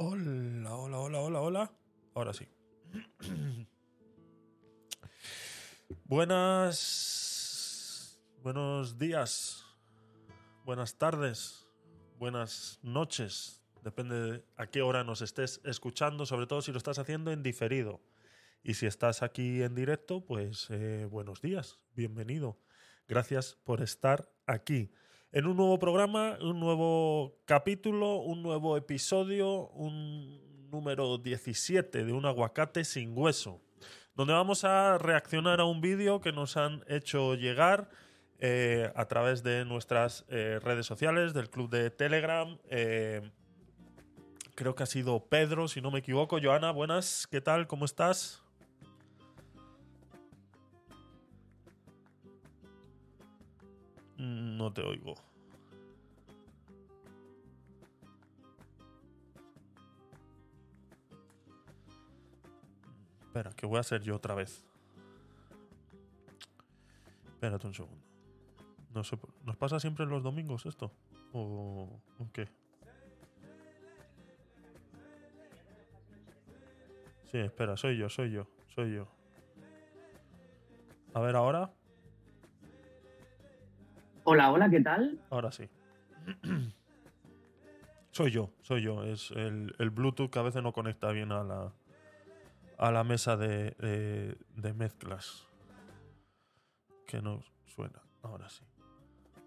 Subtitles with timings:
[0.00, 1.72] Hola, hola, hola, hola, hola.
[2.14, 2.46] Ahora sí.
[6.04, 7.42] Buenas.
[8.40, 9.66] Buenos días.
[10.64, 11.66] Buenas tardes.
[12.16, 13.64] Buenas noches.
[13.82, 17.42] Depende de a qué hora nos estés escuchando, sobre todo si lo estás haciendo en
[17.42, 18.00] diferido.
[18.62, 21.80] Y si estás aquí en directo, pues eh, buenos días.
[21.96, 22.60] Bienvenido.
[23.08, 24.92] Gracias por estar aquí
[25.30, 32.24] en un nuevo programa, un nuevo capítulo, un nuevo episodio, un número 17 de un
[32.24, 33.60] aguacate sin hueso,
[34.14, 37.90] donde vamos a reaccionar a un vídeo que nos han hecho llegar
[38.38, 42.58] eh, a través de nuestras eh, redes sociales, del club de Telegram.
[42.70, 43.30] Eh,
[44.54, 46.38] creo que ha sido Pedro, si no me equivoco.
[46.42, 47.66] Joana, buenas, ¿qué tal?
[47.66, 48.47] ¿Cómo estás?
[54.18, 55.14] No te oigo.
[63.20, 64.64] Espera, que voy a hacer yo otra vez.
[67.26, 68.04] Espérate un segundo.
[68.92, 70.90] No sé, ¿Nos pasa siempre los domingos esto?
[71.32, 72.48] ¿O, o qué?
[77.30, 79.06] Sí, espera, soy yo, soy yo, soy yo.
[81.14, 81.77] A ver ahora.
[84.30, 85.18] Hola, hola, ¿qué tal?
[85.30, 85.70] Ahora sí.
[88.10, 89.02] soy yo, soy yo.
[89.02, 91.72] Es el, el, Bluetooth que a veces no conecta bien a la,
[92.76, 95.48] a la mesa de, de, de mezclas.
[97.06, 98.02] Que no suena.
[98.20, 98.64] Ahora sí.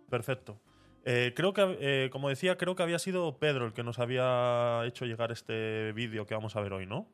[0.09, 0.59] Perfecto.
[1.06, 4.81] Eh, creo que, eh, como decía, creo que había sido Pedro el que nos había
[4.86, 7.08] hecho llegar este vídeo que vamos a ver hoy, ¿no?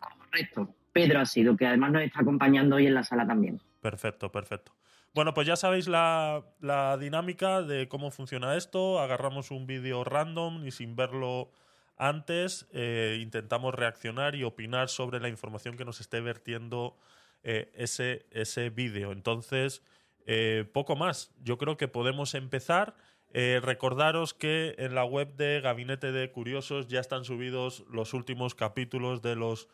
[0.00, 0.74] Correcto.
[0.92, 3.60] Pedro ha sido, que además nos está acompañando hoy en la sala también.
[3.80, 4.72] Perfecto, perfecto.
[5.14, 8.98] Bueno, pues ya sabéis la, la dinámica de cómo funciona esto.
[8.98, 11.50] Agarramos un vídeo random y sin verlo
[11.98, 16.96] antes eh, intentamos reaccionar y opinar sobre la información que nos esté vertiendo
[17.42, 19.12] eh, ese, ese vídeo.
[19.12, 19.82] Entonces,
[20.24, 21.30] eh, poco más.
[21.42, 22.94] Yo creo que podemos empezar.
[23.34, 29.22] recordaros que en la web de Gabinete de Curiosos ya están subidos los últimos capítulos
[29.22, 29.68] de los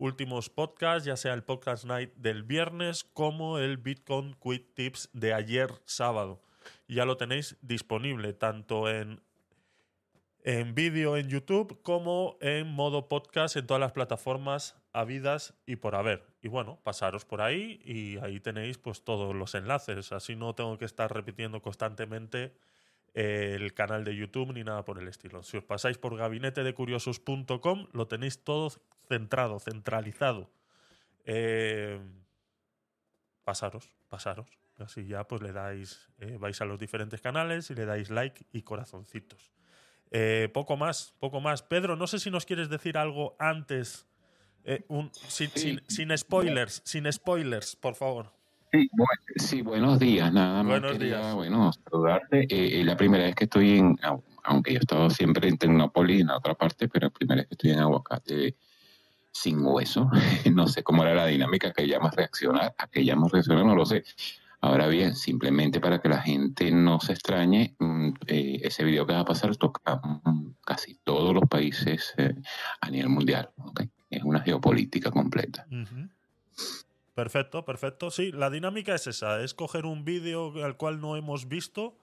[0.00, 5.34] últimos podcasts, ya sea el podcast night del viernes como el Bitcoin Quick Tips de
[5.34, 6.42] ayer sábado.
[6.88, 9.20] Ya lo tenéis disponible tanto en,
[10.42, 15.94] en vídeo en YouTube como en modo podcast en todas las plataformas habidas y por
[15.94, 16.26] haber.
[16.40, 20.12] Y bueno, pasaros por ahí y ahí tenéis pues todos los enlaces.
[20.12, 22.54] Así no tengo que estar repitiendo constantemente
[23.14, 25.42] el canal de YouTube ni nada por el estilo.
[25.42, 28.70] Si os pasáis por gabinetedecuriosos.com lo tenéis todo
[29.08, 30.50] centrado, centralizado.
[31.24, 32.00] Eh,
[33.44, 34.48] pasaros, pasaros.
[34.78, 38.46] Así ya pues le dais, eh, vais a los diferentes canales y le dais like
[38.52, 39.52] y corazoncitos.
[40.10, 41.62] Eh, poco más, poco más.
[41.62, 44.06] Pedro, no sé si nos quieres decir algo antes,
[44.88, 48.32] un, sin, sin, sin, spoilers, sin spoilers, por favor.
[48.72, 50.80] Sí, bueno, sí buenos días, nada más.
[50.80, 51.34] Buenos quería, días.
[51.34, 52.46] Bueno, saludarte.
[52.48, 53.98] Eh, la primera vez que estoy en,
[54.44, 57.54] aunque yo he estado siempre en Tecnópolis, en otra parte, pero la primera vez que
[57.54, 58.56] estoy en Aguacate
[59.32, 60.10] sin hueso.
[60.54, 63.86] No sé cómo era la dinámica que llamas reaccionar, a que llamas reaccionar, no lo
[63.86, 64.04] sé.
[64.62, 67.74] Ahora bien, simplemente para que la gente no se extrañe,
[68.26, 72.34] eh, ese video que va a pasar toca mm, casi todos los países eh,
[72.80, 73.50] a nivel mundial.
[73.56, 73.88] ¿okay?
[74.10, 75.66] Es una geopolítica completa.
[75.70, 76.10] Uh -huh.
[77.20, 78.10] Perfecto, perfecto.
[78.10, 81.98] Sí, la dinámica es esa, es coger un vídeo al cual no hemos visto.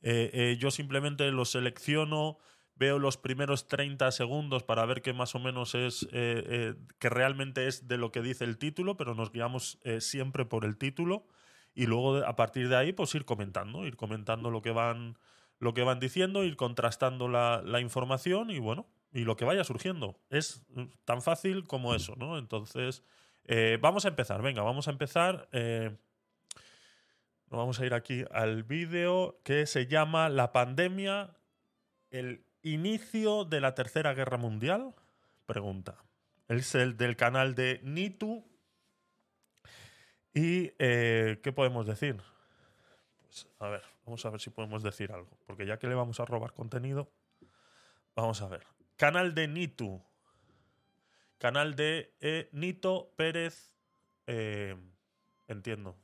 [0.00, 2.38] Eh, yo simplemente lo selecciono
[2.76, 6.08] veo los primeros 30 segundos para ver que más o menos es, eh,
[6.46, 10.44] eh, que realmente es de lo que dice el título, pero nos guiamos eh, siempre
[10.44, 11.26] por el título
[11.74, 15.18] y luego a partir de ahí pues ir comentando, ir comentando lo que van,
[15.58, 19.64] lo que van diciendo, ir contrastando la, la información y bueno, y lo que vaya
[19.64, 20.18] surgiendo.
[20.30, 20.64] Es
[21.04, 22.38] tan fácil como eso, ¿no?
[22.38, 23.04] Entonces,
[23.80, 25.48] vamos a empezar, venga, vamos a empezar.
[27.48, 31.36] vamos a ir aquí al vídeo que se llama La pandemia,
[32.10, 34.94] el inicio de la Tercera Guerra Mundial?
[35.46, 35.96] Pregunta.
[36.48, 38.44] Es el del canal de Nitu.
[40.32, 42.20] ¿Y eh, qué podemos decir?
[43.22, 45.38] Pues, a ver, vamos a ver si podemos decir algo.
[45.46, 47.10] Porque ya que le vamos a robar contenido,
[48.16, 48.66] vamos a ver.
[48.96, 50.02] Canal de Nitu.
[51.44, 53.70] Canal de eh, Nito Pérez.
[54.26, 54.74] Eh,
[55.46, 55.94] entiendo.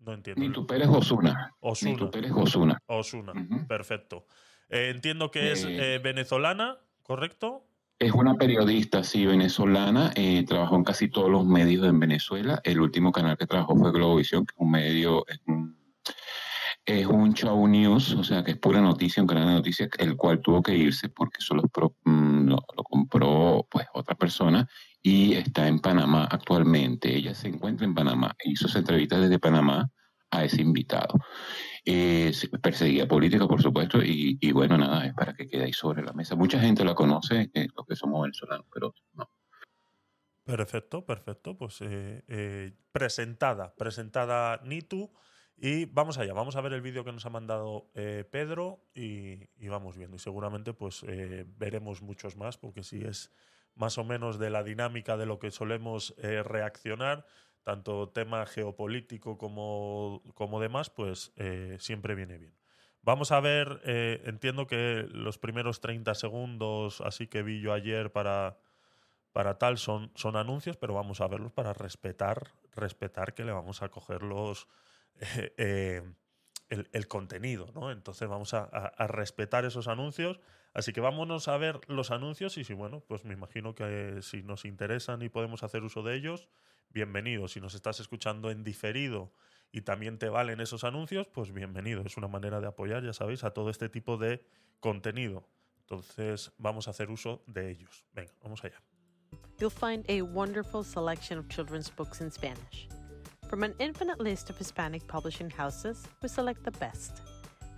[0.00, 0.40] No entiendo.
[0.40, 1.54] Nitu Pérez Osuna.
[1.60, 1.90] Osuna.
[1.90, 2.78] Nitu Pérez Osuna.
[2.86, 3.32] Osuna.
[3.32, 3.66] Uh -huh.
[3.66, 4.24] Perfecto.
[4.70, 7.66] Eh, entiendo que es eh, venezolana, ¿correcto?
[7.98, 10.12] Es una periodista, sí, venezolana.
[10.16, 12.62] Eh, trabajó en casi todos los medios en Venezuela.
[12.64, 15.76] El último canal que trabajó fue Globovisión, que es un medio, es un,
[16.86, 20.16] es un show news, o sea que es pura noticia, un canal de noticias, el
[20.16, 21.62] cual tuvo que irse porque eso lo,
[22.04, 24.68] mm, lo, compró pues otra persona
[25.02, 27.14] y está en Panamá actualmente.
[27.14, 29.90] Ella se encuentra en Panamá, hizo esa entrevista desde Panamá
[30.30, 31.14] a ese invitado.
[31.84, 32.32] Eh,
[32.62, 36.12] perseguía política, por supuesto, y, y, bueno, nada, es para que quede ahí sobre la
[36.12, 36.34] mesa.
[36.34, 39.28] Mucha gente la conoce, eh, los que somos venezolanos, pero no.
[40.44, 41.56] Perfecto, perfecto.
[41.56, 45.10] Pues eh, eh, presentada, presentada Nitu.
[45.56, 49.46] Y vamos allá, vamos a ver el vídeo que nos ha mandado eh, Pedro y,
[49.68, 50.16] vamos viendo.
[50.16, 51.04] Y seguramente pues
[51.56, 53.32] veremos muchos más, porque si es
[53.74, 57.24] más o menos de la dinámica de lo que solemos reaccionar,
[57.62, 61.32] tanto tema geopolítico como, como demás, pues
[61.78, 62.54] siempre viene bien.
[63.02, 68.58] Vamos a ver, entiendo que los primeros 30 segundos, así que vi yo ayer para
[69.34, 73.82] para tal son, son anuncios, pero vamos a verlos para respetar, respetar que le vamos
[73.82, 74.68] a coger los,
[75.20, 76.02] eh, eh,
[76.68, 77.90] el, contenido, ¿no?
[77.90, 80.40] Entonces vamos a, respetar esos anuncios.
[80.72, 84.42] Así que vámonos a ver los anuncios y si, bueno, pues me imagino que si
[84.42, 86.48] nos interesan y podemos hacer uso de ellos,
[86.90, 87.46] bienvenido.
[87.46, 89.32] Si nos estás escuchando en diferido
[89.70, 92.02] y también te valen esos anuncios, pues bienvenido.
[92.04, 94.44] Es una manera de apoyar, ya sabéis, a todo este tipo de
[94.80, 95.48] contenido.
[95.82, 98.04] Entonces vamos a hacer uso de ellos.
[98.12, 98.82] Venga, vamos allá.
[99.58, 102.88] you'll find a wonderful selection of children's books in Spanish.
[103.48, 107.20] From an infinite list of Hispanic publishing houses, we select the best.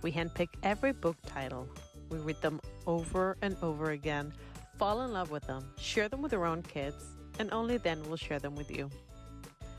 [0.01, 1.67] We handpick every book title.
[2.09, 4.33] We read them over and over again,
[4.77, 7.03] fall in love with them, share them with our own kids,
[7.39, 8.89] and only then we'll share them with you.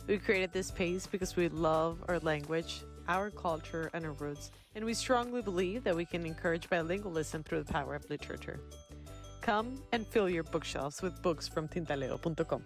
[0.07, 4.85] We created this space because we love our language, our culture, and our roots, and
[4.85, 8.61] we strongly believe that we can encourage bilingualism through the power of literature.
[9.41, 12.65] Come and fill your bookshelves with books from tintaleo.com.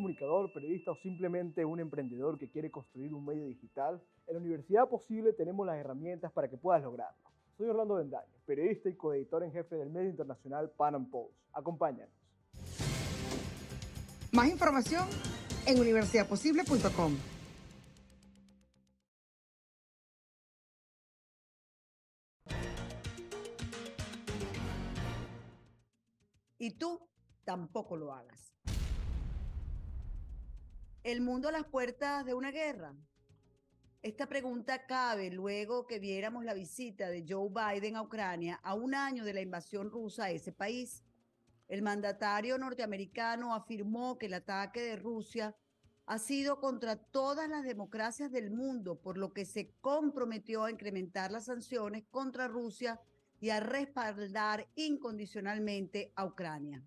[0.00, 4.00] comunicador, periodista o simplemente un emprendedor que quiere construir un medio digital?
[4.26, 7.30] En la Universidad Posible tenemos las herramientas para que puedas lograrlo.
[7.58, 11.34] Soy Orlando Bendaño, periodista y coeditor en jefe del medio internacional Pan Am Post.
[11.52, 12.14] Acompáñanos.
[14.32, 15.06] Más información
[15.66, 17.16] en universidadposible.com.
[26.62, 27.00] y tú
[27.44, 28.52] tampoco lo hagas.
[31.02, 32.94] ¿El mundo a las puertas de una guerra?
[34.02, 38.94] Esta pregunta cabe luego que viéramos la visita de Joe Biden a Ucrania a un
[38.94, 41.02] año de la invasión rusa a ese país.
[41.68, 45.56] El mandatario norteamericano afirmó que el ataque de Rusia
[46.04, 51.32] ha sido contra todas las democracias del mundo, por lo que se comprometió a incrementar
[51.32, 53.00] las sanciones contra Rusia
[53.40, 56.84] y a respaldar incondicionalmente a Ucrania.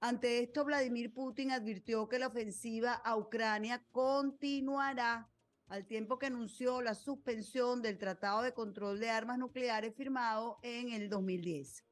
[0.00, 5.28] Ante esto, Vladimir Putin advirtió que la ofensiva a Ucrania continuará
[5.66, 10.92] al tiempo que anunció la suspensión del Tratado de Control de Armas Nucleares firmado en
[10.92, 11.84] el 2010.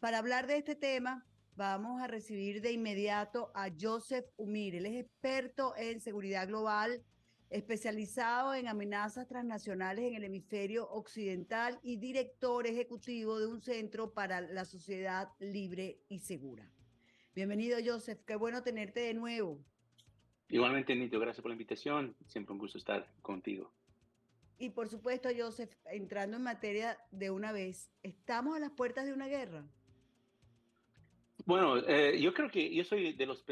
[0.00, 4.74] Para hablar de este tema, vamos a recibir de inmediato a Joseph Umir.
[4.74, 7.02] Él es experto en seguridad global
[7.48, 14.42] especializado en amenazas transnacionales en el hemisferio occidental y director ejecutivo de un centro para
[14.42, 16.70] la sociedad libre y segura.
[17.38, 18.18] Bienvenido, Joseph.
[18.26, 19.60] Qué bueno tenerte de nuevo.
[20.48, 22.16] Igualmente, Nito, gracias por la invitación.
[22.26, 23.72] Siempre un gusto estar contigo.
[24.58, 29.12] Y por supuesto, Joseph, entrando en materia de una vez, ¿estamos a las puertas de
[29.12, 29.64] una guerra?
[31.46, 33.44] Bueno, eh, yo creo que yo soy de los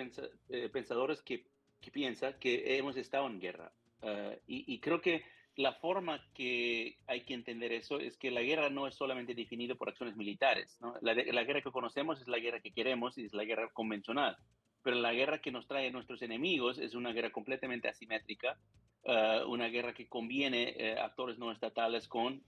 [0.49, 1.47] eh, pensadores que,
[1.81, 3.73] que piensa que hemos estado en guerra.
[4.03, 5.23] Eh, y, creo que
[5.57, 9.75] la forma que hay que entender eso es que la guerra no es solamente definida
[9.75, 10.79] por acciones militares.
[11.01, 14.37] La, guerra que conocemos es la guerra que queremos y es la guerra convencional.
[14.83, 18.59] Pero la guerra que nos trae nuestros enemigos es una guerra completamente asimétrica,
[19.05, 22.43] eh, una guerra que conviene eh, actores no estatales con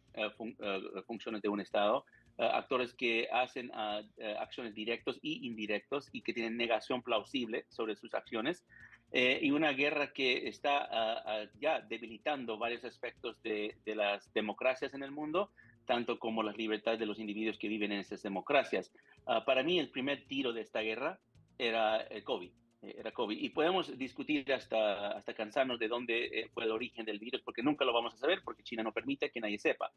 [1.06, 2.04] funciones de un Estado,
[2.36, 4.02] actores que hacen ah,
[4.38, 8.64] acciones directos y indirectos y que tienen negación plausible sobre sus acciones.
[9.10, 14.92] Eh, y una guerra que está ah, ah, ya debilitando varios aspectos de, las democracias
[14.92, 15.50] en el mundo,
[15.86, 18.92] tanto como las libertades de los individuos que viven en esas democracias.
[19.26, 21.18] Ah, para mí, el primer tiro de esta guerra
[21.56, 22.50] era el COVID.
[22.82, 23.38] Eh, era COVID.
[23.38, 27.62] Y podemos discutir hasta, hasta cansarnos de dónde eh, fue el origen del virus, porque
[27.62, 29.90] nunca lo vamos a saber, porque China no permite que nadie sepa.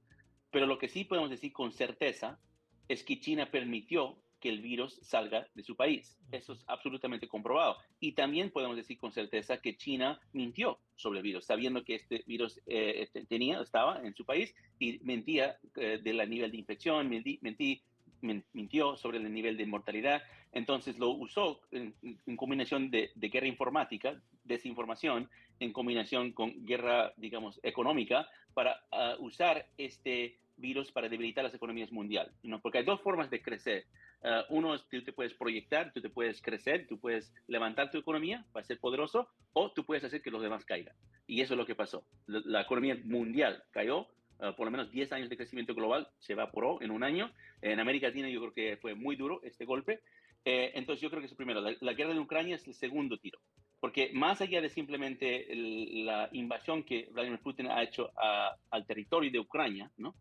[0.50, 2.40] Pero lo que sí podemos decir con certeza
[2.88, 6.18] es que China permitió que el virus salga de su país.
[6.32, 7.78] Eso es absolutamente comprobado.
[8.00, 12.24] Y también podemos decir con certeza que China mintió sobre el virus, sabiendo que este
[12.28, 17.08] virus eh, este, tenía, estaba en su país y mentía eh, del nivel de infección,
[17.08, 17.82] mentí,
[18.22, 20.22] min- mintió sobre el nivel de mortalidad,
[20.52, 25.30] entonces lo usó en, en combinación de, de guerra informática, desinformación,
[25.60, 31.92] en combinación con guerra, digamos, económica, para ah, usar este virus para debilitar las economías
[31.92, 32.34] mundiales.
[32.44, 32.62] ¿no?
[32.62, 33.86] Porque hay dos formas de crecer.
[34.24, 37.98] Ah, uno es tú te puedes proyectar, tú te puedes crecer, tú puedes levantar tu
[37.98, 40.96] economía para ser poderoso, o tú puedes hacer que los demás caigan.
[41.28, 42.06] Y eso es lo que pasó.
[42.28, 44.08] La, la economía mundial cayó,
[44.40, 47.32] ah, por lo menos 10 años de crecimiento global se evaporó en un año.
[47.62, 50.02] En América Latina yo creo que fue muy duro este golpe.
[50.46, 51.62] Eh, entonces yo creo que es el primero.
[51.62, 53.40] La, la guerra de Ucrania es el segundo tiro.
[53.80, 58.86] Porque más allá de simplemente el- la invasión que Vladimir Putin ha hecho a- al
[58.86, 60.14] territorio de Ucrania, ¿no?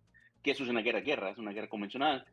[0.43, 2.25] Que eso es una guerra-guerra, es una guerra convencional,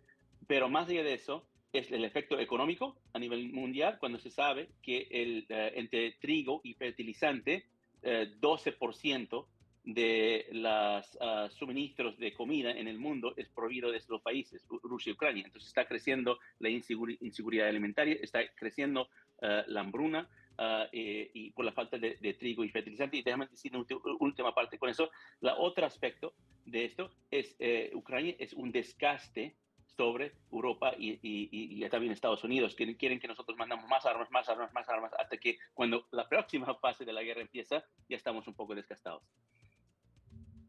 [0.48, 4.70] pero más allá de eso es el efecto económico a nivel mundial cuando se sabe
[4.82, 7.66] que el, eh, entre trigo y fertilizante,
[8.04, 9.48] eh, 12%
[9.84, 11.18] de los
[11.54, 15.44] suministros de comida en el mundo es prohibido de estos países, Ru- Rusia y Ucrania.
[15.46, 19.08] Entonces está creciendo la inseguri- inseguridad alimentaria, está creciendo
[19.42, 23.18] eh, la hambruna, ah, eh, y por la falta de, de trigo y fertilizante.
[23.18, 23.86] Y déjame decir una
[24.20, 25.10] última parte con eso.
[25.42, 26.34] La otro aspecto
[26.66, 32.12] de esto es eh, Ucrania es un desgaste sobre Europa y, y, y- y también
[32.14, 35.58] Estados Unidos, que quieren que nosotros mandamos más armas, más armas, más armas, hasta que
[35.74, 39.24] cuando la próxima fase de la guerra empieza, ya estamos un poco desgastados.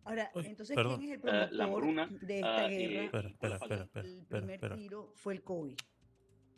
[0.04, 0.98] Ahora, Uy, entonces, perdón.
[0.98, 3.04] ¿quién es el Eh, la promotor hambruna, de esta ah, eh, guerra?
[3.04, 4.74] Espera, espera, espera, espera, el primer espera.
[4.76, 5.76] tiro fue el COVID.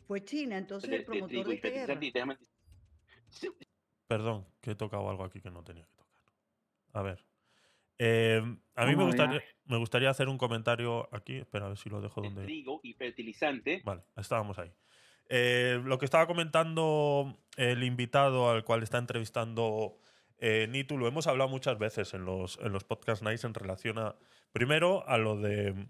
[0.07, 1.97] Fue China, entonces, de, el de promotor de y esta guerra.
[2.01, 2.37] Y déjame-
[4.07, 6.21] Perdón, que he tocado algo aquí que no tenía que tocar.
[6.93, 7.25] A ver.
[7.97, 8.41] Eh,
[8.75, 11.37] a mí me gustaría, me gustaría hacer un comentario aquí.
[11.37, 12.43] Espera, a ver si lo dejo de donde.
[12.45, 13.81] trigo y fertilizante.
[13.85, 14.71] Vale, estábamos ahí.
[15.29, 19.97] Eh, lo que estaba comentando el invitado al cual está entrevistando
[20.43, 23.99] eh, Nitu, lo hemos hablado muchas veces en los, en los podcast nights en relación
[23.99, 24.15] a,
[24.51, 25.87] primero, a lo, de,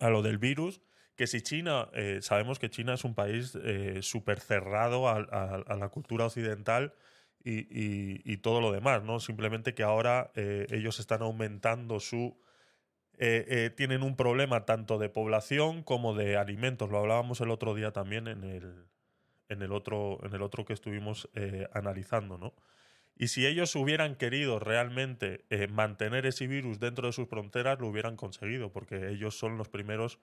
[0.00, 0.82] a lo del virus,
[1.16, 5.62] que si China, eh, sabemos que China es un país eh, súper cerrado a, a-
[5.66, 6.94] a la cultura occidental
[7.44, 9.20] y, y- y todo lo demás, ¿no?
[9.20, 12.36] Simplemente que ahora eh, ellos están aumentando su
[13.18, 16.90] eh, eh, tienen un problema tanto de población como de alimentos.
[16.90, 18.86] Lo hablábamos el otro día también en el,
[19.48, 22.54] en el, otro, en el otro que estuvimos eh, analizando, ¿no?
[23.16, 28.16] Y si ellos hubieran querido realmente mantener ese virus dentro de sus fronteras, lo hubieran
[28.16, 30.18] conseguido, porque ellos son los primeros,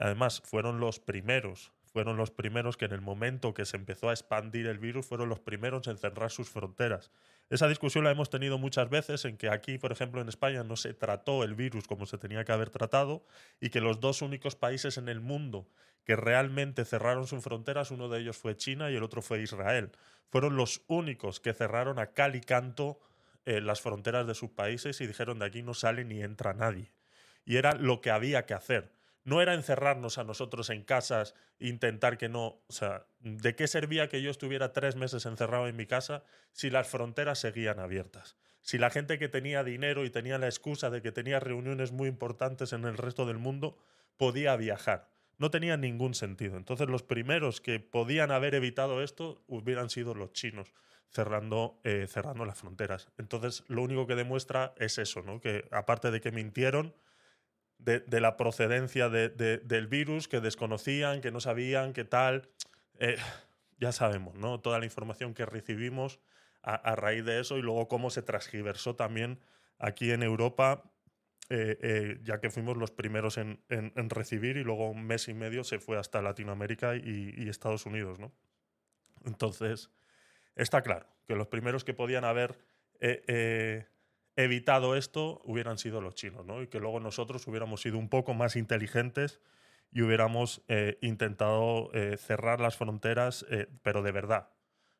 [0.00, 4.12] además, fueron los primeros, fueron los primeros que en el momento que se empezó a
[4.12, 7.12] expandir el virus, fueron los primeros en cerrar sus fronteras.
[7.50, 10.76] Esa discusión la hemos tenido muchas veces en que aquí, por ejemplo, en España no
[10.76, 13.24] se trató el virus como se tenía que haber tratado
[13.60, 15.68] y que los dos únicos países en el mundo
[16.04, 19.92] que realmente cerraron sus fronteras, uno de ellos fue China y el otro fue Israel.
[20.28, 22.98] Fueron los únicos que cerraron a cal y canto
[23.46, 26.92] eh, las fronteras de sus países y dijeron de aquí no sale ni entra nadie.
[27.44, 28.90] Y era lo que había que hacer.
[29.24, 32.62] No era encerrarnos a nosotros en casas intentar que no.
[32.66, 36.70] O sea, ¿de qué servía que yo estuviera tres meses encerrado en mi casa si
[36.70, 38.36] las fronteras seguían abiertas?
[38.60, 42.08] Si la gente que tenía dinero y tenía la excusa de que tenía reuniones muy
[42.08, 43.78] importantes en el resto del mundo
[44.16, 45.10] podía viajar.
[45.38, 46.56] No tenía ningún sentido.
[46.56, 50.72] Entonces los primeros que podían haber evitado esto hubieran sido los chinos
[51.08, 53.08] cerrando, eh, cerrando las fronteras.
[53.18, 55.40] Entonces lo único que demuestra es eso, ¿no?
[55.40, 56.94] que aparte de que mintieron,
[57.84, 62.48] de, la procedencia de- de- del virus, que desconocían, que no sabían, qué tal.
[62.98, 63.16] eh,
[63.78, 64.60] ya sabemos, ¿no?
[64.60, 66.20] Toda la información que recibimos
[66.62, 69.40] a, raíz de eso y luego cómo se transgiversó también
[69.78, 70.90] aquí en Europa,
[71.50, 75.34] eh, eh, ya que fuimos los primeros en, en- recibir y luego un mes y
[75.34, 78.32] medio se fue hasta Latinoamérica y, Estados Unidos, ¿no?
[79.26, 79.90] Entonces,
[80.54, 82.58] está claro que los primeros que podían haber
[84.36, 86.62] evitado esto hubieran sido los chinos, ¿no?
[86.62, 89.40] Y que luego nosotros hubiéramos sido un poco más inteligentes
[89.92, 94.50] y hubiéramos eh, intentado eh, cerrar las fronteras, eh, pero de verdad,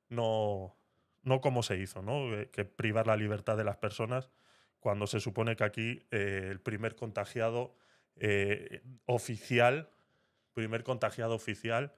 [0.09, 0.77] no,
[1.23, 2.31] no como se hizo, ¿no?
[2.53, 4.31] Que privar la libertad de las personas
[4.79, 7.75] cuando se supone que aquí el primer contagiado
[9.07, 9.89] oficial,
[10.53, 11.95] primer contagiado oficial,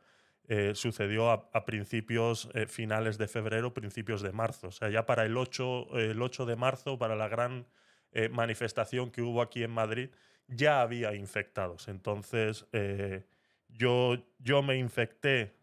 [0.49, 4.69] eh, sucedió a, principios eh, finales de febrero, principios de marzo.
[4.69, 7.67] O sea, ya para el 8, el 8 de marzo, para la gran
[8.13, 10.11] eh, manifestación que hubo aquí en Madrid,
[10.49, 11.89] ya había infectados.
[11.89, 13.27] Entonces, eh,
[13.69, 15.55] yo, yo me infecté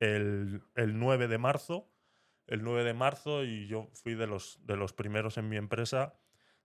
[0.00, 1.88] el, el 9 de marzo,
[2.46, 6.14] el 9 de marzo, y yo fui de los, de los primeros en mi empresa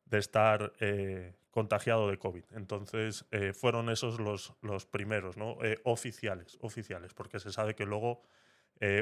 [0.10, 2.44] de estar eh, contagiado de COVID.
[2.52, 5.58] Entonces, eh, fueron esos los, los primeros, ¿no?
[5.64, 8.22] Eh, oficiales, oficiales, porque se sabe que luego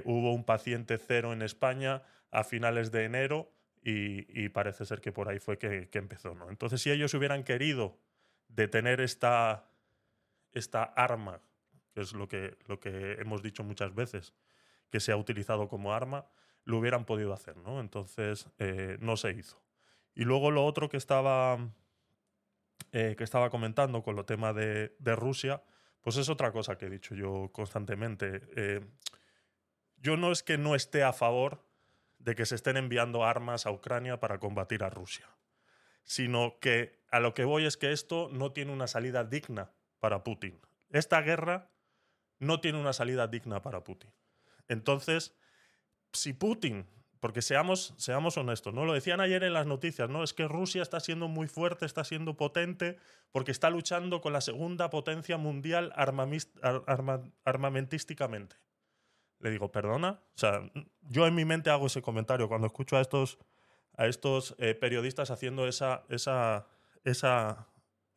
[0.05, 3.51] hubo un paciente cero en España a finales de enero
[3.83, 6.49] y, y parece ser que por ahí fue que, que empezó, ¿no?
[6.49, 7.99] Entonces, si ellos hubieran querido
[8.47, 9.69] detener esta,
[10.51, 11.41] esta arma
[11.93, 14.33] que es lo que, lo que hemos dicho muchas veces,
[14.89, 16.25] que se ha utilizado como arma,
[16.63, 17.79] lo hubieran podido hacer, ¿no?
[17.79, 18.49] Entonces,
[18.99, 19.61] no se hizo.
[20.17, 21.59] Y luego lo otro que estaba,
[22.91, 25.61] eh, que estaba comentando con lo tema de, Rusia,
[26.01, 28.41] pues es otra cosa que he dicho yo constantemente.
[28.55, 28.83] Eh,
[29.97, 31.63] yo no es que no esté a favor
[32.17, 35.29] de que se estén enviando armas a Ucrania para combatir a Rusia,
[36.03, 40.23] sino que a lo que voy es que esto no tiene una salida digna para
[40.23, 40.59] Putin.
[40.89, 41.69] Esta guerra
[42.39, 44.11] no tiene una salida digna para Putin.
[44.67, 45.35] Entonces,
[46.11, 46.87] si Putin,
[47.19, 48.85] porque seamos, seamos honestos, ¿no?
[48.85, 50.23] Lo decían ayer en las noticias, ¿no?
[50.23, 52.97] Es que Rusia está siendo muy fuerte, está siendo potente,
[53.31, 55.93] porque está luchando con la segunda potencia mundial
[57.43, 58.57] armamentísticamente.
[59.39, 60.21] Le digo, perdona.
[60.35, 60.61] O sea,
[61.01, 63.37] yo en mi mente hago ese comentario cuando escucho a estos,
[63.95, 66.67] a estos eh, periodistas haciendo esa, esa,
[67.03, 67.67] esa,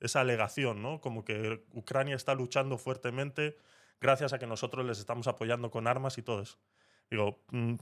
[0.00, 1.00] esa alegación, ¿no?
[1.00, 3.56] Como que Ucrania está luchando fuertemente
[4.00, 6.58] gracias a que nosotros les estamos apoyando con armas y todo eso.
[7.10, 7.74] Digo, mm,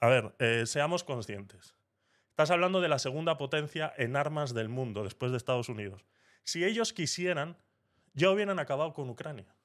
[0.00, 1.74] a ver, eh, seamos conscientes.
[2.30, 6.04] Estás hablando de la segunda potencia en armas del mundo después de Estados Unidos.
[6.44, 7.56] Si ellos quisieran,
[8.12, 9.56] ya hubieran acabado con Ucrania.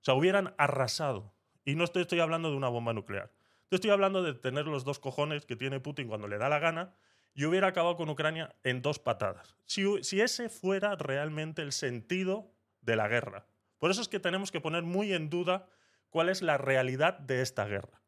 [0.00, 1.34] O sea, hubieran arrasado.
[1.64, 3.32] Y no estoy, hablando de una bomba nuclear.
[3.70, 6.94] estoy hablando de tener los dos cojones que tiene Putin cuando le da la gana
[7.34, 9.56] y hubiera acabado con Ucrania en dos patadas.
[9.66, 13.46] Si ese fuera realmente el sentido de la guerra.
[13.78, 15.68] Por eso es que tenemos que poner muy en duda
[16.10, 18.01] cuál es la realidad de esta guerra.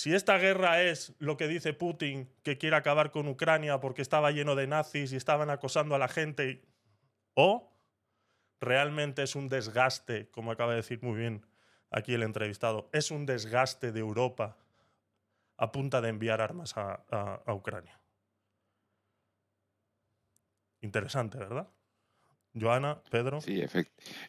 [0.00, 4.30] Si esta guerra es lo que dice Putin, que quiere acabar con Ucrania porque estaba
[4.30, 6.62] lleno de nazis y estaban acosando a la gente,
[7.34, 7.70] o
[8.62, 11.44] realmente es un desgaste, como acaba de decir muy bien
[11.90, 14.56] aquí el entrevistado, es un desgaste de Europa
[15.58, 18.00] a punta de enviar armas a, Ucrania.
[20.80, 21.68] Interesante, ¿verdad?
[22.58, 23.42] Joana, Pedro.
[23.42, 23.62] Sí,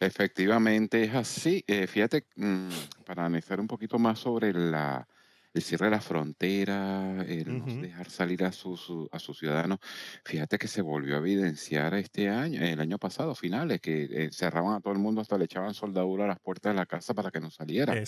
[0.01, 1.63] efectivamente es así.
[1.65, 2.71] Eh, fíjate, mm,
[3.05, 5.07] para analizar un poquito más sobre la,
[5.53, 9.79] el cierre de la frontera, el no dejar salir a sus, a sus ciudadanos.
[10.25, 14.75] Fíjate que se volvió a evidenciar este año, el año pasado, finales, que eh, cerraban
[14.75, 17.31] a todo el mundo, hasta le echaban soldadura a las puertas de la casa para
[17.31, 17.99] que no saliera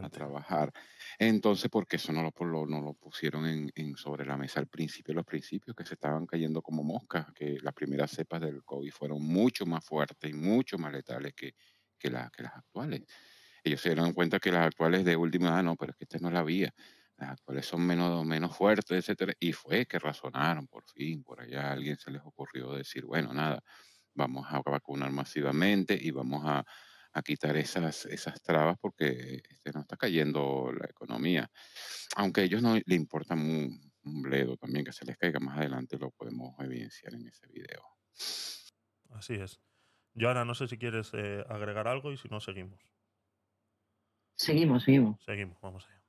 [0.00, 0.72] a trabajar.
[1.18, 5.24] Entonces, porque eso no lo, no lo pusieron en, sobre la mesa al principio, los
[5.24, 9.64] principios que se estaban cayendo como moscas, que las primeras cepas del COVID fueron mucho
[9.66, 11.54] más fuertes y mucho más letales que,
[11.98, 13.02] que, que las actuales
[13.64, 16.18] ellos se dieron cuenta que las actuales de última, ah, no, pero es que esta
[16.18, 16.72] no la vía.
[17.16, 19.34] Las actuales son menos, menos fuertes, etcétera.
[19.38, 23.62] Y fue que razonaron, por fin, por allá alguien se les ocurrió decir, bueno, nada,
[24.14, 26.64] vamos a vacunar masivamente y vamos a,
[27.12, 31.50] a quitar esas, esas trabas porque este, no está cayendo la economía.
[32.16, 35.96] Aunque a ellos no le importa un, bledo también que se les caiga más adelante,
[35.96, 37.82] lo podemos evidenciar en ese video.
[39.10, 39.60] Así es.
[40.14, 42.91] Joana, no sé si quieres eh, agregar algo y si no, seguimos.
[44.42, 45.22] Seguimos, seguimos.
[45.24, 46.02] Seguimos, vamos allá.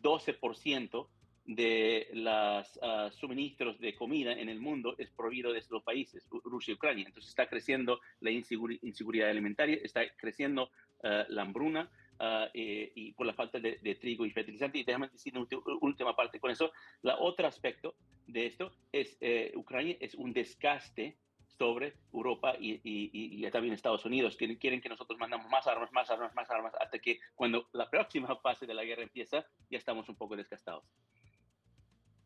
[0.00, 1.08] 12% eh,
[1.44, 6.70] de los ah, suministros de comida en el mundo es prohibido de estos países, Rusia
[6.70, 7.04] y Ucrania.
[7.06, 10.70] Entonces está creciendo la inseguridad alimentaria, está creciendo
[11.02, 14.78] ah, la hambruna ah, eh, y por la falta de, trigo y fertilizante.
[14.78, 15.48] Y déjame decir una
[15.80, 16.70] última parte con eso.
[17.02, 17.96] El otro aspecto
[18.28, 21.16] de esto es eh, Ucrania es un desgaste
[21.58, 26.08] sobre Europa y, y, también Estados Unidos, que quieren que nosotros mandamos más armas, más
[26.08, 30.08] armas, más armas, hasta que cuando la próxima fase de la guerra empieza, ya estamos
[30.08, 30.84] un poco desgastados.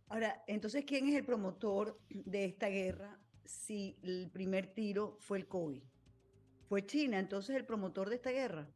[0.08, 5.48] Ahora, entonces, ¿quién es el promotor de esta guerra si el primer tiro fue el
[5.48, 5.82] COVID?
[6.68, 8.68] ¿Fue China entonces el promotor de esta guerra?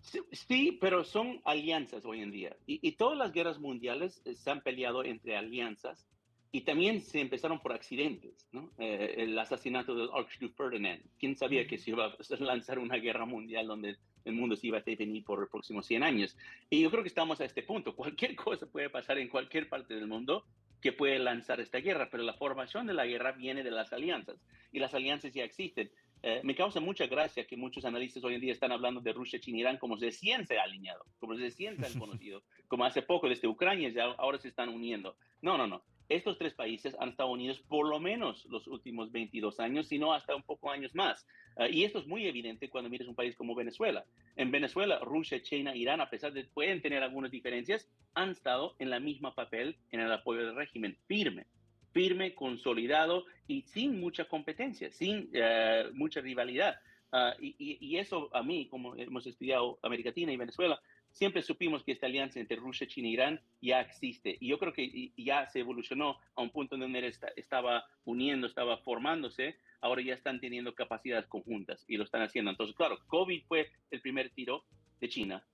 [0.00, 2.56] Sí, pero son alianzas hoy en día.
[2.66, 6.08] Y, y, todas las guerras mundiales eh, se han peleado entre alianzas
[6.54, 8.70] y también se empezaron por accidentes, ¿no?
[8.76, 11.02] Eh, el asesinato del Archduque Ferdinand.
[11.18, 14.76] ¿Quién sabía que se iba a lanzar una guerra mundial donde el mundo se iba
[14.76, 16.36] a definir por los próximos 100 años?
[16.68, 17.96] Y yo creo que estamos a este punto.
[17.96, 20.44] Cualquier cosa puede pasar en cualquier parte del mundo
[20.82, 24.36] que puede lanzar esta guerra, pero la formación de la guerra viene de las alianzas
[24.72, 25.90] y las alianzas ya existen.
[26.22, 29.40] Eh, me causa mucha gracia que muchos analistas hoy en día están hablando de Rusia,
[29.40, 33.88] China, Irán como se siente alineado, como se siente conocido, como hace poco desde Ucrania
[33.88, 35.16] ya ahora se están uniendo.
[35.40, 35.82] No, no, no
[36.14, 40.12] estos tres países han estado unidos por lo menos los últimos 22 años, si no
[40.12, 41.26] hasta un poco años más.
[41.56, 44.04] Ah, y esto es muy evidente cuando miras un país como Venezuela.
[44.36, 48.76] En Venezuela, Rusia, China, Irán, a pesar de que pueden tener algunas diferencias, han estado
[48.78, 51.46] en la misma papel en el apoyo del régimen, firme,
[51.92, 56.76] firme, consolidado y sin mucha competencia, sin eh, mucha rivalidad.
[57.14, 60.80] Ah, y, y, eso a mí, como hemos estudiado América Latina y Venezuela,
[61.12, 64.36] siempre supimos que esta alianza entre Rusia, China e Irán ya existe.
[64.40, 68.78] Y yo creo que ya se evolucionó a un punto en donde estaba uniendo, estaba
[68.78, 69.56] formándose.
[69.80, 72.50] Ahora ya están teniendo capacidades conjuntas y lo están haciendo.
[72.50, 74.64] Entonces, claro, COVID fue el primer tiro
[75.00, 75.44] de China.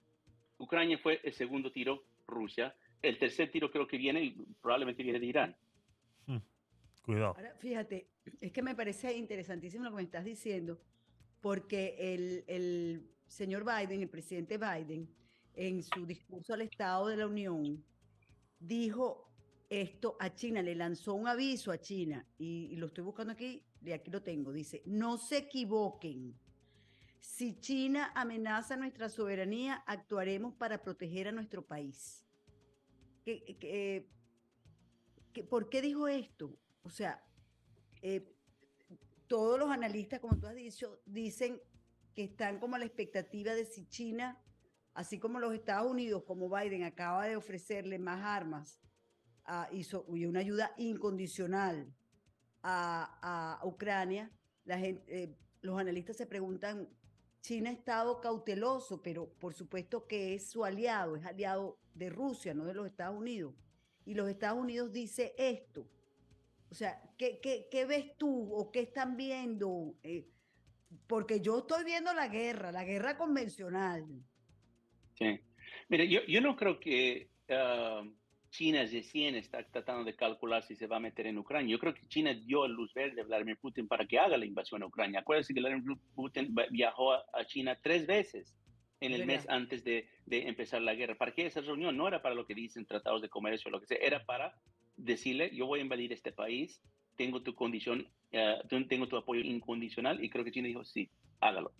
[0.58, 2.74] Ucrania fue el segundo tiro, Rusia.
[3.00, 5.56] El tercer tiro creo que viene y probablemente viene de Irán.
[6.26, 6.38] Hmm,
[7.02, 7.34] cuidado.
[7.36, 8.08] Ahora, fíjate,
[8.40, 10.80] es que me parece interesantísimo lo que me estás diciendo,
[11.40, 15.08] porque el, el señor Biden, el presidente Biden,
[15.58, 17.84] en su discurso al Estado de la Unión,
[18.60, 19.28] dijo
[19.68, 23.90] esto a China, le lanzó un aviso a China, y, lo estoy buscando aquí, y
[23.90, 26.38] aquí lo tengo, dice, no se equivoquen.
[27.18, 32.24] Si China amenaza nuestra soberanía, actuaremos para proteger a nuestro país.
[35.50, 36.56] por qué dijo esto?
[36.82, 37.20] O sea,
[38.00, 38.32] eh,
[39.26, 41.60] todos los analistas, como tú has dicho, dicen
[42.14, 44.40] que están como a la expectativa de si China
[44.98, 48.80] así como los Estados Unidos, como Biden acaba de ofrecerle más armas
[49.44, 49.86] ah, y,
[50.26, 51.94] una ayuda incondicional
[52.64, 54.28] a, Ucrania,
[54.66, 56.88] eh, los analistas se preguntan,
[57.42, 62.52] China ha estado cauteloso, pero por supuesto que es su aliado, es aliado de Rusia,
[62.52, 63.54] no de los Estados Unidos.
[64.04, 65.88] Y los Estados Unidos dice esto.
[66.72, 69.94] O sea, ¿qué, qué, ves tú o qué están viendo?
[70.02, 70.28] Eh,
[71.06, 74.04] porque yo estoy viendo la guerra, la guerra convencional.
[75.18, 75.40] Sí.
[75.88, 78.08] Mire, yo, yo no creo que uh,
[78.50, 81.70] China recién está tratando de calcular si se va a meter en Ucrania.
[81.72, 84.82] Yo creo que China dio luz verde a Vladimir Putin para que haga la invasión
[84.82, 85.20] a Ucrania.
[85.20, 88.54] Acuérdense que Vladimir Putin viajó a China tres veces
[89.00, 91.14] en el mes antes de, de, empezar la guerra.
[91.14, 91.96] ¿Para qué esa reunión?
[91.96, 94.54] No era para lo que dicen tratados de comercio o lo que sea, era para
[94.96, 96.82] decirle, yo voy a invadir este país,
[97.16, 101.72] tengo tu condición, uh, tengo tu apoyo incondicional y creo que China dijo, sí, hágalo.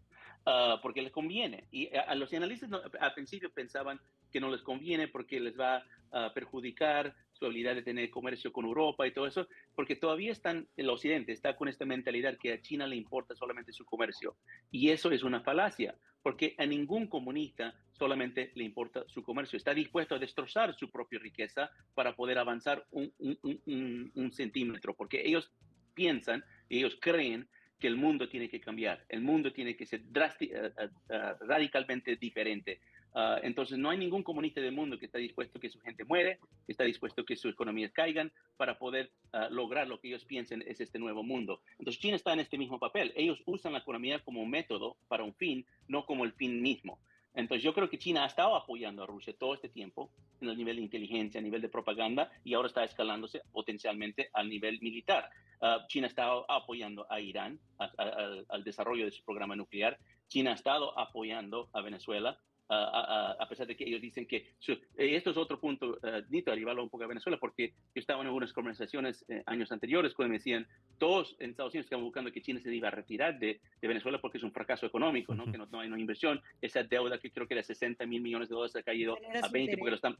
[0.51, 1.65] Ah, porque les conviene.
[1.71, 4.01] Y a, los analistas al principio pensaban
[4.33, 8.65] que no les conviene porque les va a perjudicar su habilidad de tener comercio con
[8.65, 12.63] Europa y todo eso, porque todavía están, el occidente está con esta mentalidad que a
[12.63, 14.37] China le importa solamente su comercio.
[14.71, 19.59] Y eso es una falacia, porque a ningún comunista solamente le importa su comercio.
[19.59, 25.21] Está dispuesto a destrozar su propia riqueza para poder avanzar un, un, un centímetro, porque
[25.27, 25.53] ellos
[25.93, 30.31] piensan, ellos creen que el mundo tiene que cambiar, el mundo tiene que ser eh,
[30.41, 30.71] eh,
[31.09, 32.81] eh, radicalmente diferente.
[33.15, 36.39] Ah, entonces no hay ningún comunista del mundo que está dispuesto que su gente muere,
[36.67, 40.63] que está dispuesto que sus economías caigan para poder ah, lograr lo que ellos piensen
[40.67, 41.61] es este nuevo mundo.
[41.79, 43.13] Entonces China está en este mismo papel.
[43.17, 46.99] Ellos usan la economía como un método para un fin, no como el fin mismo.
[47.35, 50.11] Entonces yo creo que China ha estado apoyando a Rusia todo este tiempo
[50.41, 54.49] en el nivel de inteligencia, a nivel de propaganda y ahora está escalándose potencialmente al
[54.49, 55.31] nivel militar.
[55.61, 59.99] Ah, China ha estado apoyando a Irán al desarrollo de su programa nuclear.
[60.29, 62.39] China ha estado apoyando a Venezuela
[62.69, 64.55] a, pesar de que ellos dicen que
[64.97, 68.27] esto es otro punto, uh, Nito, arribarlo un poco a Venezuela, porque yo estaba en
[68.27, 70.67] algunas conversaciones eh, años anteriores cuando me decían,
[70.99, 74.21] todos en Estados Unidos estaban buscando que China se iba a retirar de, de Venezuela
[74.21, 75.51] porque es un fracaso económico, ¿no?
[75.51, 78.49] que no, no, hay una inversión, esa deuda que creo que era 60 mil millones
[78.49, 80.17] de dólares ha caído a 20 porque lo están...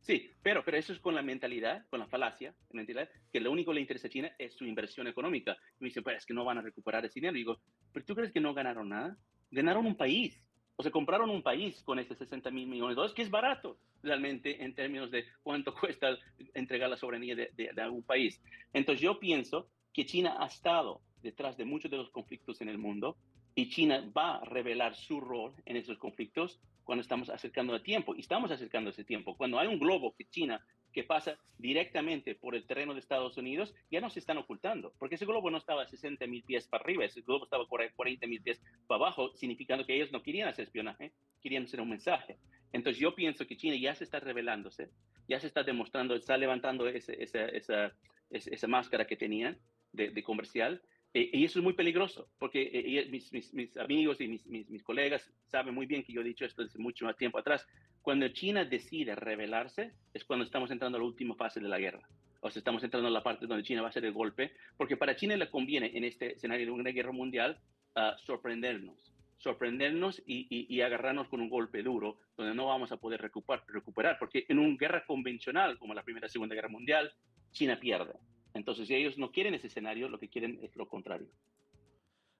[0.00, 3.50] Sí, pero, pero eso es con la mentalidad, con la falacia, la mentalidad, que lo
[3.50, 5.56] único que le interesa a China es su inversión económica.
[5.80, 7.34] Y me dicen, pues es que no van a recuperar ese dinero.
[7.34, 9.16] Y digo, ¿pero tú crees que no ganaron nada?
[9.50, 10.43] Ganaron un país
[10.76, 13.78] o se compraron un país con ese 60 mil millones de dólares, que es barato
[14.02, 16.16] realmente en términos de cuánto cuesta
[16.54, 18.40] entregar la soberanía de, de, algún país.
[18.72, 22.78] Entonces yo pienso que China ha estado detrás de muchos de los conflictos en el
[22.78, 23.16] mundo
[23.54, 28.14] y China va a revelar su rol en esos conflictos cuando estamos acercando a tiempo.
[28.14, 29.36] Y estamos acercando ese tiempo.
[29.36, 30.60] Cuando hay un globo que China
[30.94, 35.16] que pasa directamente por el terreno de Estados Unidos, ya no se están ocultando, porque
[35.16, 38.26] ese globo no estaba a 60 mil pies para arriba, ese globo estaba a 40
[38.28, 42.38] mil pies para abajo, significando que ellos no querían hacer espionaje, querían hacer un mensaje.
[42.72, 44.90] Entonces yo pienso que China ya se está revelándose,
[45.28, 47.92] ya se está demostrando, está levantando esa, esa,
[48.30, 49.58] esa, máscara que tenían
[49.92, 50.80] de, comercial,
[51.12, 54.82] e, y eso es muy peligroso, porque eh, mis, mis, mis, amigos y mis, mis,
[54.82, 57.66] colegas saben muy bien que yo he dicho esto desde mucho más tiempo atrás.
[58.04, 62.06] Cuando China decide rebelarse, es cuando estamos entrando a la última fase de la guerra.
[62.40, 64.98] O sea, estamos entrando a la parte donde China va a hacer el golpe, porque
[64.98, 67.58] para China le conviene en este escenario de una guerra mundial
[67.96, 73.22] uh, sorprendernos, sorprendernos y, y, agarrarnos con un golpe duro, donde no vamos a poder
[73.22, 77.10] recuperar, recuperar, porque en una guerra convencional como la Primera y Segunda Guerra Mundial,
[77.52, 78.12] China pierde.
[78.52, 81.28] Entonces, si ellos no quieren ese escenario, lo que quieren es lo contrario.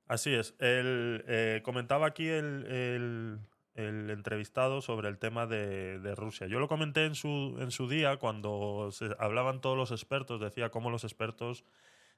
[0.06, 0.54] Así es.
[0.58, 3.38] El, eh, comentaba aquí el, el,
[3.74, 6.46] el entrevistado sobre el tema de, Rusia.
[6.46, 11.04] Yo lo comenté en su, día cuando se hablaban todos los expertos, decía cómo los
[11.04, 11.64] expertos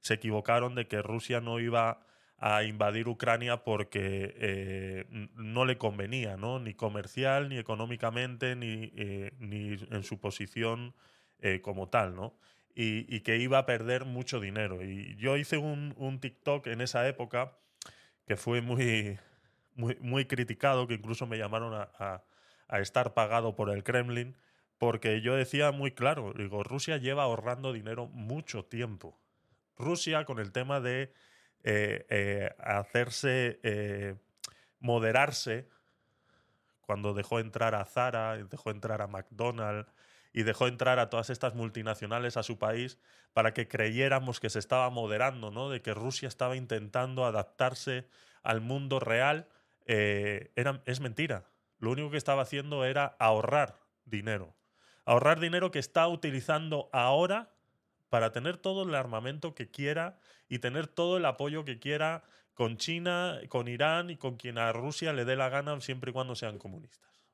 [0.00, 2.00] se equivocaron de que Rusia no iba
[2.38, 6.58] a invadir Ucrania porque eh, no le convenía, ¿no?
[6.58, 10.94] Ni comercial, ni económicamente, ni, eh, en su posición
[11.40, 12.38] eh, como tal, ¿no?
[12.74, 14.84] Y, y que iba a perder mucho dinero.
[14.84, 17.56] Y yo hice un, un TikTok en esa época
[18.26, 19.18] que fue muy,
[19.76, 24.36] muy, criticado, que incluso me llamaron a estar pagado por el Kremlin,
[24.78, 29.18] porque yo decía muy claro, digo, Rusia lleva ahorrando dinero mucho tiempo.
[29.76, 31.12] Rusia con el tema de
[31.64, 34.16] eh, eh, hacerse, eh,
[34.80, 35.68] moderarse,
[36.82, 39.92] cuando dejó entrar a Zara, dejó entrar a McDonald's
[40.32, 42.98] y dejó entrar a todas estas multinacionales a su país
[43.32, 45.68] para que creyéramos que se estaba moderando, ¿no?
[45.68, 48.06] De que Rusia estaba intentando adaptarse
[48.42, 49.48] al mundo real,
[49.86, 51.50] eh, era, es mentira.
[51.78, 54.56] Lo único que estaba haciendo era ahorrar dinero.
[55.04, 57.54] Ahorrar dinero que está utilizando ahora
[58.08, 60.18] para tener todo el armamento que quiera
[60.48, 64.72] y tener todo el apoyo que quiera con China, con Irán y con quien a
[64.72, 67.26] Rusia le dé la gana siempre y cuando sean comunistas.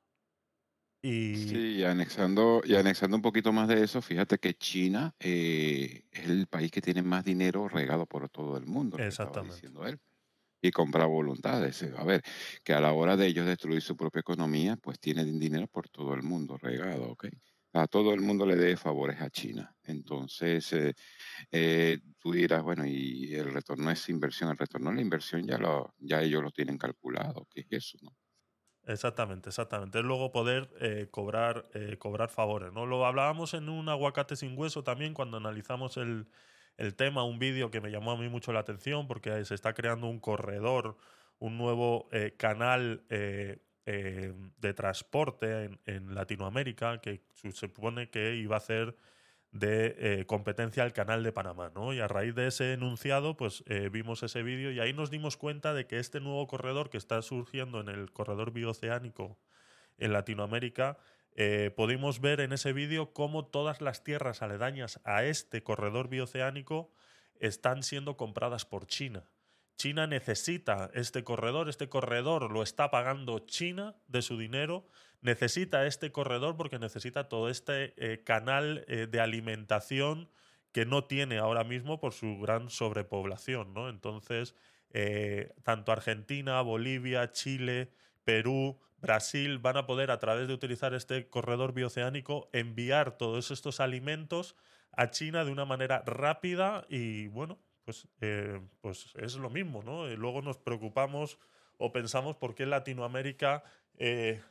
[1.03, 6.05] Y Sí, y anexando, y anexando un poquito más de eso, fíjate que China eh,
[6.11, 9.41] es el país que tiene más dinero regado por todo el mundo, lo que estaba
[9.41, 9.55] Exactamente.
[9.55, 9.99] diciendo él.
[10.65, 11.83] Y compra voluntades.
[11.83, 12.21] eh, A ver,
[12.63, 16.13] que a la hora de ellos destruir su propia economía, pues tienen dinero por todo
[16.13, 17.25] el mundo regado, ¿ok?
[17.73, 19.75] A todo el mundo le debe favores a China.
[19.83, 20.93] Entonces, eh,
[21.51, 24.49] eh, tú dirás, bueno, y el retorno es inversión.
[24.51, 27.47] El retorno de la inversión ya, lo, ya ellos lo tienen calculado.
[27.49, 27.97] ¿Qué es eso?
[28.85, 29.99] Exactamente, exactamente.
[29.99, 30.69] Es luego poder
[31.11, 32.73] cobrar, cobrar favores.
[32.73, 32.85] ¿no?
[32.85, 36.27] Lo hablábamos en un aguacate sin hueso también cuando analizamos el,
[36.77, 39.73] el tema, un vídeo que me llamó a mí mucho la atención porque se está
[39.73, 40.97] creando un corredor,
[41.39, 48.55] un nuevo eh, canal eh, eh, de transporte en, Latinoamérica que se supone que iba
[48.55, 48.95] a hacer
[49.51, 51.93] de competencia al canal de Panamá, ¿no?
[51.93, 55.75] Y a raíz de ese enunciado, pues vimos ese vídeo y ahí nos dimos cuenta
[55.75, 59.37] de que este nuevo corredor que está surgiendo en el corredor bioceánico
[59.99, 60.97] en Latinoamérica,
[61.35, 66.91] eh, pudimos ver en ese vídeo cómo todas las tierras aledañas a este corredor bioceánico
[67.39, 69.25] están siendo compradas por China.
[69.75, 74.87] China necesita este corredor, este corredor lo está pagando China de su dinero,
[75.21, 80.29] necesita este corredor porque necesita todo este eh, canal eh, de alimentación
[80.71, 83.89] que no tiene ahora mismo por su gran sobrepoblación, ¿no?
[83.89, 84.55] Entonces,
[84.91, 87.91] eh, tanto Argentina, Bolivia, Chile,
[88.23, 93.81] Perú, Brasil van a poder, a través de utilizar este corredor bioceánico, enviar todos estos
[93.81, 94.55] alimentos
[94.93, 100.09] a China de una manera rápida y, bueno, pues, eh, pues es lo mismo, ¿no?
[100.09, 101.37] Y luego nos preocupamos
[101.77, 103.65] o pensamos por qué Latinoamérica
[103.97, 104.41] eh,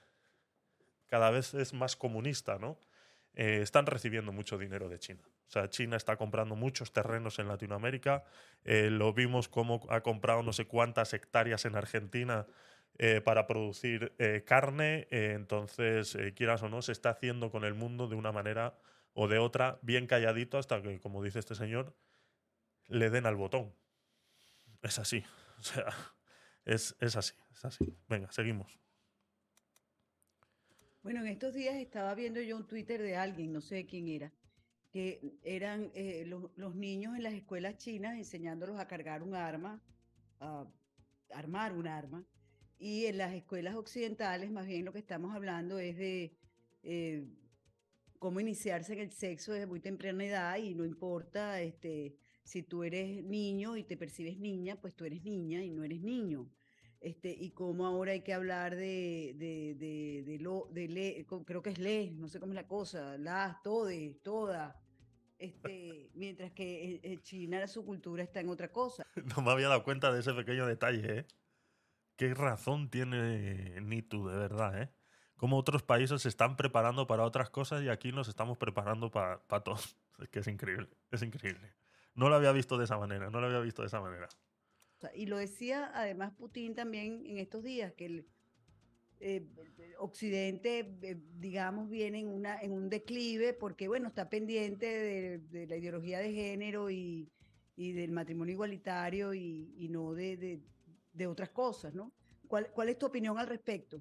[1.07, 2.79] cada vez es más comunista, ¿no?
[3.35, 5.23] Eh, están recibiendo mucho dinero de China.
[5.49, 8.25] O sea, China está comprando muchos terrenos en Latinoamérica.
[8.65, 12.47] Eh, lo vimos como ha comprado no sé cuántas hectáreas en Argentina
[12.99, 15.09] eh, para producir eh, carne.
[15.11, 18.79] Eh, entonces, quieras o no, se está haciendo con el mundo de una manera
[19.15, 21.97] o de otra, bien calladito, hasta que, como dice este señor,
[22.89, 23.75] le den al botón.
[24.83, 25.25] Es así.
[25.63, 25.87] O sea,
[26.65, 27.97] es, es así, es así.
[28.09, 28.81] Venga, seguimos.
[31.05, 34.33] Bueno, en estos días estaba viendo yo un Twitter de alguien, no sé quién era,
[34.91, 35.93] que eran
[36.27, 39.81] los, los niños en las escuelas chinas enseñándolos a cargar un arma,
[40.41, 40.67] a
[41.33, 42.27] armar un arma,
[42.83, 46.33] y en las escuelas occidentales más bien lo que estamos hablando es de
[46.83, 47.25] eh,
[48.19, 52.83] cómo iniciarse en el sexo desde muy temprana edad y no importa este, si tú
[52.83, 56.51] eres niño y te percibes niña, pues tú eres niña y no eres niño
[57.01, 61.63] este, y cómo ahora hay que hablar de, de, de, de lo, de le, creo
[61.63, 64.81] que es le, no sé cómo es la cosa, las, todes, toda,
[65.39, 69.05] este, mientras que en- en China su cultura está en otra cosa.
[69.37, 71.27] No me había dado cuenta de ese pequeño detalle, ¿eh?
[72.23, 74.89] Qué razón tiene Nitu, de verdad, ¿eh?
[75.37, 79.41] Cómo otros países se están preparando para otras cosas y aquí nos estamos preparando para
[79.65, 79.75] todo.
[80.21, 81.73] Es que es increíble, es increíble.
[82.15, 84.29] No lo había visto de esa manera, no lo había visto de esa manera.
[85.17, 88.29] Y lo decía además Putin también en estos días, que el
[89.19, 89.45] eh,
[89.99, 95.67] Occidente, eh, digamos, viene en, una, en un declive porque, bueno, está pendiente de, de
[95.67, 97.33] la ideología de género y,
[97.75, 100.61] y del matrimonio igualitario y, y no de, de,
[101.13, 102.13] de otras cosas, ¿no?
[102.49, 104.01] ¿Cuál, ¿Cuál es tu opinión al respecto?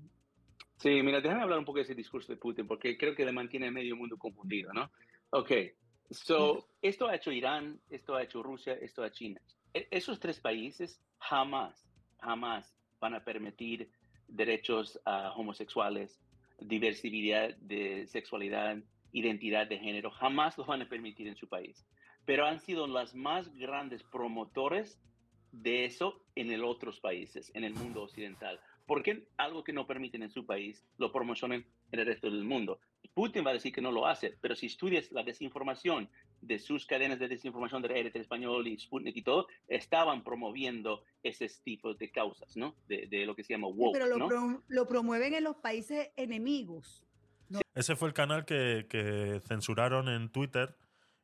[0.77, 3.31] Sí, mira, déjame hablar un poco de ese discurso de Putin, porque creo que le
[3.31, 4.91] mantiene a medio mundo confundido, ¿no?
[5.29, 5.51] Ok,
[6.09, 9.41] so, esto ha hecho Irán, esto ha hecho Rusia, esto ha hecho China.
[9.73, 11.87] E- esos tres países jamás,
[12.19, 13.91] jamás van a permitir
[14.27, 16.19] derechos a homosexuales,
[16.59, 18.77] diversidad de sexualidad,
[19.11, 21.85] identidad de género, jamás los van a permitir en su país.
[22.25, 24.99] Pero han sido las más grandes promotores
[25.51, 28.59] de eso en el otros países, en el mundo occidental.
[28.85, 32.43] ¿Por qué algo que no permiten en su país lo promocionan en el resto del
[32.43, 32.79] mundo?
[33.13, 36.09] Putin va a decir que no lo hace, pero si estudias la desinformación
[36.41, 41.47] de sus cadenas de desinformación de RT Español y Sputnik y todo, estaban promoviendo ese
[41.63, 42.75] tipo de causas, ¿no?
[42.87, 44.27] De, de lo que se llama woke, Pero lo, ¿no?
[44.27, 47.05] pro- lo promueven en los países enemigos.
[47.75, 50.75] Ese fue el canal que, que censuraron en Twitter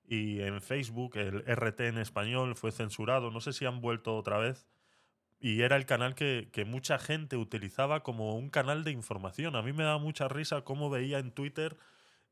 [0.07, 1.17] y en Facebook.
[1.17, 3.31] El RT en español fue censurado.
[3.31, 4.67] No sé si han vuelto otra vez.
[5.39, 9.55] Y era el canal que, que mucha gente utilizaba como un canal de información.
[9.55, 11.77] A mí me daba mucha risa cómo veía en Twitter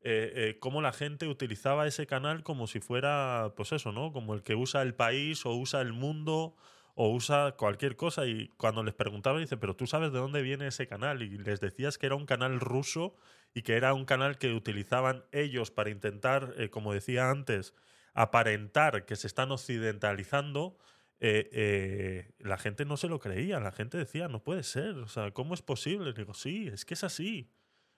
[0.08, 4.12] eh, eh, cómo la gente utilizaba ese canal como si fuera, pues eso, ¿no?
[4.12, 6.54] Como el que usa el país o usa el mundo
[6.94, 8.24] o usa cualquier cosa.
[8.24, 11.22] Y cuando les preguntaba, dice, pero tú sabes de dónde viene ese canal.
[11.22, 13.16] Y les decías que era un canal ruso
[13.52, 17.74] y que era un canal que utilizaban ellos para intentar, eh, como decía antes,
[18.14, 20.78] aparentar que se están occidentalizando,
[21.20, 23.60] eh, eh, la gente no se lo creía.
[23.60, 24.96] La gente decía, no puede ser.
[24.98, 26.12] O sea, ¿cómo es posible?
[26.12, 27.50] Digo, sí, es que es así.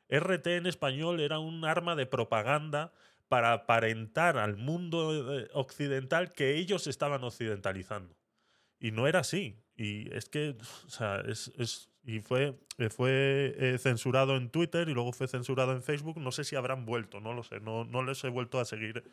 [0.09, 2.93] RT en español era un arma de propaganda
[3.29, 8.17] para aparentar al mundo eh, occidental que ellos estaban occidentalizando.
[8.81, 9.63] Y no era así.
[9.77, 12.59] Y es que, o sea, es, es- y fue,
[12.91, 16.19] fue censurado en Twitter y luego fue censurado en Facebook.
[16.19, 17.61] No sé si habrán vuelto, no lo sé.
[17.61, 19.05] No, no les he vuelto a seguir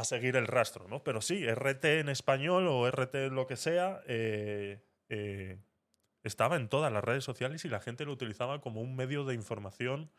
[0.00, 1.02] a seguir el rastro, ¿no?
[1.02, 5.58] Pero sí, RT en español o RT en lo que sea, eh, eh,
[6.22, 9.34] estaba en todas las redes sociales y la gente lo utilizaba como un medio de
[9.34, 10.10] información,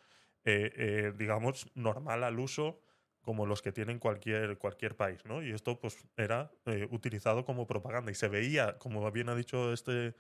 [0.43, 2.81] eh, digamos, normal al uso,
[3.21, 5.43] como los que tienen cualquier, cualquier país, ¿no?
[5.43, 6.51] Y esto, pues, era
[6.89, 10.15] utilizado como propaganda y se veía, como bien ha dicho este,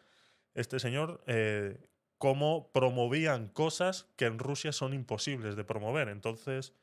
[0.53, 1.23] este señor,
[2.19, 6.09] cómo promovían cosas que en Rusia son imposibles de promover.
[6.09, 6.75] Entonces,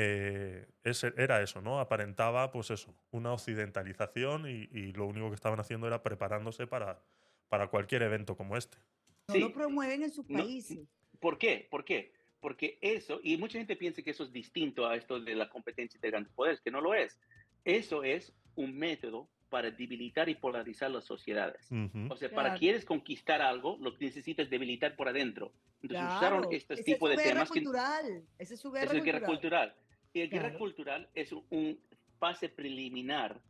[0.00, 1.80] eh, ese- era eso, ¿no?
[1.80, 7.02] Aparentaba, pues eso, una occidentalización y, y lo único que estaban haciendo era preparándose para,
[7.48, 8.78] para cualquier evento como este.
[9.26, 9.40] No Sí.
[9.40, 10.78] lo promueven en sus No, países.
[11.18, 11.66] ¿Por qué?
[11.68, 12.12] ¿Por qué?
[12.38, 15.98] Porque eso, y mucha gente piensa que eso es distinto a esto de la competencia
[16.00, 17.18] de grandes poderes, que no lo es.
[17.64, 21.66] Eso es un método para debilitar y polarizar las sociedades.
[21.72, 22.06] Ujú.
[22.12, 22.60] O sea, para Claro.
[22.60, 25.52] quieres conquistar algo, lo que necesitas es debilitar por adentro.
[25.82, 28.22] Entonces Claro, usaron este esa es tipo su de guerra temas que cultural.
[28.38, 29.74] Esa es su guerra Eso es guerra cultural.
[30.12, 30.58] Y guerra Claro.
[30.58, 31.78] cultural es un-
[32.18, 33.40] fase preliminar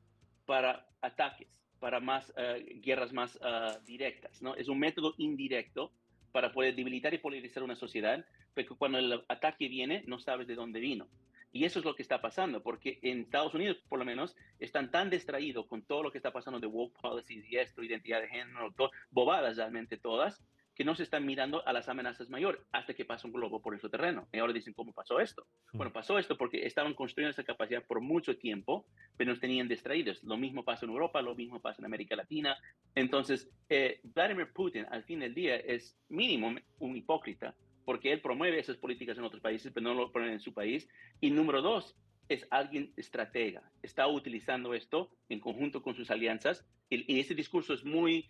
[0.45, 1.49] para ataques,
[1.81, 4.43] para más eh, guerras más ah, directas.
[4.43, 4.55] ¿no?
[4.57, 5.93] Es un método indirecto
[6.33, 10.55] para poder debilitar y polarizar una sociedad, pero cuando el ataque viene, no sabes de
[10.55, 11.09] dónde vino.
[11.51, 14.91] Y eso es lo que está pasando, porque en Estados Unidos, por lo menos, están
[14.91, 18.29] tan distraídos con todo lo que está pasando de woke policies y esto, identidad de
[18.29, 18.75] género,
[19.11, 20.45] bobadas realmente todas,
[20.79, 23.77] que no se están mirando a las amenazas mayores hasta que pasa un globo por
[23.81, 24.29] su terreno.
[24.33, 25.45] Y ahora dicen, ¿cómo pasó esto?
[25.73, 28.87] Bueno, pasó esto porque estaban construyendo esa capacidad por mucho tiempo,
[29.17, 30.23] pero nos tenían distraídos.
[30.23, 32.57] Lo mismo pasa en Europa, lo mismo pasa en América Latina.
[32.95, 38.61] Entonces, eh, Vladimir Putin, al fin del día, es mínimo un hipócrita, porque él promueve
[38.61, 40.89] esas políticas en otros países, pero no lo pone en su país.
[41.21, 41.97] Y número dos,
[42.29, 43.69] es alguien estratega.
[43.83, 46.65] Está utilizando esto en conjunto con sus alianzas.
[46.89, 48.29] Y, y ese discurso es muy,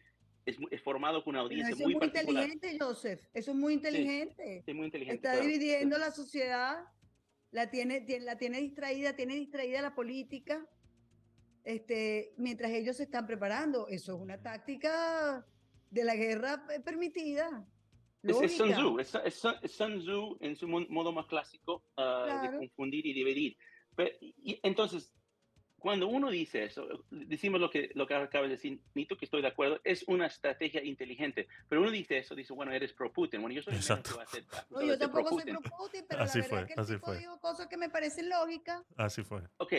[0.49, 2.45] es, muy- es formado con una audiencia eso es muy, muy particular.
[2.49, 3.21] inteligente, Joseph.
[3.35, 4.63] Eso es muy inteligente.
[4.67, 5.17] Es muy inteligente.
[5.17, 5.47] Está claro.
[5.47, 6.85] dividiendo la sociedad,
[7.51, 10.67] la tiene, tiene- la tiene distraída, tiene distraída la política,
[11.65, 13.89] este, mientras ellos se están preparando.
[13.89, 15.47] Eso es una táctica
[15.91, 17.67] de la guerra eh, permitida.
[18.23, 18.73] Es, es Sun.
[18.73, 19.35] Tzu, es, es
[19.77, 22.59] Sun- Tzu en su modo más clásico de Claro.
[22.59, 23.57] confundir y dividir.
[23.95, 25.13] Pero, y, entonces,
[25.79, 29.43] cuando uno dice eso, decimos lo que, lo que acaba de decir Nito, que estoy
[29.43, 31.47] de acuerdo, es una estrategia inteligente.
[31.69, 33.41] Pero uno dice eso, dice, bueno, eres pro Putin.
[33.41, 34.11] Bueno, yo soy Exacto.
[34.11, 35.57] que va a ser No, yo ser pro tampoco soy Putin.
[35.63, 37.19] pro Putin, pero Así la verdad fue, que el así tipo fue.
[37.19, 38.83] dijo cosas que me parecen lógicas.
[38.97, 39.43] Así fue.
[39.59, 39.73] Ok,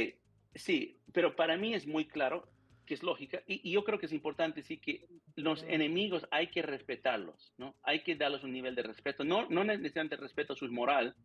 [0.55, 2.47] sí, pero para mí es muy claro
[2.85, 5.05] que es lógica y, y yo creo que es importante sí que
[5.35, 7.75] los enemigos hay que respetarlos, ¿no?
[7.83, 11.15] Hay que darles un nivel de respeto, no, no necesariamente respeto a su moral,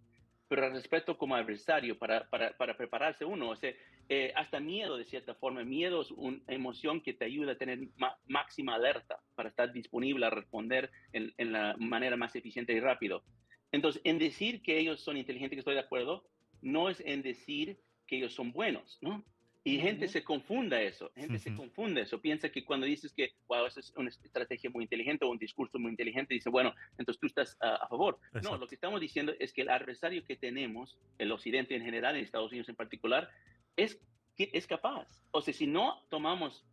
[0.48, 3.72] pero respeto como adversario para, para, para prepararse uno, o sea,
[4.08, 7.78] eh, hasta miedo de cierta forma, miedo es una emoción que te ayuda a tener
[7.96, 12.80] ma- máxima alerta para estar disponible a responder en, en la manera más eficiente y
[12.80, 13.24] rápido.
[13.72, 16.28] Entonces, en decir que ellos son inteligentes, que estoy de acuerdo,
[16.60, 19.24] no es en decir que ellos son buenos, ¿no?
[19.66, 20.12] Y gente Ujú.
[20.12, 21.62] se confunda eso, gente se Ujú.
[21.62, 25.30] confunde eso, piensa que cuando dices que, wow, esa es una estrategia muy inteligente o
[25.30, 28.18] un discurso muy inteligente, dice, bueno, entonces tú estás ah, a favor.
[28.32, 28.58] No, Exacto.
[28.58, 32.24] lo que estamos diciendo es que el adversario que tenemos, el occidente en general, en
[32.24, 33.30] Estados Unidos en particular,
[33.74, 33.98] es,
[34.36, 35.08] es capaz.
[35.30, 36.66] O sea, si no tomamos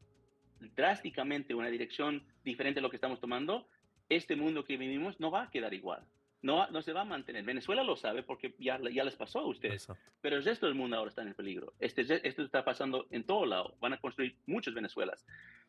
[0.76, 3.70] drásticamente una dirección diferente a lo que estamos tomando,
[4.10, 6.06] este mundo que vivimos no va a quedar igual.
[6.44, 7.44] No, no se va a mantener.
[7.44, 9.84] Venezuela lo sabe porque ya, ya les pasó a ustedes.
[9.84, 10.12] Exacto.
[10.22, 11.74] Pero el resto del mundo ahora está en peligro.
[11.80, 13.76] Este, esto está pasando en todo lado.
[13.80, 15.26] Van a construir muchas Venezuelas.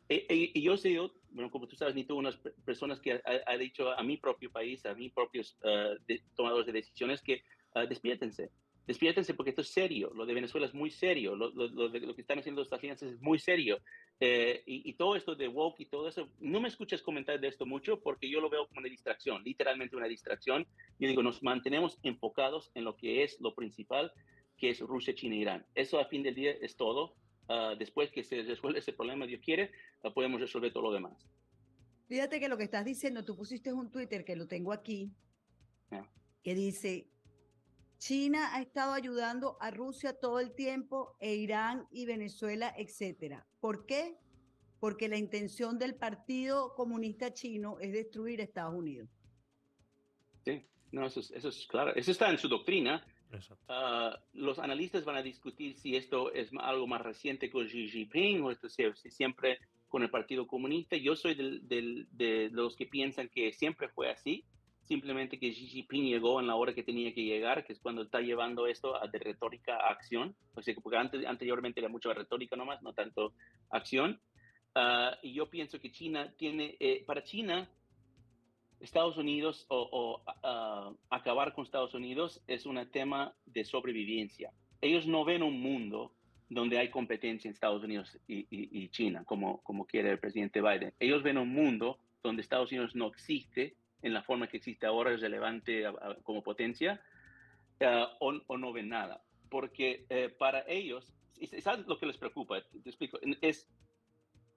[0.08, 0.96] E- e- Y, yo sé,
[1.30, 4.16] bueno, como tú sabes, ni tú, unas pe- personas que ha, ha dicho a mi
[4.16, 5.56] propio país, a mis propios
[6.06, 7.34] de- tomadores de decisiones, que
[7.74, 8.50] eh, despiértense.
[8.86, 10.10] Despiértense porque esto es serio.
[10.14, 11.36] Lo de Venezuela es muy serio.
[11.36, 13.78] Lo, lo- lo de- lo que están haciendo estas alianzas es muy serio.
[14.24, 17.48] Eh, y, y todo esto de woke y todo eso, no me escuchas comentar de
[17.48, 20.64] esto mucho porque yo lo veo como una distracción, literalmente una distracción.
[21.00, 24.12] Yo digo, nos mantenemos enfocados en lo que es lo principal,
[24.56, 25.66] que es Rusia, China e Irán.
[25.74, 27.16] Eso a fin del día es todo.
[27.48, 29.72] Ah, después que se resuelve ese problema, Dios quiere,
[30.04, 31.28] ah, podemos resolver todo lo demás.
[32.06, 35.10] Fíjate que lo que estás diciendo, tú pusiste un Twitter que lo tengo aquí,
[35.90, 36.08] Ya.
[36.44, 37.08] que dice,
[38.06, 43.46] China ha estado ayudando a Rusia todo el tiempo, e Irán y Venezuela, etcétera.
[43.60, 44.16] ¿Por qué?
[44.80, 49.08] Porque la intención del Partido Comunista Chino es destruir a Estados Unidos.
[50.44, 51.94] Sí, no, eso es, eso es claro.
[51.94, 53.06] Eso está en su doctrina.
[53.68, 58.42] Ah, los analistas van a discutir si esto es algo más reciente con Xi Jinping
[58.42, 60.96] o esto si siempre con el Partido Comunista.
[60.96, 64.44] Yo soy del- del- de los que piensan que siempre fue así,
[64.84, 68.02] simplemente que Xi Jinping llegó en la hora que tenía que llegar, que es cuando
[68.02, 70.34] está llevando esto de retórica a acción.
[70.54, 73.32] O sea, porque antes, anteriormente era mucho retórica nomás, no tanto
[73.70, 74.20] acción.
[74.74, 77.68] Ah, y yo pienso que China tiene, eh, para China,
[78.80, 80.20] Estados Unidos o,
[81.08, 84.50] acabar con Estados Unidos es un tema de sobrevivencia.
[84.80, 86.12] Ellos no ven un mundo
[86.48, 90.60] donde hay competencia en Estados Unidos y, y- y China, como, como quiere el presidente
[90.60, 90.92] Biden.
[90.98, 95.12] Ellos ven un mundo donde Estados Unidos no existe en la forma que existe ahora,
[95.12, 97.00] es relevante ah, ah, como potencia,
[97.80, 99.22] ah, o, o no ven nada.
[99.48, 101.12] Porque eh, para ellos,
[101.60, 102.60] ¿sabes lo que les preocupa?
[102.62, 103.18] Te explico.
[103.40, 103.68] Es,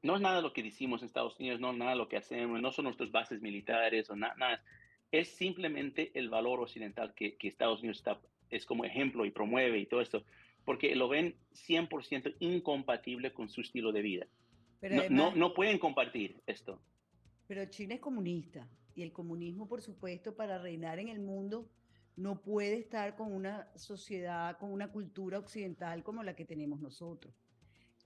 [0.02, 2.62] no es nada lo que decimos en Estados Unidos, no es nada lo que hacemos,
[2.62, 4.64] no son nuestras bases militares o na- nada.
[5.12, 8.20] Es simplemente el valor occidental que, que Estados Unidos está,
[8.50, 10.24] es como ejemplo y promueve y todo esto,
[10.64, 11.36] porque lo ven
[11.68, 14.28] 100% incompatible con su estilo de vida.
[14.80, 16.80] Pero No, además- no, no pueden compartir esto.
[17.48, 21.70] Pero China es comunista y el comunismo, por supuesto, para reinar en el mundo,
[22.16, 27.34] no puede estar con una sociedad, con una cultura occidental como la que tenemos nosotros.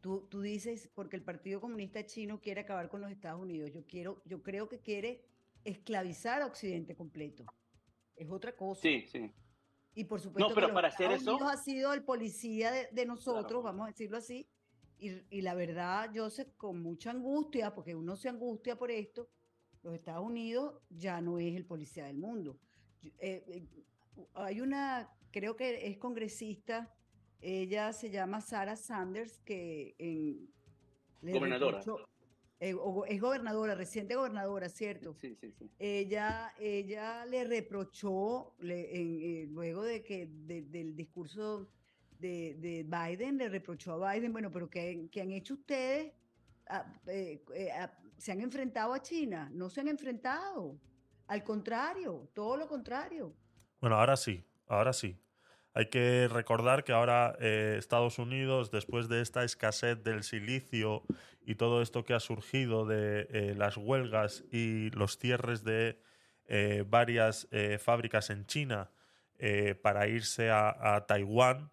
[0.01, 3.71] Tú, tú dices, porque el Partido Comunista Chino quiere acabar con los Estados Unidos.
[3.71, 5.23] Yo, quiero, yo creo que quiere
[5.63, 7.45] esclavizar a Occidente completo.
[8.15, 8.81] Es otra cosa.
[8.81, 9.31] Sí, sí.
[9.93, 12.71] Y por supuesto, que pero los para hacer Estados eso- Unidos ha sido el policía
[12.71, 13.63] de, de nosotros, Claro.
[13.63, 14.47] vamos a decirlo así.
[14.97, 19.29] Y, y la verdad, yo sé con mucha angustia, porque uno se angustia por esto,
[19.83, 22.59] los Estados Unidos ya no es el policía del mundo.
[23.19, 23.67] Eh, eh,
[24.33, 26.93] hay una, creo que es congresista,
[27.41, 30.49] ella se llama Sarah Sanders, que en,
[31.21, 31.79] Gobernadora.
[31.81, 32.05] reprochó-
[32.61, 35.13] eh, o es gobernadora, reciente gobernadora, ¿cierto?
[35.13, 35.69] Sí, sí, sí.
[35.79, 38.93] ella, ella le reprochó, le-
[39.43, 41.69] en- luego de que de- del discurso
[42.19, 46.11] de, de Biden, le reprochó a Biden, bueno, pero ¿qué, qué han hecho ustedes?
[46.67, 47.41] Ah, eh,
[47.73, 49.49] ah, ¿Se han enfrentado a China?
[49.53, 50.77] No se han enfrentado.
[51.27, 53.33] Al contrario, todo lo contrario.
[53.79, 55.17] Bueno, ahora sí, ahora sí.
[55.73, 61.03] Hay que recordar que ahora eh, Estados Unidos, después de esta escasez del silicio
[61.45, 66.01] y todo esto que ha surgido de eh, las huelgas y los cierres de
[66.47, 67.47] eh, varias
[67.79, 68.91] fábricas en China
[69.81, 71.71] para irse a, Taiwán,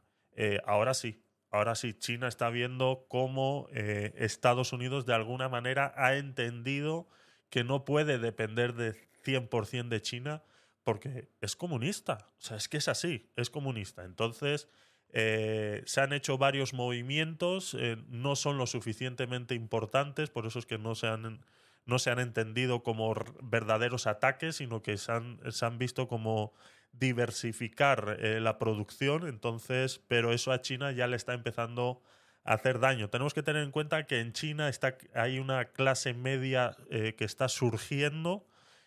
[0.65, 1.26] ahora sí,
[1.57, 7.09] ahora sí, China está viendo cómo eh, Estados Unidos de alguna manera ha entendido
[7.51, 8.95] que no puede depender de
[9.25, 10.43] 100% de China
[10.85, 12.27] porque es comunista.
[12.39, 14.05] O sea, es que es así, es comunista.
[14.05, 14.69] Entonces,
[15.13, 20.67] eh, se han hecho varios movimientos, eh, no son lo suficientemente importantes, por eso es
[20.67, 21.45] que no se han,
[21.87, 26.53] no se han entendido como verdaderos ataques, sino que se han, se han visto como
[26.99, 29.27] diversificar eh, la producción.
[29.27, 32.03] Entonces, pero eso a China ya le está empezando
[32.45, 33.11] a hacer daño.
[33.11, 37.25] Tenemos que tener en cuenta que en China está, hay una clase media eh, que
[37.25, 38.47] está surgiendo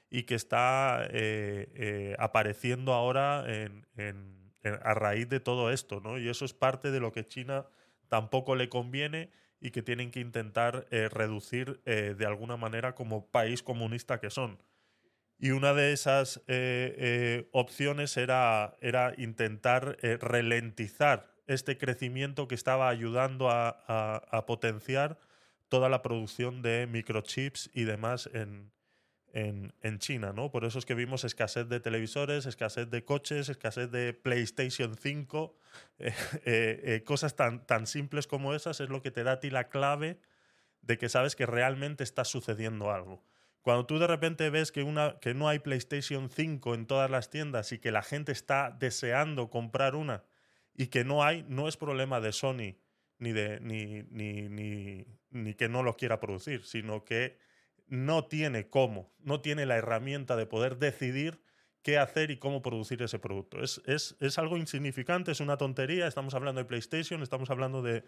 [0.09, 3.45] y que está eh, apareciendo ahora
[4.81, 6.17] a raíz de todo esto, ¿no?
[6.17, 7.67] Y eso es parte de lo que China
[8.07, 9.29] tampoco le conviene
[9.61, 14.57] y que tienen que intentar reducir de alguna manera como país comunista que son.
[15.39, 22.55] Y una de esas eh, eh, opciones era, era intentar eh, ralentizar este crecimiento que
[22.55, 25.17] estaba ayudando a, a- a potenciar
[25.69, 28.71] toda la producción de microchips y demás en,
[29.33, 30.51] en, en China, ¿no?
[30.51, 35.55] Por eso es que vimos escasez de televisores, escasez de coches, escasez de PlayStation 5,
[35.99, 36.13] eh,
[36.45, 39.49] eh, eh, cosas tan, tan simples como esas es lo que te da a ti
[39.51, 40.19] la clave
[40.81, 43.23] de que sabes que realmente está sucediendo algo.
[43.61, 47.29] Cuando tú de repente ves que, una, que no hay PlayStation 5 en todas las
[47.29, 50.23] tiendas y que la gente está deseando comprar una
[50.73, 52.77] y que no hay, no es problema de Sony
[53.17, 57.37] ni, de, ni, ni, ni, ni que no lo quiera producir, sino que
[57.87, 61.41] no tiene cómo, no tiene la herramienta de poder decidir
[61.81, 63.61] qué hacer y cómo producir ese producto.
[63.61, 68.03] Es, es, es algo insignificante, es una tontería, estamos hablando de PlayStation, estamos hablando de,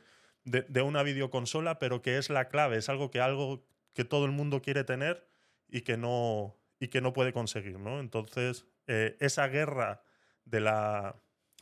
[0.46, 4.26] de, de, una videoconsola, pero que es la clave, es algo que, algo que todo
[4.26, 5.31] el mundo quiere tener
[5.72, 7.80] y que no, y que no puede conseguir.
[7.80, 8.00] ¿no?
[8.00, 10.04] Entonces, eh, esa guerra
[10.46, 11.16] de la,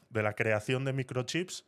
[0.09, 1.65] de la creación de microchips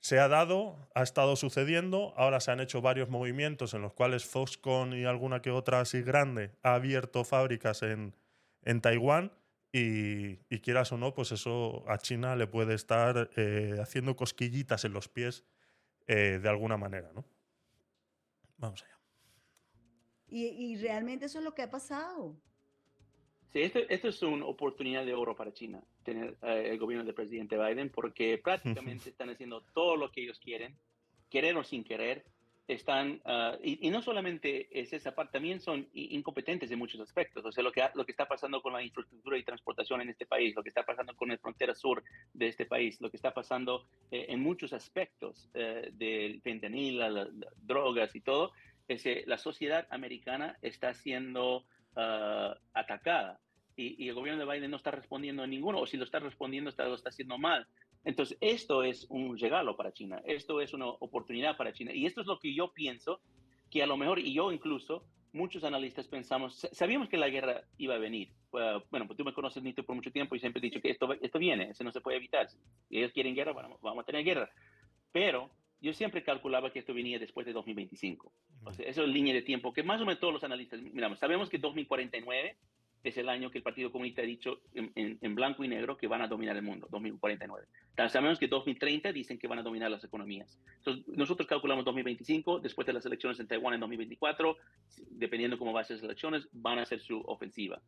[0.00, 4.24] se ha dado, ha estado sucediendo, ahora se han hecho varios movimientos en los cuales
[4.24, 8.16] Foxconn y alguna que otra así grande ha abierto fábricas en,
[8.62, 9.30] en Taiwán
[9.72, 14.84] y, y, quieras o no, pues eso a China le puede estar eh, haciendo cosquillitas
[14.84, 15.44] en los pies
[16.06, 17.24] eh, de alguna manera, ¿no?
[18.56, 18.99] Vamos allá.
[20.30, 22.36] Y, y, realmente eso es lo que ha pasado.
[23.52, 27.14] Sí, esto, esto es una oportunidad de oro para China, tener eh, el gobierno del
[27.14, 30.76] presidente Biden, porque prácticamente están haciendo todo lo que ellos quieren,
[31.28, 32.24] querer o sin querer.
[32.68, 37.44] Están, uh, y, y, no solamente es esa parte, también son incompetentes en muchos aspectos.
[37.44, 40.24] O sea, lo que, lo que está pasando con la infraestructura y transportación en este
[40.24, 43.34] país, lo que está pasando con la frontera sur de este país, lo que está
[43.34, 48.52] pasando eh, en muchos aspectos eh, del fentanil, las la, drogas y todo,
[49.26, 51.64] la sociedad americana está siendo
[51.96, 53.40] uh, atacada
[53.76, 56.18] y, y, el gobierno de Biden no está respondiendo a ninguno, o si lo está
[56.18, 57.66] respondiendo, está, lo está haciendo mal.
[58.04, 61.92] Entonces, esto es un regalo para China, esto es una oportunidad para China.
[61.94, 63.20] Y esto es lo que yo pienso,
[63.70, 67.94] que a lo mejor, y yo incluso, muchos analistas pensamos, sabíamos que la guerra iba
[67.94, 68.30] a venir.
[68.52, 70.90] Uh, bueno, pues tú me conoces, Nito, por mucho tiempo y siempre he dicho que
[70.90, 72.48] esto, esto viene, eso no se puede evitar.
[72.50, 74.50] Si ellos quieren guerra, bueno, vamos a tener guerra.
[75.12, 78.32] Pero yo siempre calculaba que esto venía después de 2025.
[78.64, 81.18] O sea, eso es línea de tiempo que más o menos todos los analistas miramos.
[81.18, 82.56] Sabemos que 2049
[83.02, 85.96] es el año que el Partido Comunista ha dicho en, en, en, blanco y negro
[85.96, 87.66] que van a dominar el mundo, 2049.
[87.94, 90.58] También sabemos que 2030 dicen que van a dominar las economías.
[90.78, 94.56] Entonces, nosotros calculamos 2025, después de las elecciones en Taiwán en 2024,
[95.12, 97.80] dependiendo cómo van a ser las elecciones, van a hacer su ofensiva.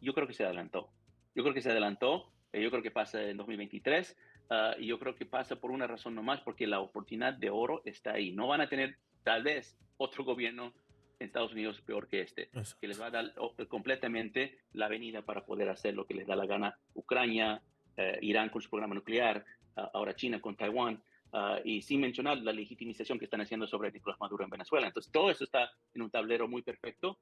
[0.00, 0.90] Yo creo que se adelantó.
[1.34, 2.30] Yo creo que se adelantó.
[2.52, 4.16] Eh, yo creo que pasa en 2023.
[4.50, 7.82] Uh, y yo creo que pasa por una razón nomás, porque la oportunidad de oro
[7.84, 8.32] está ahí.
[8.32, 10.72] No van a tener, tal vez, otro gobierno
[11.18, 12.76] en Estados Unidos peor que este, Exacto.
[12.80, 13.34] que les va a dar
[13.68, 17.60] completamente la avenida para poder hacer lo que les da la gana Ucrania,
[17.96, 19.44] eh, Irán con su programa nuclear,
[19.76, 23.90] uh, ahora China con Taiwán, uh, y sin mencionar la legitimización que están haciendo sobre
[23.90, 24.86] Nicolás Maduro en Venezuela.
[24.86, 27.18] Entonces, todo eso está en un tablero muy perfecto,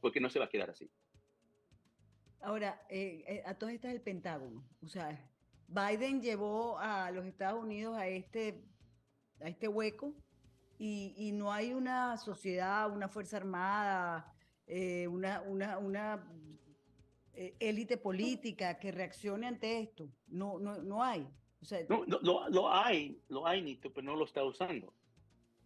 [0.00, 0.88] porque no se va a quedar así.
[2.40, 5.18] Ahora, eh, a todas estas el Pentágono, o sea,
[5.68, 8.62] Biden llevó a los Estados Unidos a este,
[9.40, 10.14] a este hueco
[10.78, 14.32] y, y no hay una sociedad, una fuerza armada,
[14.66, 16.30] eh, una, una, una
[17.34, 20.08] eh, élite política que reaccione ante esto.
[20.28, 21.26] No, no, no hay.
[21.60, 24.94] O sea, no, no, lo, lo, hay, lo hay, Nito, pero no lo está usando.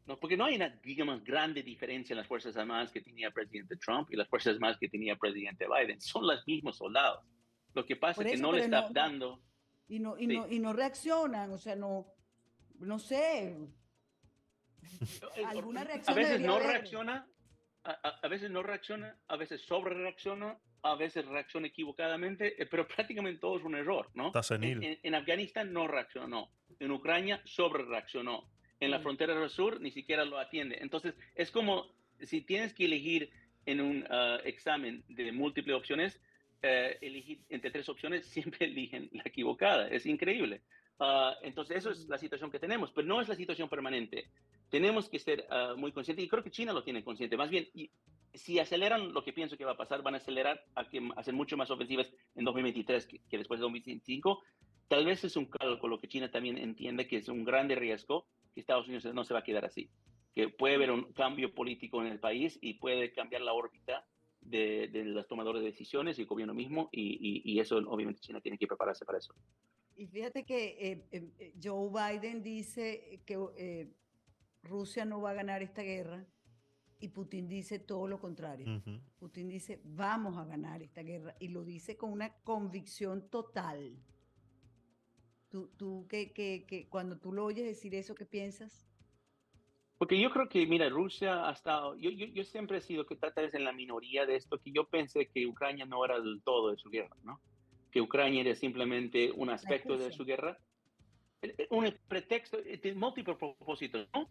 [0.06, 3.32] No, porque no hay una, digamos, grande diferencia en las Fuerzas Armadas que tenía el
[3.32, 6.00] presidente Trump y las Fuerzas Armadas que tenía el presidente Biden.
[6.00, 7.24] Son los mismos soldados.
[7.74, 9.42] Lo que pasa es que no le está no, dando
[9.88, 10.36] y no, y, sí.
[10.36, 12.06] no, y no reaccionan, o sea, no,
[12.80, 13.56] no sé.
[15.46, 16.18] Alguna reacción.
[16.18, 16.66] A veces no haber.
[16.68, 17.26] reacciona,
[17.84, 17.90] a,
[18.22, 23.40] a, veces no reacciona, a veces sobre reacciona, a veces reacciona equivocadamente, eh, pero prácticamente
[23.40, 24.28] todo es un error, ¿no?
[24.28, 24.78] Está senil.
[24.78, 28.48] En, en, en Afganistán no reaccionó, en Ucrania sobre reaccionó,
[28.80, 30.78] en la frontera del sur ni siquiera lo atiende.
[30.80, 31.86] Entonces, es como
[32.20, 33.30] si tienes que elegir
[33.66, 36.20] en un uh, examen de múltiples opciones,
[36.62, 39.88] eh, elegir entre tres opciones, siempre eligen la equivocada.
[39.88, 40.62] Es increíble.
[40.98, 44.30] Uh, entonces, eso es la situación que tenemos, pero no es la situación permanente.
[44.68, 47.36] Tenemos que ser uh, muy conscientes, y creo que China lo tiene consciente.
[47.36, 47.90] Más bien, y,
[48.34, 51.22] si aceleran lo que pienso que va a pasar, van a acelerar a, que, a
[51.22, 54.42] ser mucho más ofensivas en 2023 que, que después de 2025.
[54.88, 58.60] Tal vez es un cálculo que China también entiende que es un grande riesgo que
[58.60, 59.90] Estados Unidos no se va a quedar así,
[60.34, 64.06] que puede haber un cambio político en el país y puede cambiar la órbita
[64.48, 68.20] de, de los tomadores de decisiones y el gobierno mismo, y, y, y, eso obviamente
[68.20, 69.34] China tiene que prepararse para eso.
[69.96, 73.92] Y fíjate que eh, eh, Joe Biden dice que eh,
[74.62, 76.24] Rusia no va a ganar esta guerra
[77.00, 78.66] y Putin dice todo lo contrario.
[78.66, 79.00] Uh -huh.
[79.18, 83.96] Putin dice vamos a ganar esta guerra y lo dice con una convicción total.
[85.48, 88.87] ¿Tú, tú que, que, que cuando tú lo oyes decir eso, qué piensas?
[89.98, 93.16] Porque yo creo que, mira, Rusia ha estado, yo, yo, yo siempre he sido que
[93.16, 96.40] tal vez en la minoría de esto, que yo pensé que Ucrania no era del
[96.42, 97.40] todo de su guerra, ¿no?
[97.90, 100.56] Que Ucrania era simplemente un aspecto de su guerra,
[101.70, 104.28] un pretexto, de múltiples propósitos, ¿no?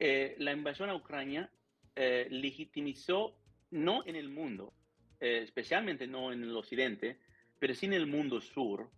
[0.00, 1.48] Eh, la invasión a Ucrania
[1.94, 3.36] eh, legitimizó,
[3.70, 4.72] no en el mundo,
[5.20, 7.18] eh, especialmente no en el occidente,
[7.60, 8.90] pero sí en el mundo sur,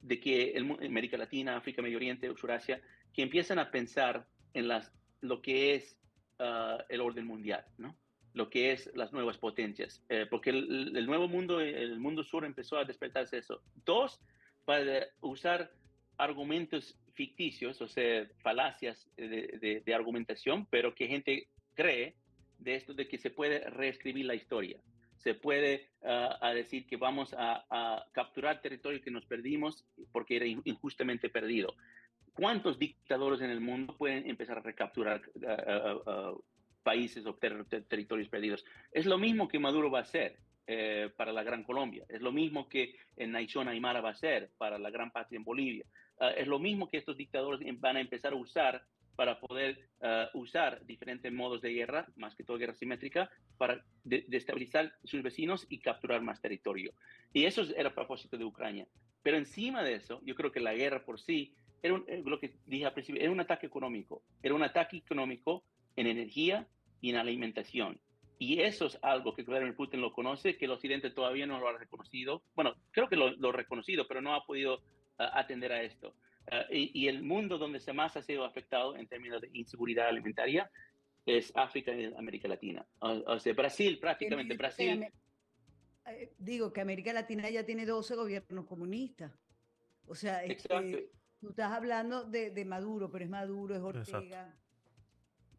[0.00, 2.80] de que el, América Latina, África, Medio Oriente, Surasia,
[3.12, 4.90] que empiezan a pensar en las,
[5.20, 5.96] lo que es
[6.38, 7.96] ah, el orden mundial, ¿no?
[8.36, 12.44] lo que es las nuevas potencias, eh, porque el, el, nuevo mundo, el mundo sur
[12.44, 13.62] empezó a despertarse eso.
[13.86, 14.20] Dos,
[14.66, 15.72] para usar
[16.18, 22.14] argumentos ficticios, o sea, falacias de, de, de, argumentación, pero que gente cree
[22.58, 24.78] de esto de que se puede reescribir la historia.
[25.16, 30.36] Se puede uh, a decir que vamos a, a, capturar territorio que nos perdimos porque
[30.36, 31.74] era injustamente perdido.
[32.36, 36.44] ¿Cuántos dictadores en el mundo pueden empezar a recapturar uh, uh,
[36.82, 38.64] países o ter ter territorios perdidos?
[38.92, 40.38] Es lo mismo que Maduro va a hacer.
[40.68, 42.04] Eh, para la Gran Colombia.
[42.08, 45.44] Es lo mismo que en Naichón Aymara va a ser para la Gran Patria en
[45.44, 45.84] Bolivia.
[46.18, 48.82] Uh, es lo mismo que estos dictadores van a empezar a usar
[49.14, 54.24] para poder uh, usar diferentes modos de guerra, más que todo guerra simétrica, para de
[54.26, 56.92] destabilizar sus vecinos y capturar más territorio.
[57.32, 58.88] Y eso era a propósito de Ucrania.
[59.22, 62.56] Pero encima de eso, yo creo que la guerra por sí, era un, lo que
[62.66, 64.22] dije al principio, era un ataque económico.
[64.42, 65.64] Era un ataque económico
[65.96, 66.66] en energía
[67.00, 68.00] y en alimentación.
[68.38, 71.68] Y eso es algo que Vladimir Putin lo conoce, que el Occidente todavía no lo
[71.68, 72.42] ha reconocido.
[72.54, 74.82] Bueno, creo que lo, lo ha reconocido, pero no ha podido uh,
[75.32, 76.14] atender a esto.
[76.52, 80.08] Uh, y, y, el mundo donde se más ha sido afectado en términos de inseguridad
[80.08, 80.70] alimentaria
[81.24, 82.86] es África y América Latina.
[83.00, 84.56] O, o sea, Brasil, prácticamente.
[84.56, 85.06] Brasil.
[86.06, 89.32] Eh, digo que América Latina ya tiene 12 gobiernos comunistas.
[90.06, 94.20] O sea, este, tú estás hablando de, de, Maduro, pero es Maduro, es Ortega.
[94.20, 94.66] Exacto.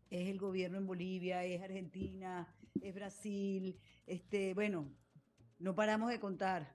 [0.10, 2.48] Es el gobierno en Bolivia, es Argentina,
[2.82, 4.90] es Brasil, este, bueno,
[5.60, 6.74] no paramos de contar.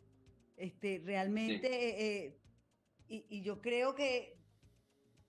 [0.57, 1.75] Este, realmente, sí.
[1.75, 2.39] eh,
[3.09, 4.39] y, y, yo creo que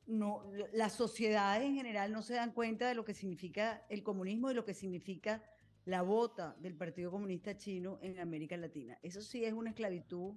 [0.06, 0.44] no,
[0.74, 4.54] las sociedades en general no se dan cuenta de lo que significa el comunismo y
[4.54, 5.42] lo que significa
[5.86, 8.98] la bota del Partido Comunista Chino en América Latina.
[9.02, 10.36] Eso sí es una esclavitud.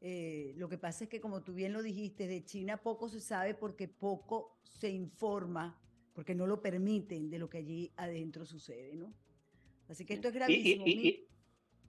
[0.00, 3.20] Eh, lo que pasa es que, como tú bien lo dijiste, de China poco se
[3.20, 5.80] sabe porque poco se informa,
[6.14, 9.12] porque no lo permiten de lo que allí adentro sucede, ¿no?
[9.88, 10.86] Así que esto es gravísimo.
[10.86, 11.28] Y, y, y,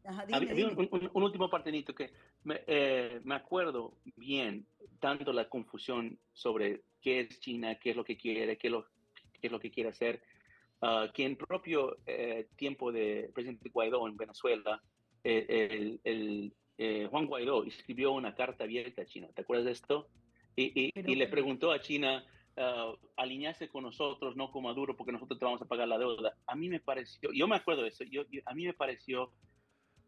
[0.03, 0.72] Ajá, dime, había dime.
[0.72, 2.12] Un, un, un, último partenito que
[2.43, 4.66] me, eh, me, acuerdo bien,
[4.99, 8.86] tanto la confusión sobre qué es China, qué es lo que quiere, qué es lo,
[9.39, 10.22] qué es lo que quiere hacer,
[10.82, 14.82] uh, que en propio eh, tiempo de presidente Guaidó en Venezuela,
[15.24, 19.27] eh, el, el eh, Juan Guaidó escribió una carta abierta a China.
[19.36, 20.07] ¿Te acuerdas de esto?
[20.55, 22.25] Y, Pero, y le preguntó a China
[22.55, 26.38] uh, alinearse con nosotros, no con Maduro, porque nosotros te vamos a pagar la deuda.
[26.47, 29.34] A mí me pareció, yo me acuerdo de eso, yo, yo a mí me pareció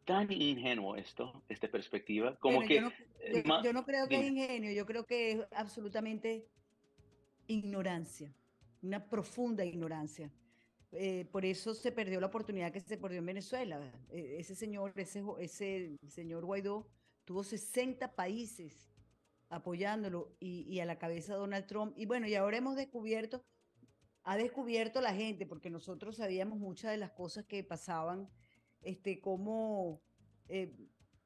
[0.05, 2.75] tan ingenuo esto, esta perspectiva, como que...
[2.75, 2.91] Yo no,
[3.33, 6.47] yo, yo no creo que es ingenio, yo creo que es absolutamente
[7.47, 8.33] ignorancia,
[8.81, 10.31] una profunda ignorancia.
[10.93, 13.79] Eh, por eso se perdió la oportunidad que se perdió en Venezuela.
[14.09, 16.87] Eh, ese señor, ese, ese señor Guaidó,
[17.23, 18.91] tuvo 60 países
[19.49, 21.93] apoyándolo y, y, a la cabeza Donald Trump.
[21.97, 23.43] Y bueno, y ahora hemos descubierto,
[24.23, 28.29] ha descubierto la gente, porque nosotros sabíamos muchas de las cosas que pasaban,
[28.81, 30.01] este, como
[30.47, 30.75] eh,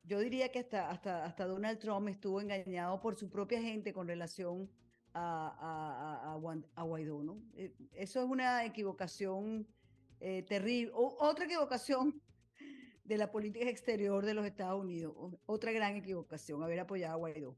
[0.04, 4.08] yo diría que hasta, hasta, hasta Donald Trump estuvo engañado por su propia gente con
[4.08, 4.70] relación
[5.16, 7.42] a, a, a, a Guaidó, ¿no?
[7.94, 9.66] Eso es una equivocación
[10.20, 10.92] eh, terrible.
[10.94, 12.22] O, otra equivocación
[13.04, 17.58] de la política exterior de los Estados Unidos, otra gran equivocación, haber apoyado a Guaidó.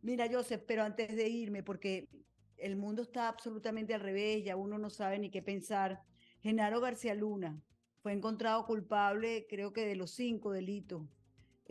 [0.00, 2.08] Mira, Joseph, pero antes de irme, porque
[2.56, 6.02] el mundo está absolutamente al revés, ya uno no sabe ni qué pensar.
[6.40, 7.62] Genaro García Luna
[8.02, 11.02] fue encontrado culpable, creo que de los cinco delitos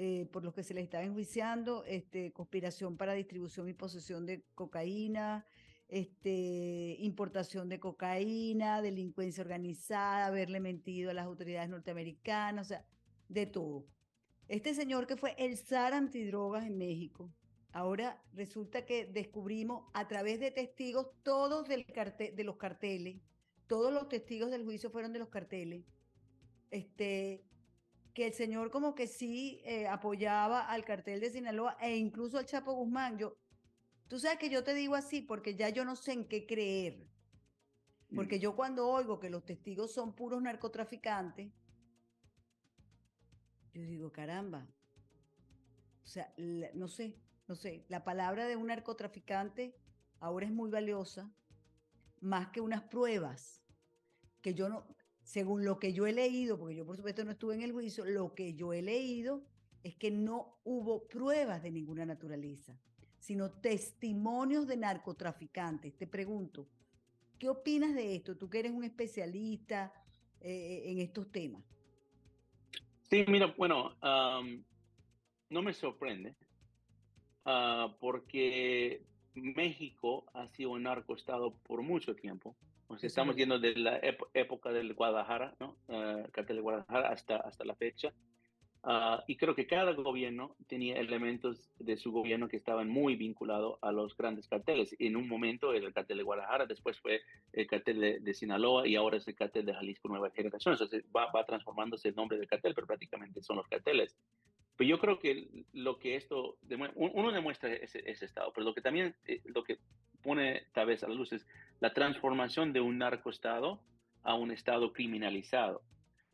[0.01, 4.45] eh, por los que se le estaba enjuiciando, este, conspiración para distribución y posesión de
[4.55, 5.45] cocaína,
[5.89, 12.85] este, importación de cocaína, delincuencia organizada, haberle mentido a las autoridades norteamericanas, o sea,
[13.27, 13.87] de todo.
[14.47, 17.29] Este señor que fue el zar antidrogas en México,
[17.71, 23.17] Ahora resulta que descubrimos a través de testigos todos del cartel, de los carteles,
[23.67, 25.83] todos los testigos del juicio fueron de los carteles,
[26.71, 27.43] este,
[28.13, 32.45] que el señor como que sí eh, apoyaba al cartel de Sinaloa e incluso al
[32.45, 33.17] Chapo Guzmán.
[33.17, 33.37] Yo,
[34.07, 37.07] tú sabes que yo te digo así porque ya yo no sé en qué creer.
[38.15, 38.39] Porque mm.
[38.39, 41.51] yo cuando oigo que los testigos son puros narcotraficantes,
[43.73, 44.67] yo digo, caramba.
[46.03, 47.15] O sea, la, no sé,
[47.47, 49.75] no sé, la palabra de un narcotraficante
[50.19, 51.31] ahora es muy valiosa,
[52.19, 53.63] más que unas pruebas,
[54.41, 54.87] que yo no,
[55.29, 58.03] según lo que yo he leído, porque yo por supuesto no estuve en el juicio,
[58.03, 59.43] lo que yo he leído
[59.83, 62.75] es que no hubo pruebas de ninguna naturaleza,
[63.19, 65.95] sino testimonios de narcotraficantes.
[65.95, 66.67] Te pregunto,
[67.37, 68.37] ¿qué opinas de esto?
[68.37, 69.93] Tú que eres un especialista
[70.41, 71.63] eh, en estos temas.
[73.03, 74.63] Sí, mira, bueno, um,
[75.51, 76.33] no me sorprende
[77.45, 79.05] uh, porque
[79.35, 82.55] México ha sido un narcoestado por mucho tiempo.
[82.95, 85.77] Es estamos yendo de la ép- época del Guadalajara, ¿no?
[85.87, 88.13] Eh, cartel de Guadalajara hasta, hasta la fecha.
[88.81, 93.77] Ah, y creo que cada gobierno tenía elementos de su gobierno que estaban muy vinculados
[93.81, 94.95] a los grandes carteles.
[94.99, 97.21] En un momento era el cartel de Guadalajara, después fue
[97.51, 100.73] el cartel de, de Sinaloa y ahora es el cartel de Jalisco Nueva Generación.
[100.73, 104.17] Entonces va, va transformándose el nombre del cartel, pero prácticamente son los carteles.
[104.77, 106.57] Pero yo creo que lo que esto,
[106.95, 109.79] uno demuestra ese, ese estado, pero lo que también, eh, lo que
[110.23, 111.45] pone tal vez a la luz es
[111.79, 113.79] la transformación de un narcoestado
[114.23, 115.81] a un estado criminalizado.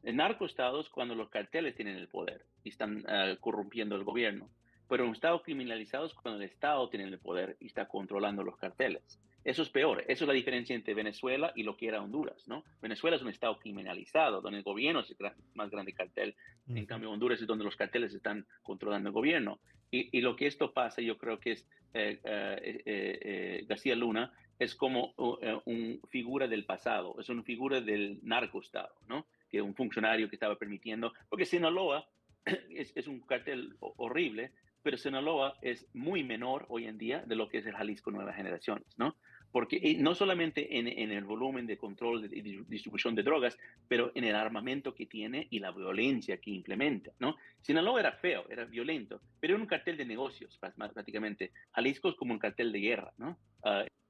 [0.04, 4.50] El narcoestado es cuando los carteles tienen el poder y están eh, corrompiendo el gobierno.
[4.88, 8.56] Pero un estado criminalizado es cuando el Estado tiene el poder y está controlando los
[8.58, 9.20] carteles.
[9.46, 10.04] Eso es peor.
[10.08, 12.64] Eso es la diferencia entre Venezuela y lo que era Honduras, ¿no?
[12.82, 16.36] Venezuela es un estado criminalizado, donde el gobierno es el gran- más grande cartel.
[16.68, 19.60] En cambio, Honduras es donde los carteles están controlando el gobierno.
[19.92, 23.96] Y, y lo que esto pasa, yo creo que es eh, eh, eh, eh, García
[23.96, 29.28] Luna es como uh, eh, un figura del pasado, es una figura del narcoestado, ¿no?
[29.52, 32.08] Que un funcionario que estaba permitiendo, porque Sinaloa
[32.72, 37.36] es, es un cartel ho- horrible, pero Sinaloa es muy menor hoy en día de
[37.36, 39.16] lo que es el Jalisco Nuevas Generaciones, ¿no?
[39.52, 44.12] Porque eh, no solamente en, en el volumen de control de distribución de drogas, pero
[44.14, 47.36] en el armamento que tiene y la violencia que implementa, ¿no?
[47.62, 51.52] Sinaloa era feo, era violento, pero era un cartel de negocios prá- prácticamente.
[51.72, 53.38] Jalisco es como un cartel de guerra, ¿no?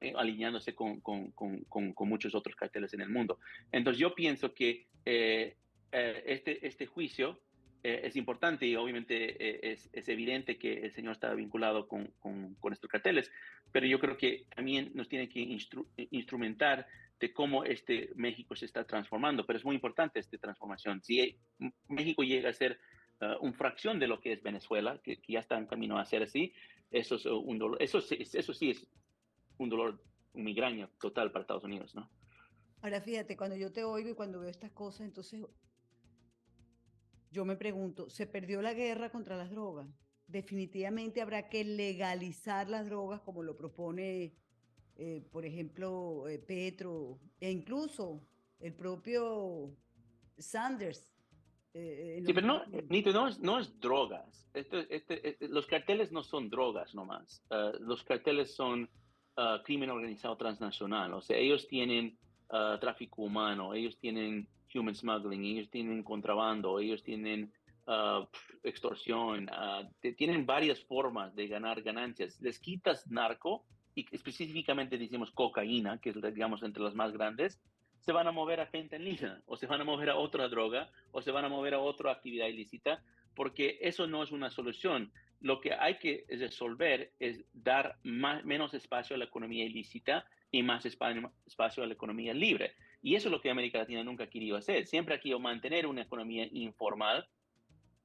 [0.01, 1.63] Eh, alineándose con, con, con,
[1.93, 3.39] con muchos otros carteles en el mundo.
[3.71, 5.55] Entonces yo pienso que eh,
[5.91, 7.39] eh, este, este juicio
[7.87, 12.07] eh, es importante y obviamente eh, es, es, evidente que el señor estaba vinculado con,
[12.17, 13.31] con, con, estos carteles,
[13.71, 16.87] pero yo creo que también nos tiene que instru instrumentar
[17.19, 21.03] de cómo este México se está transformando, pero es muy importante esta transformación.
[21.03, 21.37] Si
[21.87, 22.79] México llega a ser
[23.21, 26.05] uh, una fracción de lo que es Venezuela, que, que, ya está en camino a
[26.05, 26.53] ser así,
[26.89, 28.87] eso es un dolor, eso, eso sí es
[29.59, 30.01] un dolor,
[30.33, 32.09] un migraña total para Estados Unidos, ¿no?
[32.81, 35.45] Ahora fíjate, cuando yo te oigo y cuando veo estas cosas, entonces
[37.35, 39.89] yo me pregunto, ¿se perdió la guerra contra las drogas?
[40.25, 44.33] Definitivamente habrá que legalizar las drogas como lo propone,
[44.95, 48.25] eh, por ejemplo, eh, Petro e incluso
[48.61, 49.75] el propio
[50.37, 51.13] Sanders.
[51.73, 54.49] Eh, sí, pero no, Nito, no, es, no es drogas.
[54.53, 57.43] Este, este, este, los carteles no son drogas nomás.
[57.49, 58.89] Uh, los carteles son
[59.35, 61.13] uh, crimen organizado transnacional.
[61.13, 62.17] O sea, ellos tienen
[62.49, 67.51] uh, tráfico humano, ellos tienen human smuggling, ellos tienen contrabando, ellos tienen
[67.87, 68.25] uh,
[68.63, 72.39] extorsión, uh, tienen varias formas de ganar ganancias.
[72.41, 73.65] Les quitas narco
[73.95, 77.61] y específicamente decimos cocaína, que es digamos entre las más grandes,
[77.99, 81.21] se van a mover a fentanila o se van a mover a otra droga o
[81.21, 83.01] se van a mover a otra actividad ilícita,
[83.33, 85.11] porque eso no es una solución.
[85.39, 90.61] Lo que hay que resolver es dar más, menos espacio a la economía ilícita y
[90.61, 92.75] más espacio a la economía libre.
[93.05, 94.87] Y eso es lo que América Latina nunca ha querido hacer.
[94.87, 97.27] Siempre ha querido mantener una economía informal,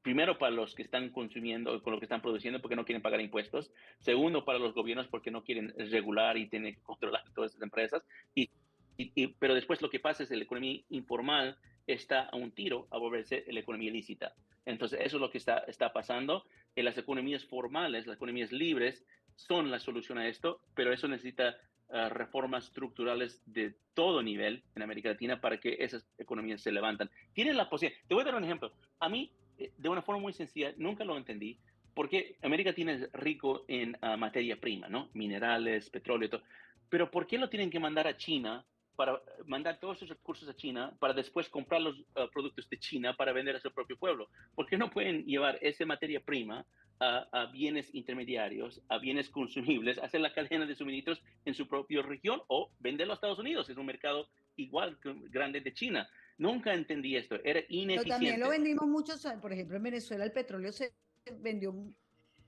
[0.03, 3.19] primero para los que están consumiendo, con lo que están produciendo porque no quieren pagar
[3.23, 7.63] impuestos, segundo para los gobiernos porque no quieren regular y tienen que controlar todas esas
[7.63, 8.03] empresas,
[8.35, 8.51] y,
[8.99, 12.53] y, y, pero después lo que pasa es que la economía informal está a un
[12.53, 14.35] tiro a volverse la economía ilícita.
[14.67, 16.45] Entonces eso es lo que está, está pasando.
[16.77, 19.03] En las economías formales, las economías libres,
[19.35, 21.57] son la solución a esto, pero eso necesita
[21.93, 27.11] Uh, reformas estructurales de todo nivel en América Latina para que esas economías se levantan.
[27.33, 28.01] Tienen la posibilidad.
[28.07, 28.73] Te voy a dar un ejemplo.
[29.01, 31.59] A mí, eh, de una forma muy sencilla, nunca lo entendí,
[31.93, 35.11] porque América Latina es rico en uh, materia prima, ¿no?
[35.15, 36.43] Minerales, petróleo, todo.
[36.89, 38.65] Pero ¿por qué lo tienen que mandar a China
[38.95, 43.17] para mandar todos esos recursos a China para después comprar los uh, productos de China
[43.17, 44.29] para vender a su propio pueblo?
[44.55, 46.65] ¿Por qué no pueden llevar esa materia prima
[47.01, 52.03] a, a, bienes intermediarios, a bienes consumibles, hacer la cadena de suministros en su propia
[52.03, 53.69] región o venderlo a Estados Unidos.
[53.69, 56.09] Es un mercado igual que grande de China.
[56.39, 58.05] Nunca entendí esto, era ineficiente.
[58.05, 60.93] Pero también lo vendimos muchos, por ejemplo, en Venezuela el petróleo se
[61.41, 61.75] vendió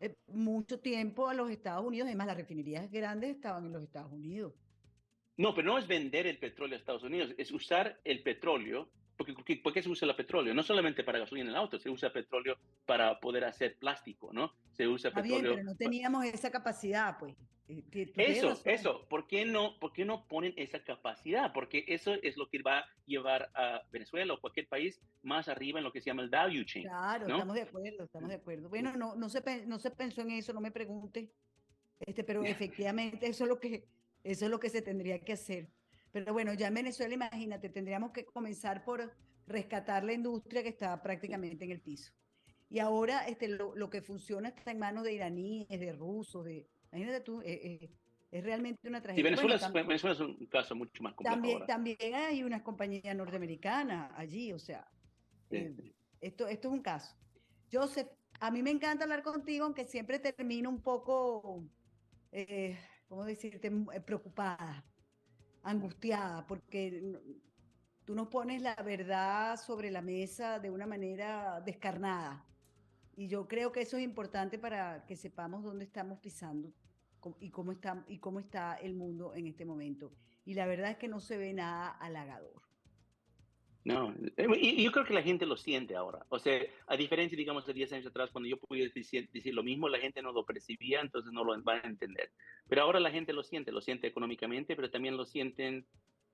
[0.00, 4.12] eh, mucho tiempo a los Estados Unidos, además las refinerías grandes estaban en los Estados
[4.12, 4.54] Unidos.
[5.36, 9.32] No, pero no es vender el petróleo a Estados Unidos, es usar el petróleo porque,
[9.32, 10.54] porque, ¿por qué se usa el petróleo?
[10.54, 12.56] No solamente para gasolina en el auto, se usa petróleo
[12.86, 14.52] para poder hacer plástico, ¿no?
[14.72, 15.42] Se usa Está petróleo.
[15.42, 17.36] Bien, pero no teníamos esa capacidad, pues.
[18.16, 19.06] Eso, eso.
[19.08, 21.52] ¿Por qué, no, ¿Por qué no ponen esa capacidad?
[21.52, 25.78] Porque eso es lo que va a llevar a Venezuela o cualquier país más arriba
[25.78, 26.84] en lo que se llama el value chain.
[26.84, 27.36] Claro, ¿no?
[27.36, 28.68] estamos de acuerdo, estamos de acuerdo.
[28.68, 31.32] Bueno, no, no, se, no se pensó en eso, no me pregunte.
[32.00, 33.86] Este, pero efectivamente eso es lo que
[34.24, 35.68] eso es lo que se tendría que hacer.
[36.12, 39.12] Pero bueno, ya en Venezuela, imagínate, tendríamos que comenzar por
[39.46, 42.12] rescatar la industria que está prácticamente en el piso.
[42.68, 46.68] Y ahora este, lo, lo que funciona está en manos de iraníes, de rusos, de...
[46.90, 47.90] Imagínate tú, eh, eh,
[48.30, 49.24] Es realmente una Sí, tragedia.
[49.24, 51.66] Venezuela, Bueno, es, tam- Venezuela es un caso mucho más complejo también, ahora.
[51.66, 54.86] también hay una compañía norteamericana allí, o sea,
[55.50, 55.96] Sí, eh, sí.
[56.20, 57.14] esto, esto es un caso.
[57.70, 58.08] Joseph,
[58.40, 61.64] a mí me encanta hablar contigo, aunque siempre termino un poco,
[62.32, 63.70] eh, ¿cómo decirte?,
[64.06, 64.91] preocupada,
[65.62, 67.20] angustiada, porque no-
[68.04, 72.44] tú nos pones la verdad sobre la mesa de una manera descarnada.
[73.14, 76.72] Y yo creo que eso es importante para que sepamos dónde estamos pisando
[77.40, 80.12] y cómo está, y cómo está el mundo en este momento.
[80.44, 82.71] Y la verdad es que no se ve nada halagador.
[83.84, 86.24] No, eh, y yo creo que la gente lo siente ahora.
[86.28, 89.64] O sea, a diferencia, digamos, de 10 años atrás, cuando yo podía decir, decir lo
[89.64, 92.32] mismo, la gente no lo percibía, entonces no lo van a entender.
[92.68, 95.88] Pero ahora la gente lo siente, lo siente económicamente, pero también lo sienten,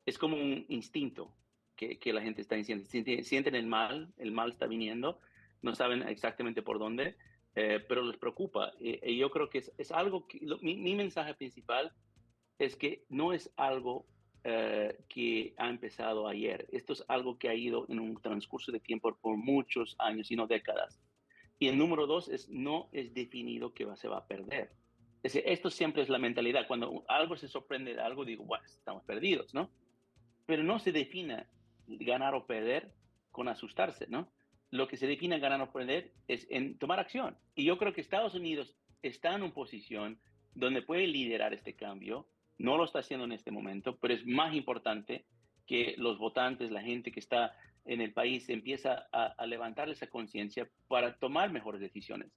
[0.05, 1.39] es como un instinto
[1.75, 2.85] que, que la gente está diciendo.
[2.85, 5.19] Sienten, sienten el mal, el mal está viniendo,
[5.63, 7.17] no saben exactamente por dónde,
[7.55, 8.73] eh, pero les preocupa.
[8.79, 11.95] Y, y yo creo que es, es algo que, lo- mi, mi mensaje principal
[12.59, 14.07] es que no es algo
[14.45, 16.67] eh, que ha empezado ayer.
[16.73, 20.37] Esto es algo que ha ido en un transcurso de tiempo por muchos años y
[20.37, 21.01] no décadas.
[21.59, 24.71] Y el número dos es no es definido que va, se va a perder.
[25.23, 26.67] Es decir, esto siempre es la mentalidad.
[26.69, 29.71] Cuando algo se sorprende de algo, digo, bueno, estamos perdidos, ¿no?
[30.47, 31.47] Pero no se define
[31.87, 32.93] ganar o perder
[33.33, 34.31] con asustarse, ¿no?
[34.71, 37.37] Lo que se define ganar o perder es en tomar acción.
[37.57, 40.21] Y yo creo que Estados Unidos está en una posición
[40.55, 42.29] donde puede liderar este cambio.
[42.59, 45.25] No lo está haciendo en este momento, pero es más importante
[45.67, 47.55] que los votantes, la gente que está
[47.85, 52.33] en el país, empieza a, levantar esa conciencia para tomar mejores decisiones.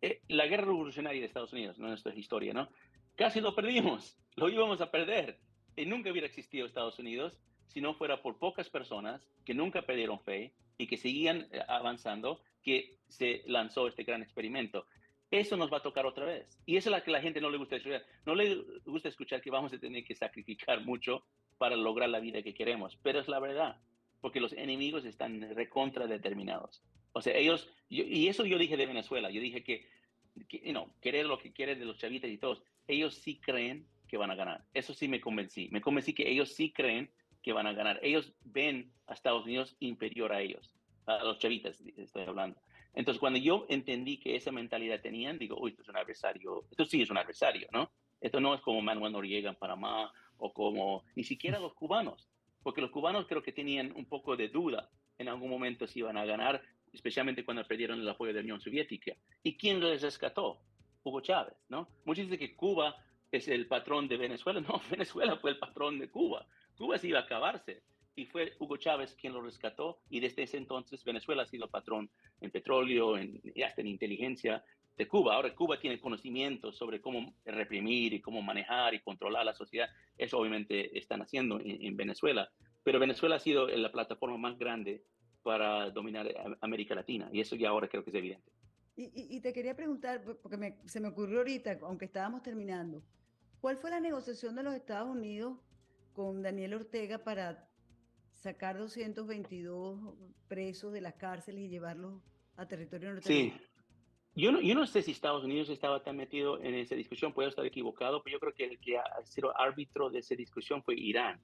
[0.00, 2.68] Eh, la guerra revolucionaria de Estados Unidos, no nuestra historia, ¿no?
[3.16, 5.38] Casi lo perdimos, lo íbamos a perder.
[5.76, 10.20] Y nunca hubiera existido Estados Unidos si no fuera por pocas personas que nunca perdieron
[10.20, 14.86] fe y que seguían eh, avanzando, que se lanzó este gran experimento.
[15.32, 16.58] Eso nos va a tocar otra vez.
[16.66, 18.04] Y eso es la que la gente no le gusta escuchar.
[18.26, 18.54] No le
[18.84, 21.24] gusta escuchar que vamos a tener que sacrificar mucho
[21.56, 22.98] para lograr la vida que queremos.
[23.02, 23.80] Pero es la verdad,
[24.20, 26.84] porque los enemigos están recontra determinados.
[27.14, 29.88] O sea, ellos, y eso yo dije de Venezuela, yo dije que,
[30.48, 34.30] que querer lo que quieren de los chavitas y todos, ellos sí creen que van
[34.30, 34.66] a ganar.
[34.74, 35.70] Eso sí me convencí.
[35.70, 37.10] Me convencí que ellos sí creen
[37.42, 37.98] que van a ganar.
[38.02, 40.74] Ellos ven a Estados Unidos inferior a ellos,
[41.06, 42.60] a los chavitas, estoy hablando.
[42.94, 46.84] Entonces, cuando yo entendí que esa mentalidad tenían, digo, uy, esto es un adversario, esto
[46.84, 47.90] sí es un adversario, ¿no?
[48.20, 52.28] Esto no es como Manuel Noriega en Panamá o como ni siquiera los cubanos,
[52.62, 56.16] porque los cubanos creo que tenían un poco de duda en algún momento si iban
[56.16, 56.62] a ganar,
[56.92, 59.16] especialmente cuando perdieron el apoyo de la Unión Soviética.
[59.42, 60.60] ¿Y quién les rescató?
[61.02, 61.88] Hugo Chávez, ¿no?
[62.04, 62.96] Muchos dicen que Cuba
[63.30, 64.60] es el patrón de Venezuela.
[64.68, 66.46] No, Venezuela fue el patrón de Cuba.
[66.76, 67.82] Cuba se iba a acabarse
[68.14, 72.10] y fue Hugo Chávez quien lo rescató y desde ese entonces Venezuela ha sido patrón
[72.40, 74.64] en petróleo en, y hasta en inteligencia
[74.96, 75.34] de Cuba.
[75.34, 79.88] Ahora Cuba tiene conocimiento sobre cómo reprimir y cómo manejar y controlar la sociedad.
[80.18, 82.50] Eso obviamente están haciendo en, en Venezuela.
[82.82, 85.02] Pero Venezuela ha sido la plataforma más grande
[85.42, 88.52] para dominar a- América Latina y eso ya ahora creo que es evidente.
[88.94, 93.02] Y, te quería preguntar, po- porque me- se me ocurrió ahorita, aunque estábamos terminando,
[93.58, 95.58] ¿cuál fue la negociación de los Estados Unidos
[96.12, 97.71] con Daniel Ortega para
[98.42, 100.14] sacar 222
[100.48, 102.20] presos de las cárceles y llevarlos
[102.56, 103.14] a territorio Sí.
[103.52, 103.72] norteamericano?
[104.34, 107.48] Yo no, yo no sé si Estados Unidos estaba tan metido en esa discusión, puedo
[107.50, 110.94] estar equivocado, pero yo creo que el que ha sido árbitro de esa discusión fue
[110.98, 111.38] Irán,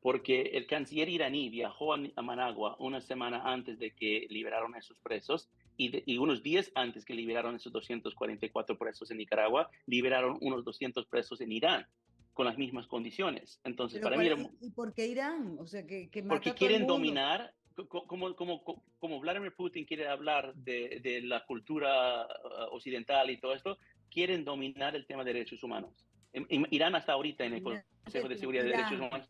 [0.00, 4.78] porque el canciller iraní viajó a, a Managua una semana antes de que liberaron a
[4.78, 5.48] esos presos
[5.78, 10.64] y, de- y unos días antes que liberaron esos 244 presos en Nicaragua, liberaron unos
[10.64, 11.86] 200 presos en Irán
[12.34, 13.60] con las mismas condiciones.
[13.64, 15.56] Entonces, Pero para mí ¿cuál- era, ¿Y por qué Irán?
[15.58, 16.94] O sea, que, que mata porque a todo el quieren mundo.
[16.94, 22.26] dominar, co- co- como, como, co- como Vladimir Putin quiere hablar de, de la cultura
[22.26, 23.78] uh, occidental y todo esto,
[24.10, 26.06] quieren dominar el tema de derechos humanos.
[26.32, 28.98] En- en Irán hasta ahorita en el Consejo de Seguridad de Derechos.
[29.00, 29.28] Humanos.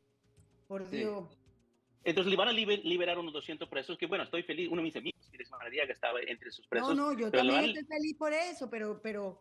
[0.66, 0.96] Por Sí.
[0.96, 1.38] Dios.
[2.04, 4.68] Entonces le van a liber- liberar unos 200 presos, que bueno, estoy feliz.
[4.68, 6.94] Uno de mis amigos, Félix Maradiaga, estaba entre sus presos.
[6.96, 9.38] No, no, yo también estoy feliz por eso, pero, pero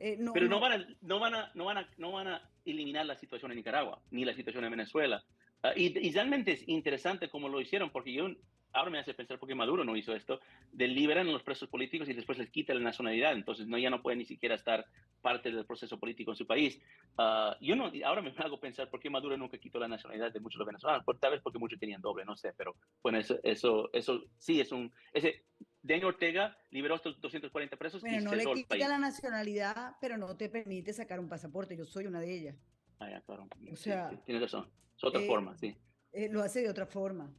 [0.00, 2.50] eh, no, pero no van, a, no, van a, no, van a, no van a
[2.64, 5.22] eliminar la situación en Nicaragua, ni la situación en Venezuela.
[5.62, 8.28] Ah, y, y realmente es interesante cómo lo hicieron, porque yo
[8.72, 10.40] ahora me hace pensar por qué Maduro no hizo esto,
[10.72, 13.90] de liberar a los presos políticos y después les quita la nacionalidad, entonces no, ya
[13.90, 14.86] no pueden ni siquiera estar
[15.20, 16.80] parte del proceso político en su país.
[17.18, 20.40] Ah, yo no, ahora me hago pensar por qué Maduro nunca quitó la nacionalidad de
[20.40, 23.18] muchos de los venezolanos, por, tal vez porque muchos tenían doble, no sé, pero bueno,
[23.18, 24.92] eso, eso, eso sí es un...
[25.12, 25.44] Ese,
[25.82, 30.16] Daniel Ortega liberó a estos 240 presos Bueno, y no le quita la nacionalidad, pero
[30.18, 31.76] no te permite sacar un pasaporte.
[31.76, 32.56] Yo soy una de ellas.
[32.98, 33.48] Ah, ya, claro.
[33.72, 34.70] O sea, sí, tienes razón.
[34.96, 35.76] Es otra eh, forma, sí.
[36.12, 37.32] Eh, lo hace de otra forma.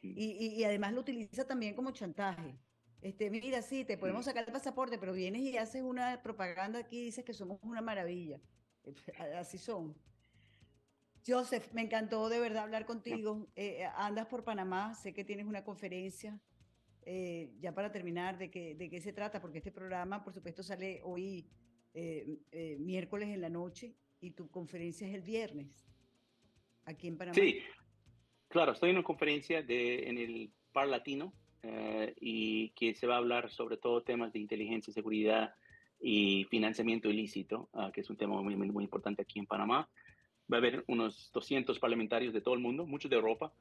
[0.00, 2.58] Y, y- y además lo utiliza también como chantaje.
[3.02, 6.98] Este, mira, sí, te podemos sacar el pasaporte, pero vienes y haces una propaganda aquí
[7.00, 8.40] y dices que somos una maravilla.
[9.38, 9.94] Así son.
[11.26, 13.48] Joseph, me encantó de verdad hablar contigo.
[13.54, 16.40] Eh, andas por Panamá, sé que tienes una conferencia.
[17.06, 19.40] Eh, ya para terminar, ¿de qué, ¿de qué se trata?
[19.40, 21.46] Porque este programa, por supuesto, sale hoy
[21.94, 25.68] eh, miércoles en la noche y tu conferencia es el viernes
[26.84, 27.34] aquí en Panamá.
[27.34, 27.60] Sí,
[28.48, 31.32] claro, estoy en una conferencia de, en el Par Latino
[32.20, 35.54] y que se va a hablar sobre todo temas de inteligencia, seguridad
[36.00, 39.90] y financiamiento ilícito, ah, que es un tema muy, muy importante aquí en Panamá
[40.50, 43.52] va a haber unos 200 parlamentarios de todo el mundo, muchos de Europa,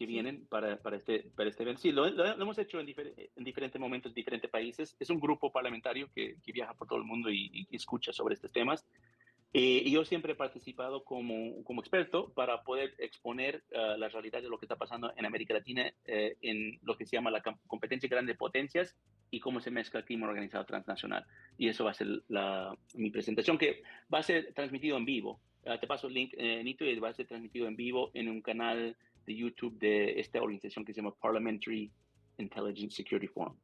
[0.00, 1.82] que vienen para, para, este, para este evento.
[1.82, 4.96] Sí, lo, hemos hecho en, en, diferentes momentos, en diferentes países.
[4.98, 8.50] Es un grupo parlamentario que, que viaja por todo el mundo y, escucha sobre estos
[8.50, 8.86] temas.
[9.52, 14.40] Eh, y yo siempre he participado como, como experto para poder exponer uh, la realidad
[14.40, 17.42] de lo que está pasando en América Latina eh, en lo que se llama la
[17.66, 18.96] competencia grande de potencias
[19.30, 21.26] y cómo se mezcla el crimen organizado transnacional.
[21.58, 23.82] Y eso va a ser la, mi presentación, que
[24.12, 25.42] va a ser transmitido en vivo.
[25.66, 28.30] Ah, te paso el link, eh, Nito, y va a ser transmitido en vivo en
[28.30, 28.96] un canal
[29.30, 31.92] de YouTube de esta organización que se llama Parliamentary
[32.38, 33.56] Intelligence Security Forum.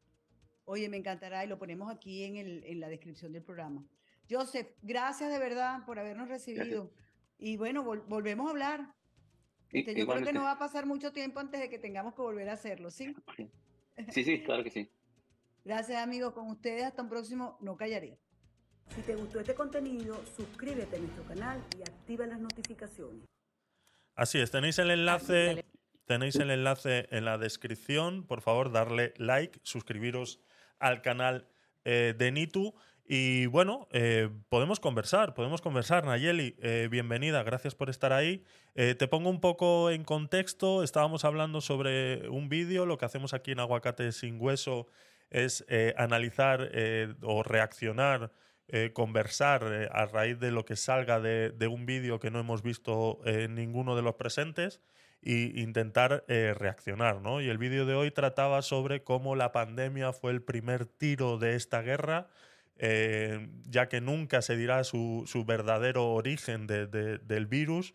[0.64, 3.84] Oye, me encantará y lo ponemos aquí en, el, en la descripción del programa.
[4.30, 6.92] Joseph, gracias de verdad por habernos recibido.
[7.38, 8.94] Y bueno, volvemos a hablar.
[9.72, 12.22] Este, yo creo que no va a pasar mucho tiempo antes de que tengamos que
[12.22, 13.14] volver a hacerlo, ¿sí?
[14.10, 14.90] Sí, sí, claro que sí.
[15.64, 16.34] Gracias, amigos.
[16.34, 18.18] Con ustedes, hasta un próximo No Callaré.
[18.94, 23.26] Si te gustó este contenido, suscríbete a nuestro canal y activa las notificaciones.
[24.16, 25.66] Así es, tenéis el enlace,
[26.06, 28.26] tenéis el enlace en la descripción.
[28.26, 30.40] Por favor, darle like, suscribiros
[30.78, 31.46] al canal
[31.84, 32.74] eh, de Nitu.
[33.04, 36.06] Y bueno, eh, podemos conversar, podemos conversar.
[36.06, 38.42] Nayeli, eh, bienvenida, gracias por estar ahí.
[38.74, 40.82] te pongo un poco en contexto.
[40.82, 42.86] Estábamos hablando sobre un vídeo.
[42.86, 44.86] Lo que hacemos aquí en Aguacate sin Hueso
[45.28, 45.62] es
[45.98, 46.70] analizar
[47.22, 48.32] o reaccionar
[48.68, 52.62] eh, conversar eh, a raíz de lo que salga de, un vídeo que no hemos
[52.62, 54.80] visto en ninguno de los presentes
[55.22, 57.20] e intentar eh, reaccionar.
[57.20, 57.40] ¿no?
[57.40, 61.54] Y el vídeo de hoy trataba sobre cómo la pandemia fue el primer tiro de
[61.54, 62.28] esta guerra,
[62.78, 67.94] ya que nunca se dirá su, verdadero origen del virus.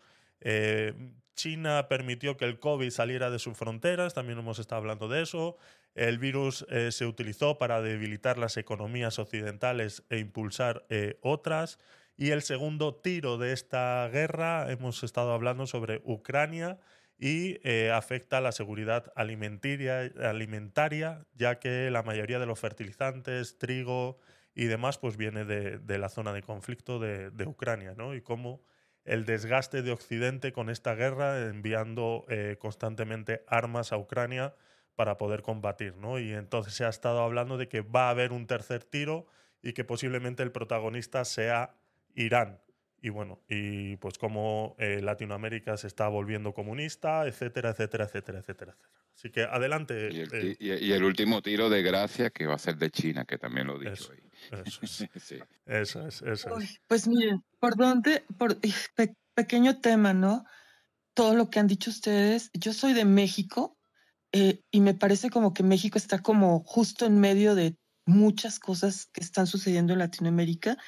[1.34, 5.56] China permitió que el COVID saliera de sus fronteras, también hemos estado hablando de eso.
[5.94, 11.78] El virus eh, se utilizó para debilitar las economías occidentales e impulsar eh, otras.
[12.16, 16.78] Y el segundo tiro de esta guerra, hemos estado hablando sobre Ucrania
[17.18, 23.58] y eh, afecta a la seguridad alimentaria, alimentaria, ya que la mayoría de los fertilizantes,
[23.58, 24.18] trigo
[24.54, 28.14] y demás, pues viene de, la zona de conflicto de, Ucrania, ¿no?
[28.14, 28.62] Y cómo
[29.04, 32.26] el desgaste de Occidente con esta guerra, enviando
[32.58, 34.54] constantemente armas a Ucrania,
[34.94, 36.18] para poder combatir, ¿no?
[36.18, 39.26] Y entonces se ha estado hablando de que va a haber un tercer tiro
[39.62, 41.74] y que posiblemente el protagonista sea
[42.14, 42.60] Irán.
[43.00, 48.74] Y bueno, y pues como eh, Latinoamérica se está volviendo comunista, etcétera, etcétera, etcétera, etcétera,
[48.74, 48.76] etcétera.
[49.14, 50.08] Así que adelante.
[50.12, 50.56] Y el, eh.
[50.58, 53.80] y, el, último tiro de gracia que va a ser de China, que también lo
[53.80, 54.20] he dicho ahí.
[54.64, 55.08] Eso es,
[55.66, 56.80] eso es, eso es.
[56.88, 58.56] Pues miren, por dónde, por
[59.34, 60.44] pequeño tema, ¿no?
[61.14, 62.50] Todo lo que han dicho ustedes.
[62.54, 63.78] Yo soy de México
[64.32, 67.76] eh, y me parece como que México está como justo en medio de
[68.06, 70.78] muchas cosas que están sucediendo en Latinoamérica,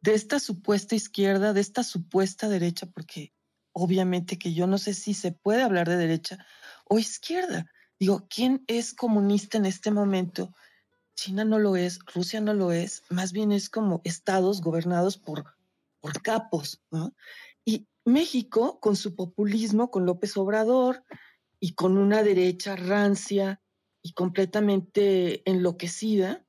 [0.00, 3.32] de esta supuesta izquierda, de esta supuesta derecha, porque
[3.72, 6.46] obviamente que yo no sé si se puede hablar de derecha
[6.88, 7.66] o izquierda.
[7.98, 10.54] Digo, ¿quién es comunista en este momento?
[11.16, 15.56] China no lo es, Rusia no lo es, más bien es como estados gobernados por,
[16.00, 16.82] por capos.
[17.64, 21.04] Y México, con su populismo, con López Obrador,
[21.60, 23.60] y con una derecha rancia
[24.02, 26.44] y completamente enloquecida,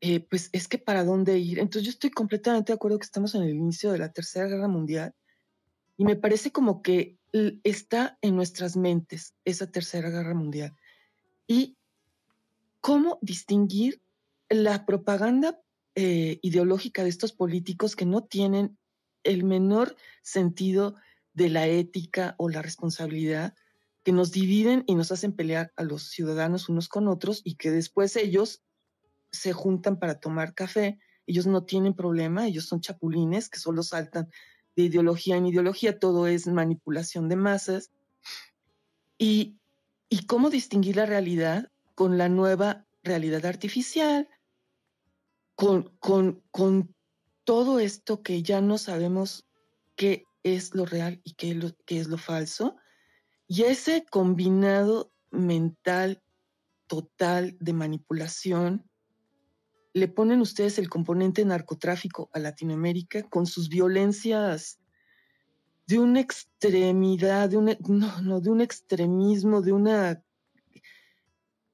[0.00, 1.58] eh, pues es que para dónde ir.
[1.58, 4.68] Entonces yo estoy completamente de acuerdo que estamos en el inicio de la Tercera Guerra
[4.68, 5.14] Mundial
[5.96, 7.18] y me parece como que
[7.62, 10.74] está en nuestras mentes esa Tercera Guerra Mundial.
[11.46, 11.76] Y
[12.80, 14.02] cómo distinguir
[14.48, 15.60] la propaganda
[15.94, 18.78] eh, ideológica de estos políticos que no tienen
[19.22, 20.96] el menor sentido
[21.34, 23.54] de la ética o la responsabilidad
[24.02, 27.70] que nos dividen y nos hacen pelear a los ciudadanos unos con otros y que
[27.70, 28.62] después ellos
[29.30, 30.98] se juntan para tomar café.
[31.26, 34.30] Ellos no tienen problema, ellos son chapulines que solo saltan
[34.74, 37.90] de ideología en ideología, todo es manipulación de masas.
[39.18, 39.58] Y,
[40.08, 44.28] y cómo distinguir la realidad con la nueva realidad artificial,
[45.54, 46.94] con, con, con
[47.44, 49.46] todo esto que ya no sabemos
[49.94, 52.76] qué es lo real y qué, lo, qué es lo falso
[53.50, 56.22] y ese combinado mental
[56.86, 58.88] total de manipulación
[59.92, 64.78] le ponen ustedes el componente narcotráfico a Latinoamérica con sus violencias
[65.88, 70.22] de una extremidad, de un, no, no, de un extremismo, de una...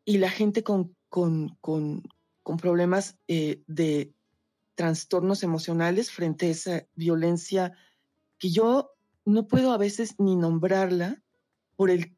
[0.06, 2.04] Y la gente con, con, con,
[2.42, 4.14] con problemas eh, de
[4.76, 7.74] trastornos emocionales frente a esa violencia
[8.38, 8.94] que yo
[9.26, 11.22] no puedo a veces ni nombrarla
[11.76, 12.16] por, el,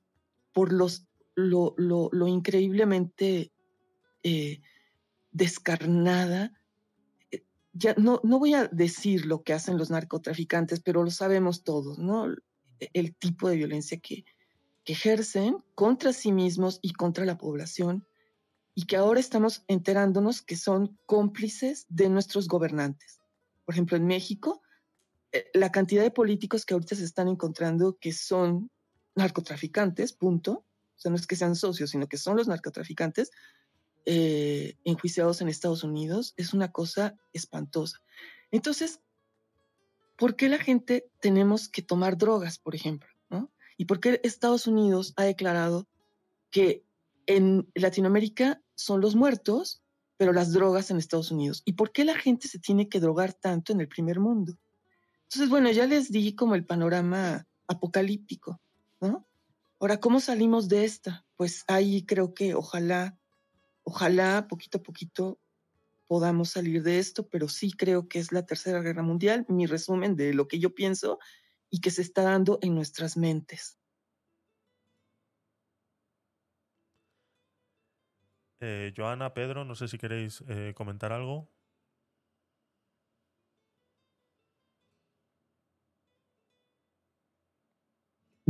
[0.52, 3.52] por los, lo, lo, lo increíblemente
[4.22, 4.60] eh,
[5.30, 6.52] descarnada.
[7.30, 11.64] Eh, ya no, no voy a decir lo que hacen los narcotraficantes, pero lo sabemos
[11.64, 12.26] todos, ¿no?
[12.78, 14.24] El tipo de violencia que,
[14.84, 18.06] que ejercen contra sí mismos y contra la población
[18.74, 23.20] y que ahora estamos enterándonos que son cómplices de nuestros gobernantes.
[23.64, 24.62] Por ejemplo, en México,
[25.32, 28.70] eh, la cantidad de políticos que ahorita se están encontrando que son
[29.18, 30.64] narcotraficantes, punto,
[30.96, 33.30] o sea, no es que sean socios, sino que son los narcotraficantes
[34.06, 38.00] eh, enjuiciados en Estados Unidos, es una cosa espantosa.
[38.50, 39.00] Entonces,
[40.16, 43.08] ¿por qué la gente tenemos que tomar drogas, por ejemplo?
[43.28, 43.52] ¿no?
[43.76, 45.86] ¿Y por qué Estados Unidos ha declarado
[46.50, 46.84] que
[47.26, 49.82] en Latinoamérica son los muertos,
[50.16, 51.62] pero las drogas en Estados Unidos.
[51.64, 54.58] ¿Y por qué la gente se tiene que drogar tanto en el primer mundo?
[55.24, 58.60] Entonces, bueno, ya les di como el panorama apocalíptico,
[59.00, 59.26] ¿no?
[59.80, 61.26] Ahora, ¿cómo salimos de esta?
[61.36, 63.18] Pues ahí creo que ojalá,
[63.84, 65.38] ojalá poquito a poquito
[66.08, 70.16] podamos salir de esto, pero sí creo que es la tercera guerra mundial, mi resumen
[70.16, 71.18] de lo que yo pienso
[71.70, 73.78] y que se está dando en nuestras mentes.
[78.60, 81.48] Eh, Joana, Pedro, no sé si queréis eh, comentar algo.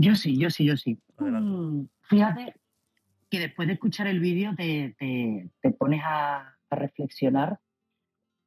[0.00, 0.96] Yo sí, yo sí, yo sí.
[1.16, 1.50] Adelante.
[1.50, 2.54] Mm, Fíjate
[3.30, 7.58] que después de escuchar el vídeo te, te- te pones a, a reflexionar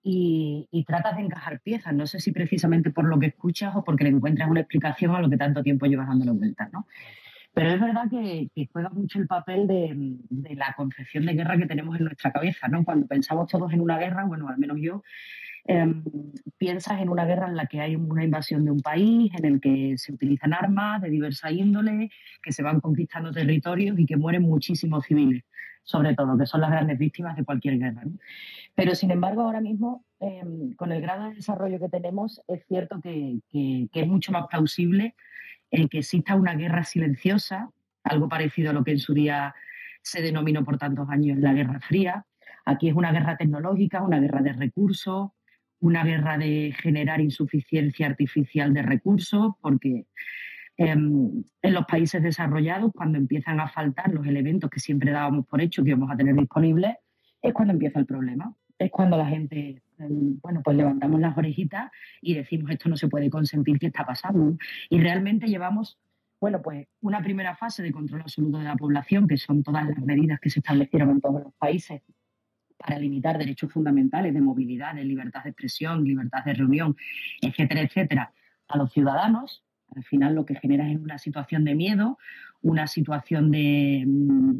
[0.01, 1.93] y, y tratas de encajar piezas.
[1.93, 5.19] No sé si precisamente por lo que escuchas o porque le encuentras una explicación a
[5.21, 6.87] lo que tanto tiempo llevas dándole vueltas, ¿no?
[7.53, 9.91] Pero es verdad que, que juega mucho el papel de,
[10.29, 12.85] de la concepción de guerra que tenemos en nuestra cabeza, ¿no?
[12.85, 15.03] Cuando pensamos todos en una guerra, bueno, al menos yo,
[15.65, 16.03] em,
[16.57, 19.61] piensas en una guerra en la que hay una invasión de un país, en el
[19.61, 22.09] que se utilizan armas de diversa índole,
[22.41, 25.43] que se van conquistando territorios y que mueren muchísimos civiles,
[25.83, 28.03] sobre todo, que son las grandes víctimas de cualquier guerra.
[28.75, 32.99] Pero, sin embargo, ahora mismo, em, con el grado de desarrollo que tenemos, es cierto
[33.01, 35.15] que, que- es mucho más plausible
[35.71, 37.69] el que exista una guerra silenciosa,
[38.03, 39.53] algo parecido a lo que en su día
[40.01, 42.25] se denominó por tantos años la Guerra Fría.
[42.65, 45.31] Aquí es una guerra tecnológica, una guerra de recursos,
[45.81, 50.05] una guerra de generar insuficiencia artificial de recursos, porque
[50.77, 55.61] em, en los países desarrollados, cuando empiezan a faltar los elementos que siempre dábamos por
[55.61, 56.95] hecho que íbamos a tener disponibles,
[57.41, 58.53] es cuando empieza el problema.
[58.77, 63.07] Es cuando la gente, em, bueno, pues levantamos las orejitas y decimos esto no se
[63.07, 64.57] puede consentir, ¿qué está pasando?
[64.89, 65.99] Y realmente llevamos,
[66.39, 69.99] bueno, pues una primera fase de control absoluto de la población, que son todas las
[69.99, 72.01] medidas que se establecieron en todos los países
[72.81, 76.95] para limitar derechos fundamentales de movilidad, de libertad de expresión, libertad de reunión,
[77.41, 78.33] etcétera, etcétera,
[78.67, 79.63] a los ciudadanos.
[79.95, 82.17] Al final lo que genera es una situación de miedo,
[82.61, 84.59] una situación de, mm,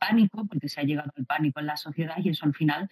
[0.00, 2.88] pánico, porque se ha llegado al pánico en la sociedad y eso al final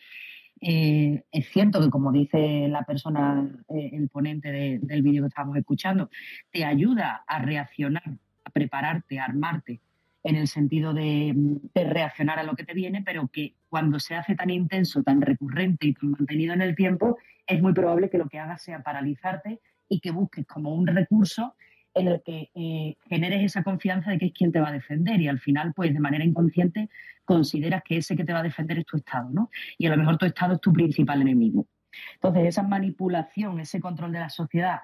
[0.63, 5.29] eh, es cierto que, como dice la persona, eh, el ponente de- del vídeo que
[5.29, 6.11] estábamos escuchando,
[6.51, 8.03] te ayuda a reaccionar,
[8.45, 9.81] a prepararte, a armarte
[10.23, 14.15] en el sentido de, de reaccionar a lo que te viene, pero que cuando se
[14.15, 18.19] hace tan intenso, tan recurrente y tan mantenido en el tiempo, es muy probable que
[18.19, 21.55] lo que hagas sea paralizarte y que busques como un recurso
[21.95, 25.21] en el que eh, generes esa confianza de que es quien te va a defender
[25.21, 26.89] y al final, pues de manera inconsciente,
[27.25, 29.51] consideras que ese que te va a defender es tu Estado, ¿no?
[29.77, 31.67] Y a lo mejor tu Estado es tu principal enemigo.
[32.15, 34.81] Entonces, esa manipulación, ese control de la sociedad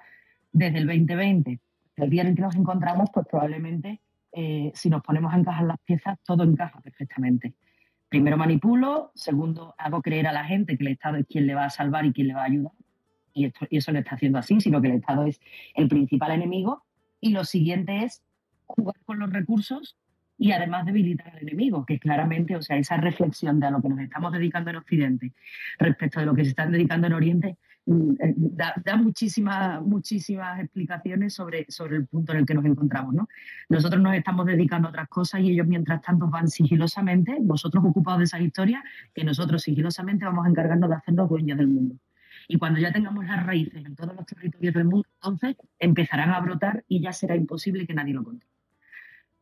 [0.51, 1.59] desde el 2020,
[1.95, 4.01] el día en el que nos encontramos, pues probablemente
[4.39, 7.55] eh, si nos ponemos a encajar las piezas, todo encaja perfectamente.
[8.07, 11.65] Primero manipulo, segundo hago creer a la gente que el Estado es quien le va
[11.65, 12.73] a salvar y quien le va a ayudar.
[13.33, 15.41] Y, esto, y eso no está haciendo así, sino que el Estado es
[15.73, 16.83] el principal enemigo.
[17.19, 18.21] Y lo siguiente es
[18.67, 19.97] jugar con los recursos
[20.37, 23.89] y además debilitar al enemigo, que claramente, o sea, esa reflexión de a lo que
[23.89, 25.33] nos estamos dedicando en Occidente
[25.79, 27.57] respecto de lo que se están dedicando en Oriente,
[27.87, 33.13] da, da muchísimas, muchísimas explicaciones sobre, sobre el punto en el que nos encontramos.
[33.13, 33.27] ¿no?
[33.69, 38.19] Nosotros nos estamos dedicando a otras cosas y ellos, mientras tanto, van sigilosamente, vosotros ocupados
[38.19, 38.83] de esas historias,
[39.13, 41.95] que nosotros sigilosamente vamos a encargarnos de hacernos dueños del mundo.
[42.49, 46.39] Y cuando ya tengamos las raíces en todos los territorios del mundo, entonces empezarán a
[46.39, 48.53] brotar y ya será imposible que nadie lo controle.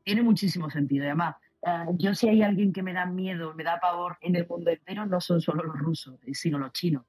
[0.03, 1.05] Tiene muchísimo sentido.
[1.05, 1.35] Y además,
[1.67, 4.69] Ah, yo si hay alguien que me da miedo, me da pavor en el mundo
[4.69, 7.05] entero, no son solo los rusos, sino los chinos.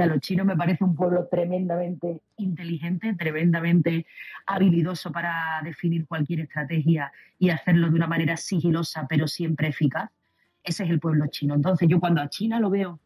[0.00, 4.06] Sea, los chinos me parece un pueblo tremendamente inteligente, tremendamente
[4.46, 10.10] habilidoso para definir cualquier estrategia y hacerlo de una manera sigilosa, pero siempre eficaz.
[10.64, 11.54] Ese es el pueblo chino.
[11.54, 12.98] Entonces, yo cuando a China lo veo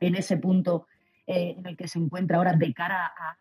[0.00, 0.86] en ese punto
[1.26, 3.36] eh, en el que se encuentra ahora de cara a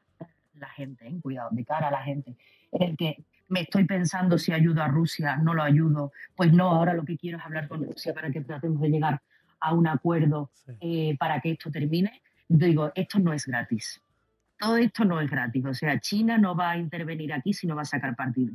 [0.55, 2.35] la gente, eh, cuidado, de cara a la gente,
[2.73, 6.69] en el que me estoy pensando si ayudo a Rusia, no lo ayudo, pues no,
[6.69, 9.21] ahora lo que quiero es hablar con Rusia para que tratemos de llegar
[9.61, 10.51] a un acuerdo
[10.81, 12.21] eh, para que esto termine.
[12.49, 14.01] Digo, esto no es gratis.
[14.57, 15.63] Todo esto no es gratis.
[15.65, 18.53] O sea, China no va a intervenir aquí si no va a sacar partido.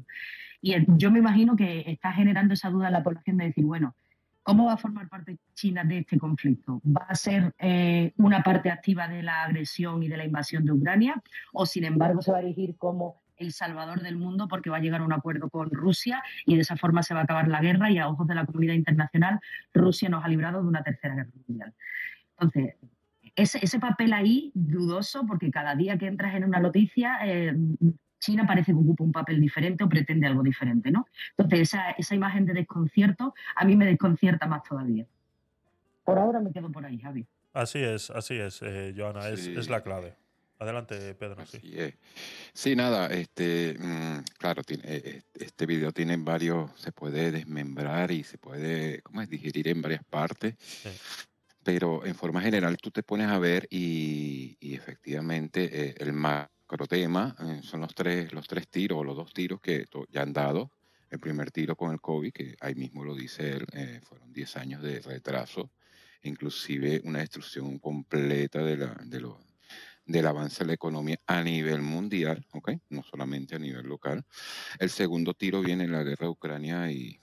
[0.60, 3.94] Y yo me imagino que está generando esa duda en la población de decir, bueno,
[4.42, 6.82] ¿cómo va a formar parte China de este conflicto?
[6.84, 10.72] ¿Va a ser eh, una parte activa de la agresión y de la invasión de
[10.72, 11.22] Ucrania?
[11.52, 14.80] ¿O sin embargo se va a erigir como el salvador del mundo porque va a
[14.80, 17.60] llegar a un acuerdo con Rusia y de esa forma se va a acabar la
[17.60, 19.40] guerra y a ojos de la comunidad internacional
[19.72, 21.74] Rusia nos ha librado de una tercera guerra mundial.
[22.38, 22.74] Entonces,
[23.36, 27.54] ese, papel ahí, dudoso, porque cada día que entras en una noticia, eh,
[28.20, 31.06] China parece que ocupa un papel diferente o pretende algo diferente, ¿no?
[31.36, 35.06] Entonces, esa, esa imagen de desconcierto a mí me desconcierta más todavía.
[36.04, 37.26] Por ahora me quedo por ahí, Javi.
[37.52, 40.14] Así es, así es, eh, Joana, es, es la clave.
[40.58, 41.44] Adelante, Pedro.
[41.46, 41.60] sí.
[42.52, 48.22] sí, nada, este, mm, claro, tiene, eh, este video tiene varios, se puede desmembrar y
[48.22, 49.28] se puede, ¿cómo es?
[49.28, 50.54] Digerir en varias partes.
[51.64, 57.34] Pero en forma general tú te pones a ver y, efectivamente eh, el macro tema
[57.40, 60.70] eh, son los tres, los tres tiros o los dos tiros que ya han dado.
[61.10, 63.66] El primer tiro con el COVID, que ahí mismo lo dice él,
[64.02, 65.70] fueron 10 años de retraso,
[66.22, 69.36] inclusive una destrucción completa de, la, de, los
[70.06, 72.72] del avance de la economía a nivel mundial, ¿ok?
[72.90, 74.24] No solamente a nivel local.
[74.78, 77.20] El segundo tiro viene en la guerra de Ucrania y,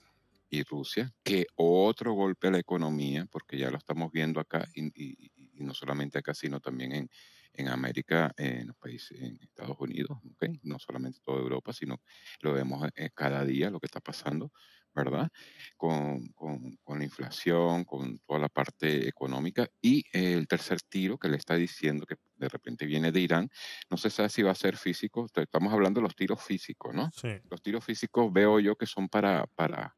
[0.60, 5.72] Rusia, que otro golpe a la economía, porque ya lo estamos viendo acá, y, no
[5.72, 7.10] solamente acá, sino también en,
[7.54, 10.44] en América, en los países, en Estados Unidos, ¿ok?
[10.62, 12.02] No solamente toda Europa, sino
[12.40, 14.52] lo vemos eh, cada día, lo que está pasando.
[14.94, 15.28] ¿verdad?
[15.76, 19.66] Con, con, con, la inflación, con toda la parte económica.
[19.80, 23.50] Y el tercer tiro que le está diciendo que de repente viene de Irán,
[23.90, 27.10] no se sabe si va a ser físico, estamos hablando de los tiros físicos, ¿no?
[27.12, 27.28] Sí.
[27.50, 29.96] Los tiros físicos veo yo que son para, para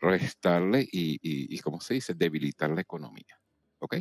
[0.00, 3.40] restarle y, y, y, ¿cómo se dice?, debilitar la economía,
[3.80, 3.96] ¿ok?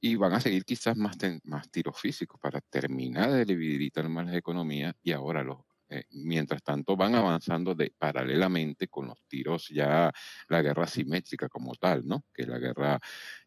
[0.00, 4.36] Y van a seguir quizás más, más tiros físicos para terminar de debilitar más la
[4.38, 5.58] economía y ahora los
[5.92, 10.10] eh, mientras tanto van avanzando de, paralelamente con los tiros ya
[10.48, 12.24] la guerra simétrica como tal, ¿no?
[12.32, 12.98] Que la guerra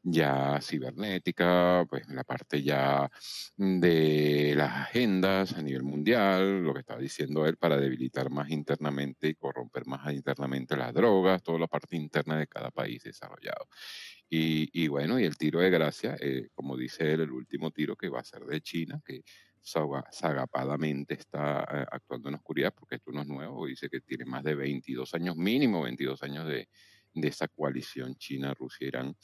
[0.04, 3.10] ya cibernética, pues la parte ya
[3.58, 9.30] de las agendas a nivel mundial, lo que está diciendo él para debilitar más internamente
[9.30, 13.68] y corromper más internamente las drogas, toda la parte interna de cada país desarrollado.
[14.30, 18.10] Y, bueno, y el tiro de gracia, eh, como dice él, el último tiro que
[18.10, 19.24] va a ser de China, que
[19.66, 24.44] sagapadamente está eh, actuando en oscuridad, porque esto no es nuevo, dice que tiene más
[24.44, 26.70] de 22 años, mínimo 22 años de,
[27.14, 29.18] de esa coalición China, Rusia, Irán.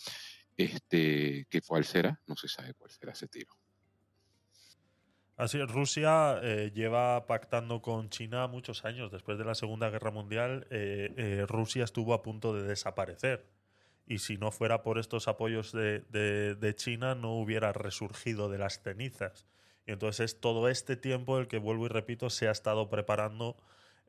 [0.57, 2.19] Este, ¿qué cuál será?
[2.27, 3.53] No se sabe cuál será ese tiro.
[5.38, 9.11] Así es, Rusia eh, lleva pactando con China muchos años.
[9.11, 13.47] Después de la Segunda Guerra Mundial, eh, Rusia estuvo a punto de desaparecer.
[14.05, 18.57] Y si no fuera por estos apoyos de, de, de China, no hubiera resurgido de
[18.57, 19.47] las cenizas.
[19.91, 23.57] Entonces es todo este tiempo el que, vuelvo y repito, se ha estado preparando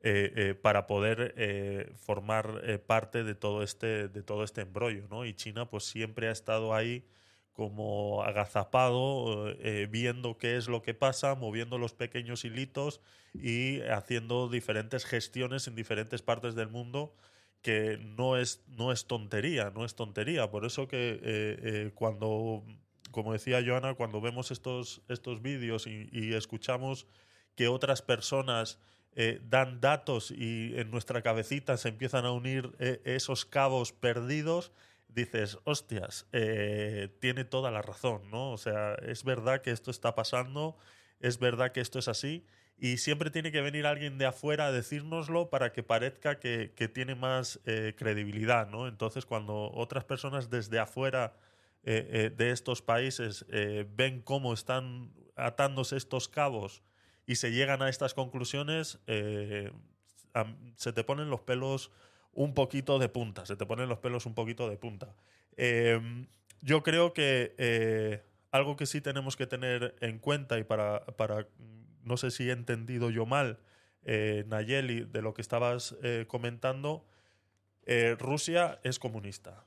[0.04, 5.24] eh, eh, para poder eh, formar parte de todo este, de todo este embrollo, ¿no?
[5.24, 7.04] Y China pues siempre ha estado ahí
[7.52, 9.54] como agazapado,
[9.90, 13.02] viendo qué es lo que pasa, moviendo los pequeños hilitos
[13.34, 17.14] y haciendo diferentes gestiones en diferentes partes del mundo
[17.60, 20.50] que no es, no es tontería, no es tontería.
[20.50, 22.64] Por eso que cuando
[23.12, 27.06] como decía Joana, cuando vemos estos, estos vídeos y, escuchamos
[27.54, 28.78] que otras personas
[29.14, 34.72] eh, dan datos y en nuestra cabecita se empiezan a unir eh, esos cabos perdidos,
[35.08, 38.52] dices, hostias, eh, tiene toda la razón, ¿no?
[38.52, 40.76] O sea, es verdad que esto está pasando,
[41.20, 42.46] es verdad que esto es así.
[42.78, 46.88] Y siempre tiene que venir alguien de afuera a decírnoslo para que parezca que, que
[46.88, 47.60] tiene más
[47.96, 48.88] credibilidad, ¿no?
[48.88, 51.36] Entonces, cuando otras personas desde afuera
[51.84, 56.84] eh, eh, de estos países eh, ven cómo están atándose estos cabos
[57.26, 61.90] y se llegan a estas conclusiones, se te ponen los pelos
[62.32, 65.14] un poquito de punta, se te ponen los pelos un poquito de punta.
[65.56, 66.26] Em,
[66.60, 71.46] yo creo que algo que sí tenemos que tener en cuenta y para, para
[72.02, 73.60] no sé si he entendido yo mal,
[74.04, 75.96] Nayeli, de lo que estabas
[76.26, 77.06] comentando,
[78.18, 79.64] Rusia es comunista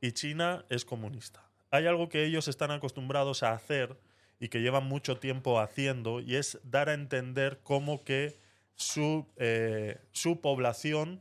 [0.00, 1.47] y China es comunista.
[1.70, 3.98] Hay algo que ellos están acostumbrados a hacer
[4.40, 8.38] y que llevan mucho tiempo haciendo y es dar a entender cómo que
[8.74, 11.20] su, eh, su población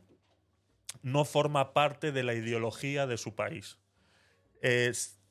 [1.01, 3.77] no forma parte de la ideología de su país.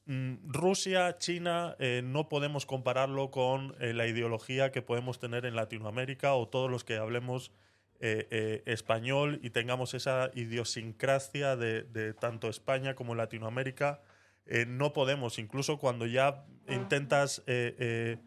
[0.07, 5.57] Mm, Rusia, China, eh, no podemos compararlo con eh, la ideología que podemos tener en
[5.57, 7.53] Latinoamérica o todos los que hablemos
[7.99, 14.03] español y tengamos esa idiosincrasia de tanto España como Latinoamérica.
[14.47, 18.19] Eh, no podemos, incluso cuando ya intentas eh, eh,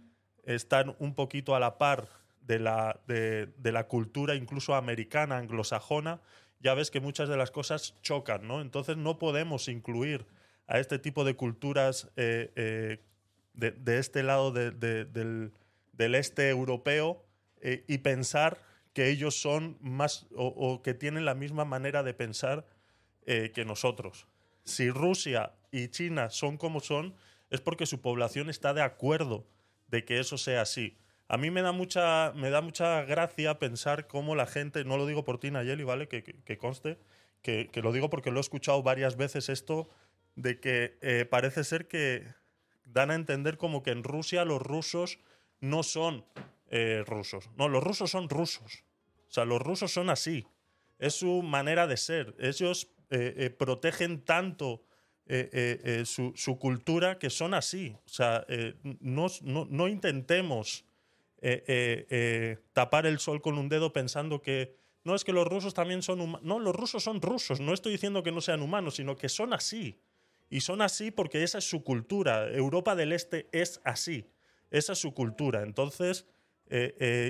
[0.43, 2.07] estar un poquito a la par
[2.41, 6.19] de la, de, de la cultura incluso americana, anglosajona,
[6.59, 8.59] ya ves que muchas de las cosas chocan, ¿no?
[8.61, 10.25] Entonces no podemos incluir
[10.67, 12.99] a este tipo de culturas eh, eh,
[13.53, 15.53] de, de este lado de- de- del,
[15.93, 17.23] del este europeo
[17.61, 18.57] eh, y pensar
[18.93, 22.65] que ellos son más o, o que tienen la misma manera de pensar
[23.25, 24.25] que nosotros.
[24.63, 27.15] Si Rusia y China son como son,
[27.49, 29.47] es porque su población está de acuerdo
[29.87, 30.97] de que eso sea así.
[31.27, 35.05] A mí me da mucha, me da mucha gracia pensar cómo la gente, no lo
[35.05, 36.07] digo por ti, Nayeli, ¿vale?
[36.07, 36.97] Que, conste,
[37.41, 39.89] que, que lo digo porque lo he escuchado varias veces esto,
[40.35, 42.25] de que eh, parece ser que
[42.85, 45.19] dan a entender como que en Rusia los rusos
[45.59, 46.25] no son
[46.69, 47.49] eh, rusos.
[47.57, 48.83] No, los rusos son rusos.
[49.27, 50.47] O sea, los rusos son así.
[50.97, 52.35] Es su manera de ser.
[52.39, 54.83] Ellos eh, protegen tanto
[55.31, 57.95] eh, eh, eh, su, cultura que son así.
[58.03, 58.47] O sea,
[58.99, 60.83] no, no- intentemos
[62.73, 66.19] tapar el sol con un dedo pensando que no es que los rusos también son
[66.21, 66.41] humanos.
[66.43, 67.59] No, los rusos son rusos.
[67.59, 69.99] No estoy diciendo que no sean humanos, sino que son así.
[70.49, 72.49] Y son así porque esa es su cultura.
[72.49, 74.25] Europa del Este es así.
[74.71, 75.61] Esa es su cultura.
[75.61, 76.25] Entonces,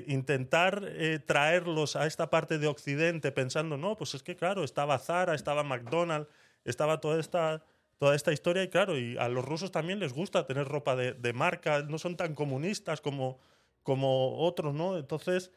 [0.08, 0.90] intentar
[1.26, 5.64] traerlos a esta parte de Occidente pensando, no, pues es que claro, estaba Zara, estaba
[5.64, 6.30] McDonald's,
[6.64, 7.64] estaba toda esta,
[8.00, 11.14] toda esta historia y claro, y a los rusos también les gusta tener ropa de,
[11.14, 13.40] de marca, no son tan comunistas como,
[13.84, 14.98] como otros, ¿no?
[14.98, 15.52] Entonces,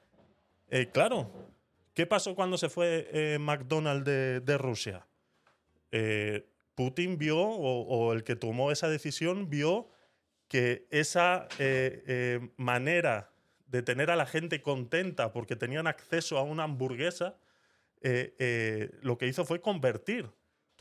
[0.69, 1.31] eh, claro,
[1.95, 5.07] ¿qué pasó cuando se fue eh, McDonald's de, Rusia?
[5.93, 9.89] Eh, Putin vio, o, el que tomó esa decisión, vio
[10.49, 13.31] que esa eh, manera
[13.67, 17.37] de tener a la gente contenta porque tenían acceso a una hamburguesa,
[18.01, 20.31] lo que hizo fue convertir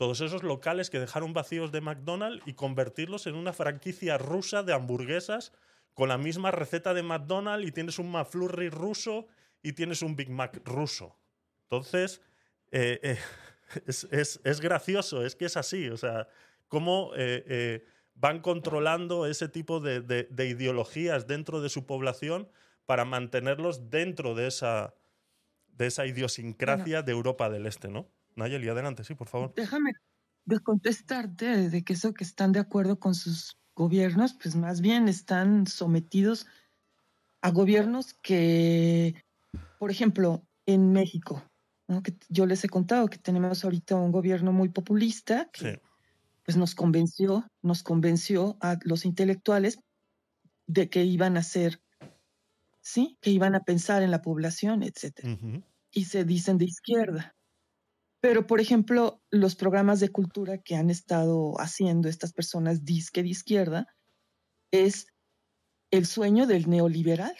[0.02, 4.72] todos esos locales que dejaron vacíos de McDonald's y convertirlos en una franquicia rusa de
[4.72, 5.52] hamburguesas
[5.94, 9.28] con la misma receta de McDonald's y tienes un McFlurry ruso
[9.62, 11.16] y tienes un Big Mac ruso.
[11.70, 12.20] Entonces,
[12.72, 13.18] eh, eh,
[13.86, 16.26] es, es- es gracioso, es que es así, o sea,
[16.66, 17.84] cómo eh,
[18.16, 22.48] van controlando ese tipo de, de- de ideologías dentro de su población
[22.86, 24.94] para mantenerlos dentro de esa,
[25.68, 28.08] de esa idiosincrasia de Europa del Este, ¿no?
[28.36, 29.54] Nayeli, adelante, sí, por favor.
[29.56, 29.92] Déjame
[30.64, 35.66] contestarte de que eso que están de acuerdo con sus gobiernos, pues más bien están
[35.66, 36.46] sometidos
[37.42, 39.14] a gobiernos que,
[39.78, 41.44] por ejemplo, en México,
[41.88, 42.02] ¿no?
[42.02, 45.82] que yo les he contado que tenemos ahorita un gobierno muy populista que Sí.
[46.44, 49.78] pues nos convenció, nos convenció a los intelectuales
[50.66, 51.80] de que iban a ser,
[52.82, 55.30] sí, que iban a pensar en la población, etcétera
[55.92, 57.32] y se dicen de izquierda.
[58.22, 63.30] Pero, por ejemplo, los programas de cultura que han estado haciendo estas personas disque de
[63.30, 63.86] izquierda
[64.70, 65.08] es
[65.90, 67.36] el sueño del neoliberal.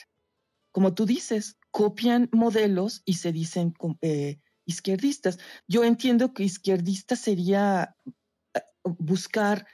[0.72, 5.38] Como tú dices, copian modelos y se dicen eh, izquierdistas.
[5.68, 7.96] Yo entiendo que izquierdista sería
[8.52, 9.68] eh, buscar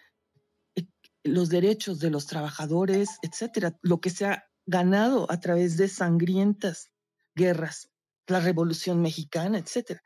[0.76, 0.86] eh,
[1.24, 6.90] los derechos de los trabajadores, etcétera, lo que se ha ganado a través de sangrientas
[7.34, 7.88] guerras
[8.26, 10.02] la Revolución Mexicana, etcétera.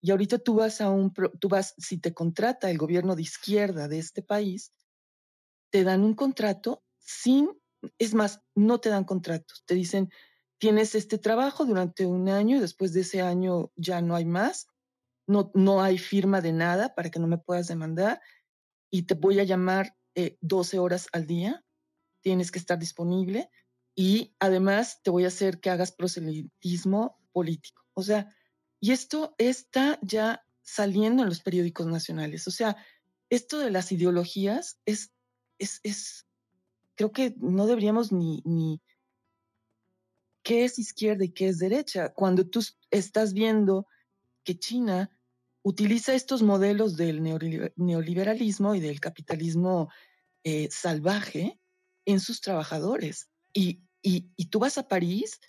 [0.00, 3.88] Y ahorita tú vas a un, tú vas, si te contrata el gobierno de izquierda
[3.88, 4.72] de este país,
[5.70, 7.50] te dan un contrato sin,
[7.98, 10.10] es más, no te dan contratos, te dicen,
[10.58, 14.68] tienes este trabajo durante un año y después de ese año ya no hay más,
[15.26, 18.20] no, no hay firma de nada para que no me puedas demandar
[18.90, 21.64] y te voy a llamar eh, 12 horas al día,
[22.22, 23.50] tienes que estar disponible
[23.94, 27.82] y además te voy a hacer que hagas proselitismo político.
[27.94, 28.34] O sea,
[28.80, 32.46] y esto está ya saliendo en los periódicos nacionales.
[32.48, 32.76] O sea,
[33.30, 35.12] esto de las ideologías es,
[35.58, 36.26] es, es
[36.94, 38.80] creo que no deberíamos ni, ni
[40.42, 42.12] qué es izquierda y qué es derecha.
[42.12, 43.86] Cuando tú estás viendo
[44.44, 45.10] que China
[45.62, 49.90] utiliza estos modelos del neoliber- neoliberalismo y del capitalismo
[50.44, 51.60] eh, salvaje
[52.04, 53.28] en sus trabajadores.
[53.52, 55.40] Y, y, y tú vas a París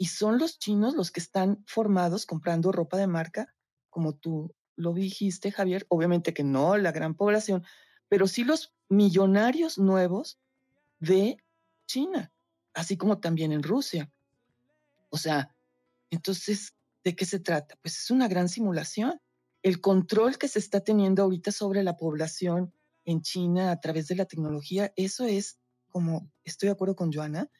[0.00, 3.54] y son los chinos los que están formados comprando ropa de marca,
[3.90, 7.66] como tú lo dijiste, Javier, obviamente que no la gran población,
[8.08, 10.40] pero sí los millonarios nuevos
[11.00, 11.36] de
[11.86, 12.32] China,
[12.72, 14.10] así como también en Rusia.
[15.10, 15.54] O sea,
[16.08, 16.74] entonces,
[17.04, 17.78] ¿de qué se trata?
[17.82, 19.20] Pues es una gran simulación.
[19.62, 22.72] El control que se está teniendo ahorita sobre la población
[23.04, 25.58] en China a través de la tecnología, eso es,
[25.90, 27.50] como estoy de acuerdo con Joana,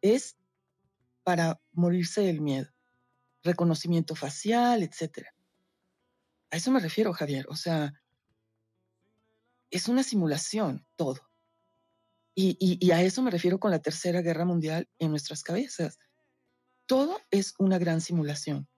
[0.00, 0.36] es
[1.24, 2.70] para morirse del miedo.
[3.42, 5.34] Reconocimiento facial, etcétera.
[6.50, 7.46] A eso me refiero, Javier.
[7.48, 7.92] O sea,
[9.70, 11.20] es una simulación todo.
[12.36, 15.98] Y, y, a eso me refiero con la Tercera Guerra Mundial en nuestras cabezas.
[16.86, 18.68] Todo es una gran simulación.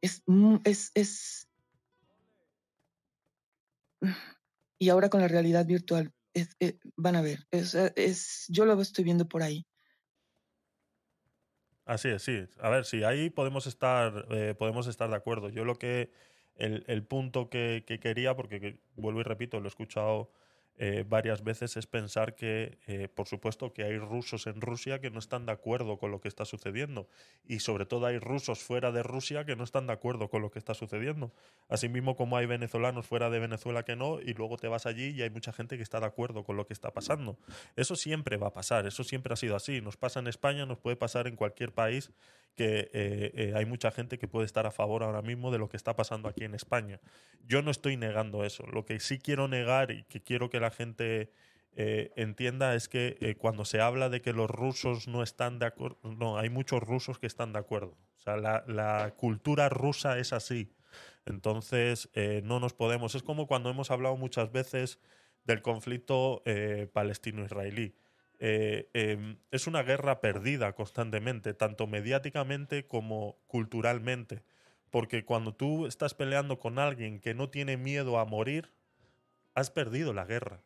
[0.00, 0.22] Es,
[0.64, 1.48] es, es...
[4.78, 9.28] Y ahora con la realidad virtual, eh, van a ver, es, yo lo estoy viendo
[9.28, 9.66] por ahí.
[11.90, 12.46] Así es, sí.
[12.60, 15.48] A ver, sí, ahí podemos estar, eh, podemos estar de acuerdo.
[15.48, 16.12] Yo lo que,
[16.54, 20.30] el, punto que, que, quería, porque vuelvo y repito, lo he escuchado
[20.76, 25.10] eh, varias veces es pensar que, eh, por supuesto, que hay rusos en Rusia que
[25.10, 27.08] no están de acuerdo con lo que está sucediendo.
[27.46, 30.50] Y sobre todo hay rusos fuera de Rusia que no están de acuerdo con lo
[30.50, 31.32] que está sucediendo.
[31.68, 35.22] Asimismo como hay venezolanos fuera de Venezuela que no, y luego te vas allí y
[35.22, 37.38] hay mucha gente que está de acuerdo con lo que está pasando.
[37.76, 39.80] Eso siempre va a pasar, eso siempre ha sido así.
[39.80, 42.10] Nos pasa en España, nos puede pasar en cualquier país
[42.54, 45.76] que eh, hay mucha gente que puede estar a favor ahora mismo de lo que
[45.76, 47.00] está pasando aquí en España.
[47.46, 48.66] Yo no estoy negando eso.
[48.66, 51.32] Lo que sí quiero negar y que quiero que la gente
[51.72, 55.66] eh, entienda es que eh, cuando se habla de que los rusos no están de
[55.66, 57.96] acuerdo, no, hay muchos rusos que están de acuerdo.
[58.18, 60.72] O sea, la, cultura rusa es así.
[61.26, 63.14] Entonces, eh, no nos podemos.
[63.14, 64.98] Es como cuando hemos hablado muchas veces
[65.44, 66.42] del conflicto
[66.92, 67.94] palestino-israelí.
[68.42, 74.42] Em, es una guerra perdida constantemente, tanto mediáticamente como culturalmente.
[74.90, 78.72] Porque cuando tú estás peleando con alguien que no tiene miedo a morir,
[79.54, 80.62] has perdido la guerra.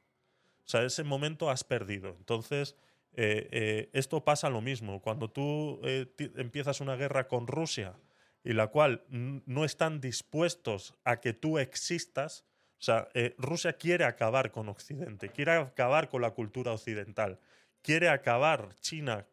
[0.64, 2.14] O sea, ese momento has perdido.
[2.18, 2.76] Entonces,
[3.16, 5.00] eh, eh, esto pasa lo mismo.
[5.00, 6.06] Cuando tú eh,
[6.36, 7.94] empiezas una guerra con Rusia
[8.42, 12.44] y la cual no están dispuestos a que tú existas,
[12.78, 17.38] o sea, Rusia quiere acabar con Occidente, quiere acabar con la cultura occidental,
[17.84, 19.28] quiere acabar, China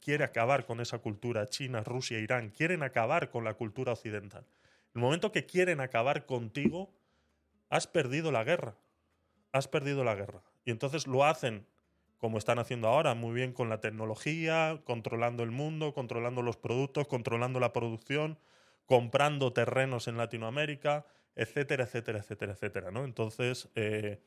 [0.00, 4.46] quiere acabar con esa cultura, China, Rusia, Irán, quieren acabar con la cultura occidental.
[4.94, 6.94] El momento que quieren acabar contigo,
[7.70, 8.76] has perdido la guerra
[9.54, 10.42] has perdido la guerra.
[10.64, 11.64] Y entonces lo hacen
[12.18, 17.06] como están haciendo ahora, muy bien con la tecnología, controlando el mundo, controlando los productos,
[17.06, 18.38] controlando la producción,
[18.86, 21.04] comprando terrenos en Latinoamérica,
[21.36, 22.90] etcétera, etcétera, etcétera, etcétera.
[22.90, 23.04] ¿no?
[23.04, 24.20] Entonces, eh,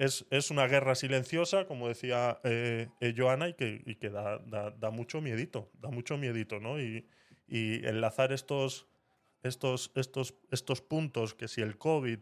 [0.00, 5.90] es, una guerra silenciosa, como decía eh, eh, Joana, y que, da, mucho miedito, da
[5.90, 6.80] mucho miedito, ¿no?
[6.80, 7.06] Y,
[7.46, 8.86] y enlazar estos,
[9.42, 12.18] estos, estos, estos puntos, que si el COVID,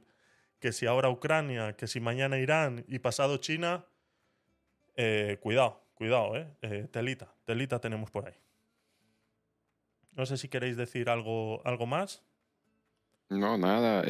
[0.59, 3.86] que si ahora Ucrania, que si mañana Irán y pasado China,
[4.96, 8.34] eh, cuidado, cuidado, eh, eh, telita, telita tenemos por ahí.
[10.12, 12.24] No sé si queréis decir algo, algo más.
[13.30, 14.02] No, nada.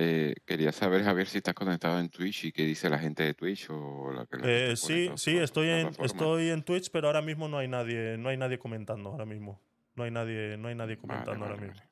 [0.44, 3.68] quería saber, Javier, si estás conectado en Twitch y qué dice la gente de Twitch
[3.70, 7.68] o la que Sí, sí, estoy en, estoy en Twitch, pero ahora mismo no hay
[7.68, 9.60] nadie, no hay nadie comentando ahora mismo.
[9.96, 11.82] No hay nadie, no hay nadie comentando ahora mismo.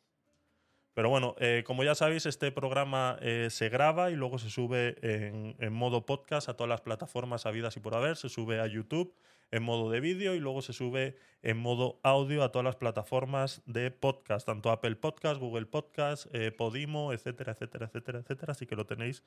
[0.97, 4.97] Pero bueno, eh, como ya sabéis, este programa eh, se graba y luego se sube
[5.03, 8.17] en, modo podcast a todas las plataformas habidas y por haber.
[8.17, 9.15] Se sube a YouTube
[9.51, 13.63] en modo de vídeo y luego se sube en modo audio a todas las plataformas
[13.67, 18.53] de podcast, tanto Apple Podcast, Google Podcast, eh, Podimo, etcétera, etcétera, etcétera, etcétera.
[18.53, 19.23] Así que lo tenéis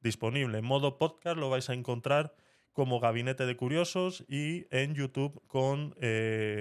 [0.00, 0.58] disponible.
[0.58, 2.34] En modo podcast lo vais a encontrar
[2.72, 5.94] como Gabinete de Curiosos y en YouTube con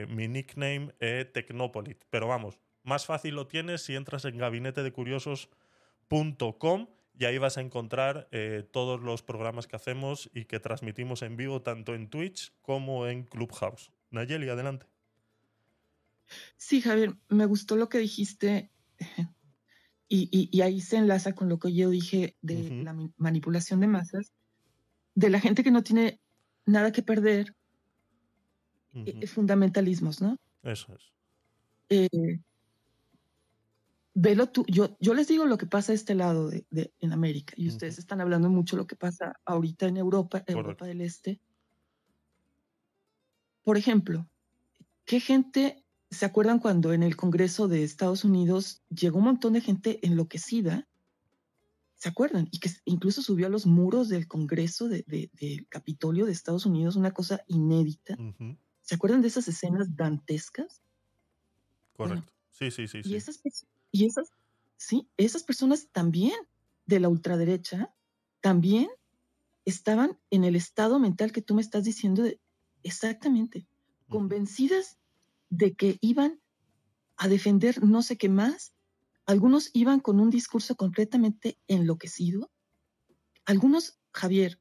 [0.09, 0.93] mi nickname
[1.33, 2.03] Tecnopolit.
[2.09, 6.87] Pero vamos, más fácil lo tienes si entras en gabinetedecuriosos.com
[7.17, 11.37] y ahí vas a encontrar eh, todos los programas que hacemos y que transmitimos en
[11.37, 13.91] vivo tanto en Twitch como en Clubhouse.
[14.09, 14.87] Nayeli, adelante.
[16.57, 18.71] Sí, Javier, me gustó lo que dijiste
[20.07, 24.33] y, ahí se enlaza con lo que yo dije de la manipulación de masas,
[25.15, 26.19] de la gente que no tiene
[26.65, 27.55] nada que perder,
[28.93, 30.37] eh, fundamentalismos, ¿no?
[30.61, 31.11] Eso es.
[31.89, 32.39] Eh,
[34.13, 37.53] velo tú, yo, yo les digo lo que pasa a este lado de, en América
[37.57, 41.39] y ustedes están hablando mucho lo que pasa ahorita en Europa, Europa del Este.
[43.63, 44.29] Por ejemplo,
[45.05, 49.61] ¿qué gente se acuerdan cuando en el Congreso de Estados Unidos llegó un montón de
[49.61, 50.87] gente enloquecida?
[51.95, 52.49] ¿Se acuerdan?
[52.51, 56.97] Y que incluso subió a los muros del Congreso del de, Capitolio de Estados Unidos,
[56.97, 58.17] una cosa inédita.
[58.81, 60.81] ¿Se acuerdan de esas escenas dantescas?
[61.93, 62.33] Correcto.
[62.51, 63.01] sí, sí, sí.
[63.05, 63.37] Y esas
[63.93, 64.33] y esas,
[64.75, 65.07] ¿sí?
[65.15, 66.35] Esas personas también
[66.85, 67.93] de la ultraderecha,
[68.41, 68.89] también
[69.63, 72.41] estaban en el estado mental que tú me estás diciendo de,
[72.81, 73.65] exactamente,
[74.09, 74.97] convencidas
[75.49, 76.41] de que iban
[77.15, 78.73] a defender no sé qué más.
[79.25, 82.51] Algunos iban con un discurso completamente enloquecido.
[83.45, 84.59] Algunos, Javier,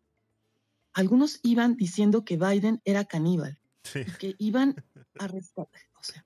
[0.92, 4.76] algunos iban diciendo que Biden era caníbal, Sí, que iban
[5.18, 5.82] a rescatar.
[5.98, 6.24] O sea,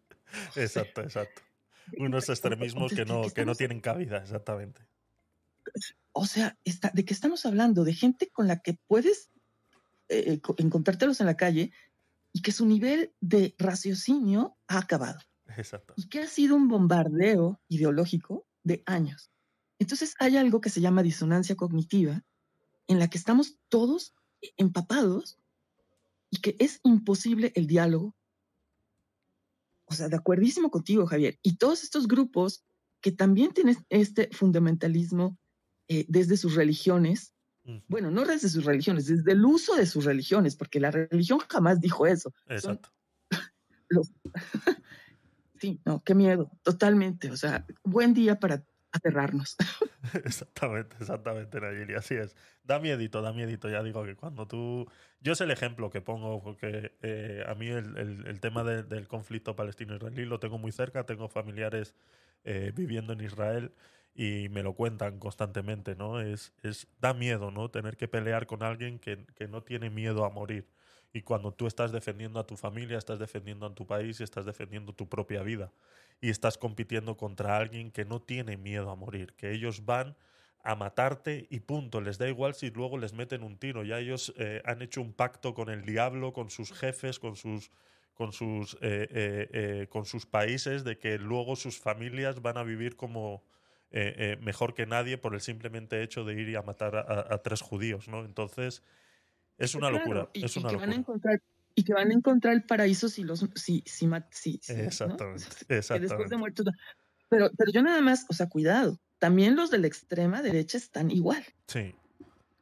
[0.56, 1.45] exacto, exacto.
[1.98, 4.80] Unos extremismos que no, que no tienen cabida, exactamente.
[6.12, 7.84] o sea, está- ¿de qué estamos hablando?
[7.84, 9.30] De gente con la que puedes
[10.08, 11.72] eh, co- encontrártelos en la calle
[12.32, 15.18] y que su nivel de raciocinio ha acabado
[15.56, 15.94] Exacto.
[15.96, 19.30] y que ha sido un bombardeo ideológico de años.
[19.78, 22.22] Entonces hay algo que se llama disonancia cognitiva
[22.88, 24.14] en la que estamos todos
[24.56, 25.38] empapados
[26.30, 28.14] y que es imposible el diálogo.
[29.86, 31.38] O sea, de acuerdísimo contigo, Javier.
[31.42, 32.64] Y todos estos grupos
[33.00, 35.38] que también tienen este fundamentalismo
[35.88, 37.32] eh, desde sus religiones,
[37.88, 41.80] bueno, no desde sus religiones, desde el uso de sus religiones, porque la religión jamás
[41.80, 42.32] dijo eso.
[42.46, 42.90] Exacto.
[43.88, 44.12] los...
[45.60, 47.30] sí, no, qué miedo, totalmente.
[47.30, 48.64] O sea, buen día para
[48.97, 49.56] aterrarnos.
[50.24, 52.36] Exactamente, exactamente, Nayeli, así es.
[52.62, 54.86] Da miedito, da miedito, ya digo que cuando tú...
[55.20, 59.56] Yo es el ejemplo que pongo, porque eh, a mí el, tema de- del conflicto
[59.56, 61.94] palestino-israelí lo tengo muy cerca, tengo familiares
[62.44, 63.73] eh, viviendo en Israel
[64.14, 66.20] y me lo cuentan constantemente, ¿no?
[66.20, 67.70] Es, es, da miedo, ¿no?
[67.70, 70.68] Tener que pelear con alguien que, que no tiene miedo a morir.
[71.12, 74.44] Y cuando tú estás defendiendo a tu familia, estás defendiendo a tu país y estás
[74.44, 75.72] defendiendo tu propia vida.
[76.20, 80.16] Y estás compitiendo contra alguien que no tiene miedo a morir, que ellos van
[80.66, 82.00] a matarte y punto.
[82.00, 83.84] Les da igual si luego les meten un tiro.
[83.84, 87.70] Ya ellos eh, han hecho un pacto con el diablo, con sus jefes, con sus,
[88.14, 89.06] con sus, eh,
[89.52, 93.44] eh, con sus países, de que luego sus familias van a vivir como
[94.40, 98.08] mejor que nadie por el simplemente hecho de ir y a matar a tres judíos,
[98.08, 98.26] ¿no?
[98.26, 98.82] Entonces
[99.58, 100.30] es una Claro, locura.
[100.34, 101.42] y, es y una que van a encontrar
[101.74, 104.82] y que van a encontrar el paraíso si los si si, si- si- ¿no?
[104.82, 106.36] Exactamente, que después de exactamente.
[106.36, 106.66] muertos
[107.28, 111.10] pero pero yo nada más o sea cuidado también los de la extrema derecha están
[111.10, 111.94] igual Sí,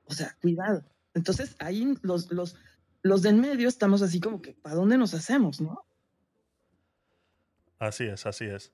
[0.07, 0.85] o sea cuidado
[1.15, 2.57] entonces ahí los los
[3.03, 5.87] los de en medio estamos así como que para dónde nos hacemos no
[7.79, 8.73] así es, así es.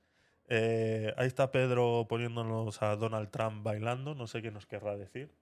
[0.49, 4.15] Eh, ahí está Pedro poniéndonos a Donald Trump bailando.
[4.15, 5.33] No sé qué nos querrá decir.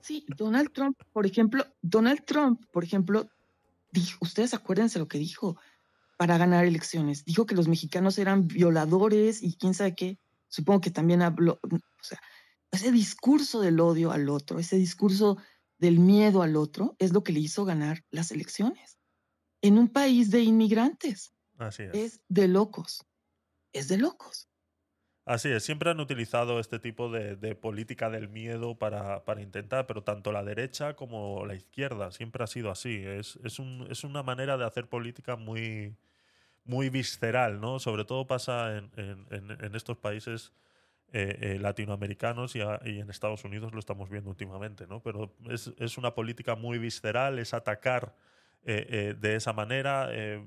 [0.00, 3.28] Sí Donald Trump por ejemplo Donald Trump por ejemplo
[3.90, 5.56] dijo ustedes acuérdense lo que dijo
[6.18, 7.24] para ganar elecciones.
[7.24, 10.20] Dijo que los mexicanos eran violadores y quién sabe qué.
[10.46, 12.20] Supongo que también habló o sea
[12.70, 15.36] ese discurso del odio al otro ese discurso
[15.78, 18.98] del miedo al otro es lo que le hizo ganar las elecciones.
[19.62, 21.32] En un país de inmigrantes.
[21.58, 21.94] Así es.
[21.94, 23.04] es de locos.
[23.72, 24.48] Es de locos
[25.24, 30.32] Así es, siempre han utilizado este tipo de, política del miedo para, intentar, pero tanto
[30.32, 33.04] la derecha como la izquierda, siempre ha sido así.
[33.04, 35.96] Es, es, un- es una manera de hacer política muy,
[36.90, 37.78] visceral, ¿no?
[37.78, 40.52] Sobre todo pasa en, estos países
[41.12, 45.02] eh, eh, latinoamericanos y, en Estados Unidos lo estamos viendo últimamente, ¿no?
[45.02, 48.14] Pero es, una política muy visceral, es atacar
[48.64, 50.08] eh, de esa manera.
[50.08, 50.42] de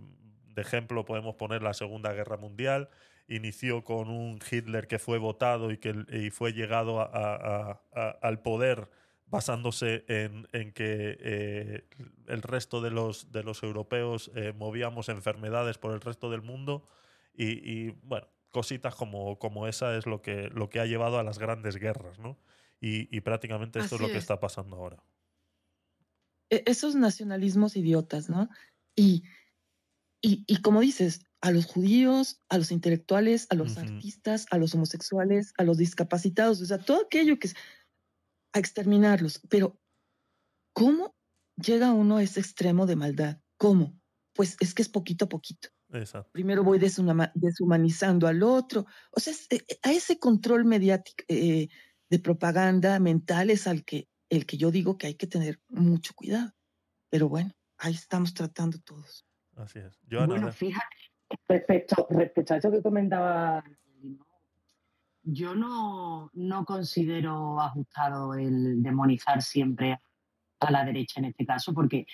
[0.58, 2.90] ejemplo podemos poner la Segunda Guerra Mundial
[3.28, 7.82] inició con un Hitler que fue votado y que y fue llegado a- a- a-
[7.94, 8.90] a- al poder
[9.28, 11.88] basándose en, en que eh,
[12.28, 16.88] el resto de los, de los europeos eh, movíamos enfermedades por el resto del mundo
[17.34, 17.48] y,
[17.88, 21.40] y, bueno, cositas como, como esa es lo que, lo que ha llevado a las
[21.40, 22.38] grandes guerras, ¿no?
[22.80, 24.24] Y, y prácticamente esto es lo que es.
[24.24, 25.04] está pasando ahora.
[26.50, 28.50] e- esos nacionalismos idiotas, ¿no?
[28.96, 29.24] Y,
[30.22, 33.82] y, y como dices, a los judíos, a los intelectuales, a los Ujú.
[33.82, 37.56] artistas, a los homosexuales, a los discapacitados, o sea, todo aquello que es
[38.54, 39.42] a exterminarlos.
[39.48, 39.80] Pero,
[40.74, 41.16] ¿cómo
[41.56, 43.42] llega uno a ese extremo de maldad?
[43.58, 44.00] ¿Cómo?
[44.34, 45.70] Pues es que es poquito a poquito.
[45.94, 46.32] Exacto.
[46.34, 48.88] Primero voy deshuma- deshumanizando al otro.
[49.12, 51.68] O sea, eh, a ese control mediático eh,
[52.10, 56.14] de propaganda mental es al que, el que yo digo que hay que tener mucho
[56.16, 56.52] cuidado.
[57.12, 59.26] Pero bueno, ahí estamos tratando todos.
[59.56, 59.98] Así es.
[60.10, 60.95] Joana, bueno, fíjate,
[61.48, 63.64] respecto, respecto a eso que comentaba,
[65.24, 70.00] yo no, no considero ajustado el demonizar siempre
[70.60, 72.06] a la derecha en este caso, porque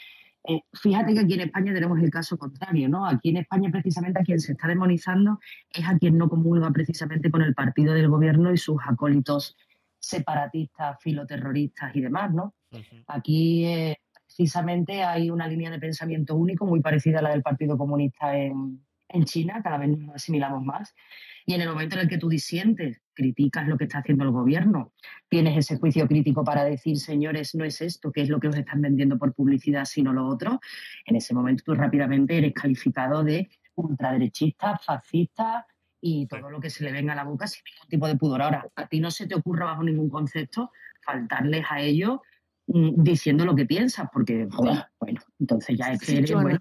[0.43, 3.05] eh, fíjate que aquí en España tenemos el caso contrario, ¿no?
[3.05, 5.39] Aquí en España precisamente a quien se está demonizando
[5.69, 9.55] es a quien no comulga precisamente con el partido del gobierno y sus acólitos
[9.99, 12.55] separatistas, filoterroristas y demás, ¿no?
[13.07, 17.77] Aquí eh, precisamente hay una línea de pensamiento único muy parecida a la del Partido
[17.77, 18.83] Comunista en,
[19.13, 20.93] en China, cada vez nos asimilamos más.
[21.45, 24.31] Y en el momento en el que tú disientes, criticas lo que está haciendo el
[24.31, 24.93] gobierno,
[25.27, 28.55] tienes ese juicio crítico para decir, señores, no es esto, que es lo que os
[28.55, 30.59] están vendiendo por publicidad, sino lo otro,
[31.05, 35.65] en ese momento tú rápidamente eres calificado de ultraderechista, fascista
[35.99, 38.41] y todo lo que se le venga a la boca sin ningún tipo de pudor.
[38.41, 40.71] Ahora, a ti no se te ocurra bajo ningún concepto
[41.03, 42.19] faltarles a ellos
[42.67, 44.47] mm, diciendo lo que piensas, porque,
[44.99, 46.59] bueno, entonces ya es que eres, bueno,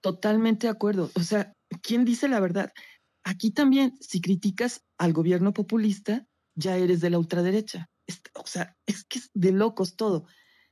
[0.00, 1.10] Totalmente de acuerdo.
[1.14, 1.52] O sea,
[1.82, 2.72] ¿quién dice la verdad?
[3.24, 7.88] Aquí también, si criticas al gobierno populista, ya eres de la ultraderecha.
[8.34, 10.26] o sea, es que es de locos todo.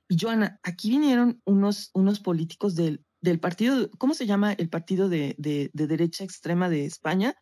[0.08, 5.08] Y Joana, aquí vinieron unos, unos políticos del, del partido, ¿cómo se llama el partido
[5.08, 7.34] de, de, derecha extrema de España?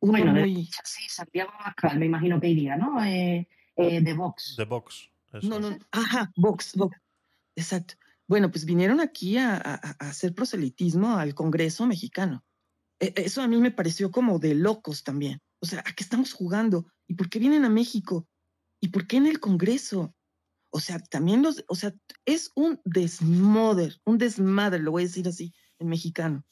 [0.00, 0.68] Uno bueno, muy...
[0.84, 3.04] sí, Santiago Abascal, me imagino que iría, ¿no?
[3.04, 4.54] Eh, eh, de Vox.
[4.56, 5.10] De Vox.
[5.42, 6.96] No, no, ajá, Vox, Vox.
[7.56, 7.94] Exacto.
[8.28, 9.56] Bueno, pues vinieron aquí a,
[9.98, 12.44] hacer proselitismo al Congreso mexicano.
[13.00, 15.40] E, eso a mí me pareció como de locos también.
[15.60, 16.86] O sea, ¿a qué estamos jugando?
[17.06, 18.26] ¿Y por qué vienen a México?
[18.80, 20.14] ¿Y por qué en el Congreso?
[20.70, 21.94] O sea, también los, o sea,
[22.24, 26.44] es un desmoder, un desmadre, lo voy a decir así, en mexicano.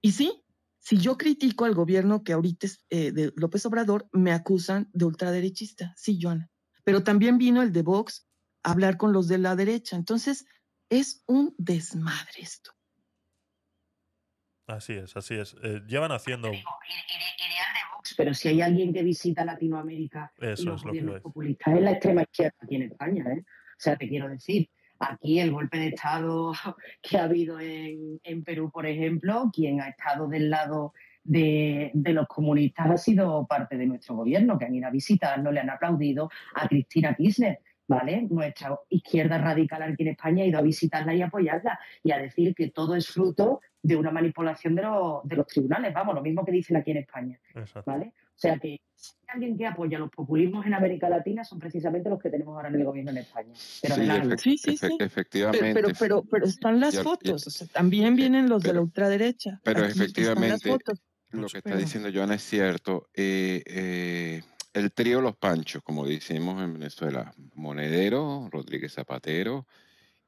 [0.00, 0.44] Y sí,
[0.78, 5.04] si yo critico al gobierno que ahorita es eh, de López Obrador, me acusan de
[5.04, 5.94] ultraderechista.
[5.96, 6.50] Sí, Joana.
[6.84, 8.26] Pero también vino el de Vox
[8.64, 9.96] a hablar con los de la derecha.
[9.96, 10.44] Entonces,
[10.92, 12.70] es un desmadre esto.
[14.66, 15.56] Así es, así es.
[15.62, 16.50] Eh, llevan haciendo.
[18.16, 22.56] pero si hay alguien que visita Latinoamérica Eso los es populistas es la extrema izquierda
[22.60, 23.40] aquí en España, ¿eh?
[23.42, 26.52] O sea, te quiero decir, aquí el golpe de Estado
[27.02, 30.92] que ha habido en, Perú, por ejemplo, quien ha estado del lado
[31.24, 35.42] de, de, los comunistas ha sido parte de nuestro gobierno, que han ido a visitar,
[35.42, 37.60] no le han aplaudido a Cristina Kirchner.
[37.88, 38.26] ¿Vale?
[38.30, 42.54] Nuestra izquierda radical aquí en España ha ido a visitarla y apoyarla y a decir
[42.54, 46.76] que todo es fruto de una manipulación de, los tribunales, vamos, lo mismo que dicen
[46.76, 47.38] aquí en España,
[47.84, 48.12] ¿vale?
[48.34, 52.08] O sea que si hay alguien que apoya los populismos en América Latina son precisamente
[52.08, 53.52] los que tenemos ahora en el gobierno en España.
[53.82, 55.74] Pero sí, sí, sí, efectivamente.
[55.74, 59.60] Pero, pero, pero, están las fotos, o sea, también vienen los de la ultraderecha.
[59.64, 60.76] Pero efectivamente,
[61.32, 63.08] lo que está diciendo Joana es cierto.
[63.14, 64.42] Eh, eh,
[64.72, 69.66] el trío Los Panchos, como decimos en Venezuela, Monedero, Rodríguez Zapatero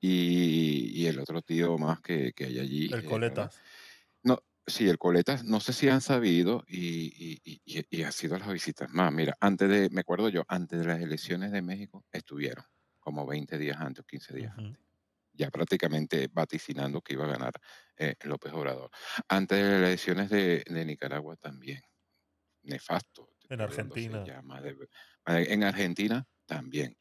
[0.00, 2.92] y, el otro tío más que, hay allí.
[2.92, 3.60] El eh, Coletas.
[4.22, 8.52] No, sí, el Coletas, no sé si han sabido y, y, ha sido a las
[8.52, 9.12] visitas más.
[9.12, 12.64] Mira, antes de, me acuerdo yo, antes de las elecciones de México estuvieron,
[13.00, 14.84] como 20 días antes o 15 días antes
[15.36, 17.52] ya prácticamente vaticinando que iba a ganar
[17.96, 18.90] eh, López Obrador.
[19.28, 21.82] Antes de las elecciones de, de Nicaragua también.
[22.62, 23.33] Nefasto.
[23.48, 24.24] En Argentina.
[25.26, 26.96] en Argentina también.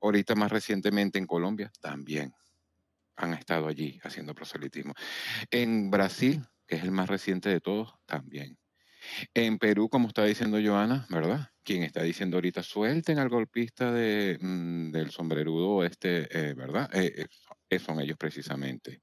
[0.00, 2.32] Ahorita más recientemente en Colombia también
[3.16, 4.94] han estado allí haciendo proselitismo.
[5.50, 8.58] En Brasil, que es el más reciente de todos, también.
[9.34, 11.48] En Perú, como está diciendo Joana, ¿verdad?
[11.62, 16.90] Quien está diciendo ahorita, suelten al golpista de, mm, del sombrerudo este, eh, ¿verdad?
[16.94, 17.26] Eh,
[17.68, 19.00] eh, son ellos precisamente.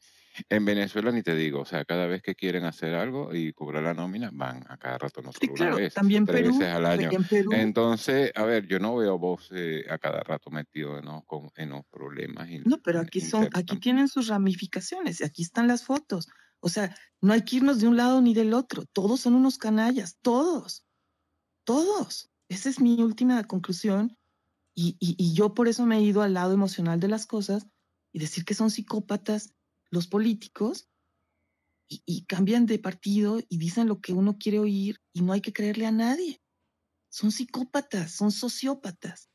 [0.50, 3.84] En Venezuela ni te digo, o sea, cada vez que quieren hacer algo y cobrar
[3.84, 6.86] la nómina, van a cada rato, no solo una vez, también tres Perú, veces al
[6.86, 7.10] año.
[7.52, 11.24] Entonces, a ver, yo no veo vos eh, a cada rato metido ¿no?
[11.24, 12.48] Con, en los problemas.
[12.66, 16.28] no, pero aquí son, aquí tienen sus ramificaciones, y aquí están las fotos.
[16.60, 18.84] O sea, no hay que irnos de un lado ni del otro.
[18.92, 20.86] Todos son unos canallas, todos,
[21.64, 22.30] todos.
[22.50, 24.18] Esa es mi última conclusión.
[24.74, 27.68] Y, y, y yo por eso me he ido al lado emocional de las cosas
[28.12, 29.54] y decir que son psicópatas
[29.90, 30.90] los políticos
[31.88, 35.54] y, cambian de partido y dicen lo que uno quiere oír y no hay que
[35.54, 36.42] creerle a nadie.
[37.10, 39.30] Son psicópatas, son sociópatas.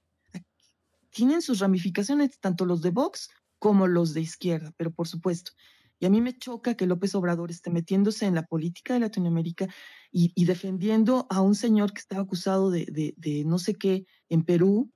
[1.11, 5.53] Tienen sus ramificaciones, tanto los de Vox como los de izquierda, pero por supuesto.
[5.99, 9.69] Y a mí me choca que López Obrador esté metiéndose en la política de Latinoamérica
[10.11, 14.93] y, defendiendo a un señor que estaba acusado de, de no sé qué en Perú,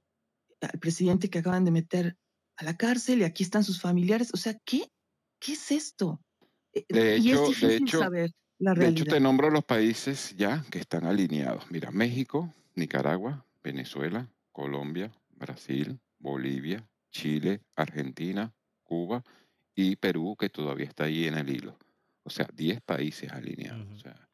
[0.61, 2.19] al presidente que acaban de meter
[2.57, 4.31] a la cárcel y aquí están sus familiares.
[4.35, 4.91] O sea, ¿qué
[5.47, 6.21] ¿qué es esto?
[6.73, 11.71] Eh, de hecho, de hecho, De hecho, te nombro los países ya que están alineados.
[11.71, 18.53] Mira, México, Nicaragua, Venezuela, Colombia, Brasil, Bolivia, Chile, Argentina,
[18.83, 19.23] Cuba
[19.75, 21.79] y Perú, que todavía está ahí en el hilo.
[22.25, 23.87] O sea, 10 países alineados.
[23.93, 24.26] O sea,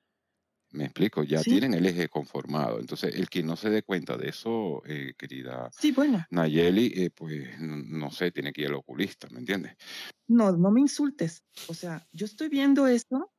[0.72, 2.80] me explico, ya tienen el eje conformado.
[2.80, 6.24] Entonces, el que no se dé cuenta de eso, eh, querida sí, bueno.
[6.30, 9.76] Nayeli, eh, pues no, sé, tiene que ir al oculista, ¿me entiendes?
[10.28, 11.44] No, no me insultes.
[11.68, 13.32] O sea, yo estoy viendo esto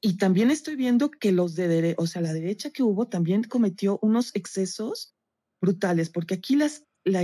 [0.00, 3.44] y también estoy viendo que los de derecha, o sea, la derecha que hubo también
[3.44, 5.14] cometió unos excesos
[5.60, 7.20] brutales, porque aquí las, la,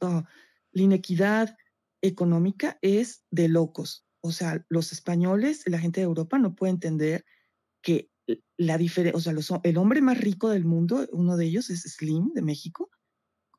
[0.00, 0.24] ah,
[0.72, 1.56] la inequidad
[2.02, 4.04] económica es de locos.
[4.22, 7.24] O sea, los españoles, la gente de Europa no puede entender
[7.82, 8.10] que
[8.56, 12.32] la diferencia, o sea, el hombre más rico del mundo, uno de ellos es Slim
[12.34, 12.90] de México,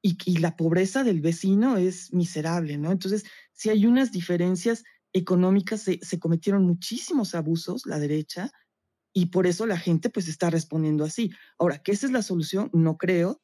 [0.03, 2.91] y, la pobreza del vecino es miserable, ¿no?
[2.91, 3.23] Entonces,
[3.53, 4.83] si hay unas diferencias
[5.13, 8.51] económicas, se, cometieron muchísimos abusos, la derecha,
[9.13, 11.31] y por eso la gente pues está respondiendo así.
[11.59, 12.71] Ahora, ¿qué esa es la solución?
[12.73, 13.41] No creo.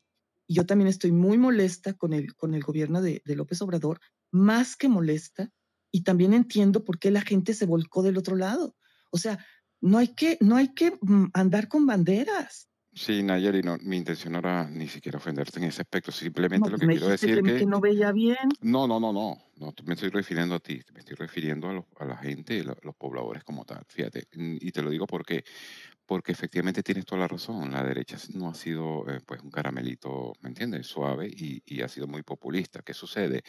[0.47, 3.99] Yo también estoy muy molesta con el, con el gobierno de López Obrador,
[4.31, 5.51] más que molesta,
[5.91, 8.75] y también entiendo por qué la gente se volcó del otro lado.
[9.11, 9.45] O sea,
[9.81, 12.67] no hay que, no hay que mm, andar con banderas.
[12.97, 16.11] Sí, Nayeli, no, mi intención no era ni siquiera ofenderte en ese aspecto.
[16.11, 18.49] Simplemente no, lo que quiero decir que, que, no veía bien.
[18.61, 19.37] No, no, no, no.
[19.57, 20.81] No me estoy refiriendo a ti.
[20.93, 23.85] Me estoy refiriendo a, los, a la gente, a los pobladores como tal.
[23.87, 24.27] Fíjate.
[24.31, 25.43] Y te lo digo porque,
[26.07, 27.71] porque efectivamente tienes toda la razón.
[27.71, 30.87] La derecha no ha sido eh, pues un caramelito, ¿me entiendes?
[30.87, 32.81] Suave y, y, ha sido muy populista.
[32.81, 33.43] ¿Qué sucede?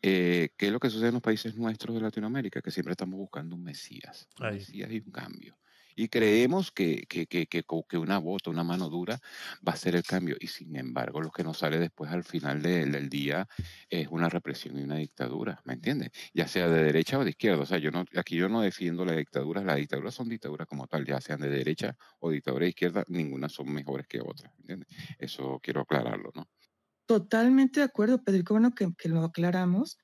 [0.00, 2.62] Eh, ¿Qué es lo que sucede en los países nuestros de Latinoamérica?
[2.62, 4.26] Que siempre estamos buscando un Mesías.
[4.40, 4.52] Un.
[4.52, 5.58] Mesías y un cambio
[5.96, 7.64] y creemos que, que, que, que,
[7.96, 9.18] una bota, una mano dura
[9.66, 10.36] va a ser el cambio.
[10.38, 13.48] Y sin embargo, lo que nos sale después al final de, del día
[13.88, 16.10] es una represión y una dictadura, ¿me entiendes?
[16.34, 17.62] Ya sea de derecha o de izquierda.
[17.62, 20.86] O sea, yo no, aquí yo no defiendo la dictadura, las dictaduras son dictaduras como
[20.86, 24.88] tal, ya sean de derecha o dictadura de izquierda, ninguna son mejores que otras, ¿entiendes?
[25.18, 26.46] Eso quiero aclararlo, ¿no?
[27.06, 29.96] Totalmente de acuerdo, Pedro, qué bueno que, que lo aclaramos.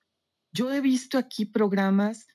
[0.52, 2.26] Yo he visto aquí programas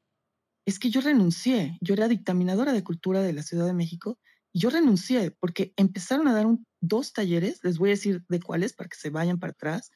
[0.67, 4.19] es que yo renuncié, yo era dictaminadora de cultura de la Ciudad de México
[4.51, 8.41] y yo renuncié porque empezaron a dar un, dos talleres, les voy a decir de
[8.41, 9.91] cuáles para que se vayan para atrás.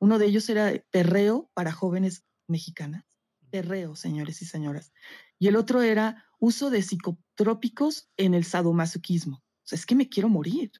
[0.00, 3.04] Uno de ellos era perreo para jóvenes mexicanas,
[3.50, 4.92] perreo, señores y señoras.
[5.38, 9.36] Y el otro era uso de psicotrópicos en el sadomasoquismo.
[9.36, 10.72] O sea, es que me quiero morir.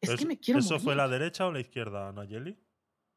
[0.00, 0.84] Es que me quiero ¿Eso morir.
[0.84, 2.58] fue la derecha o la izquierda, Nayeli?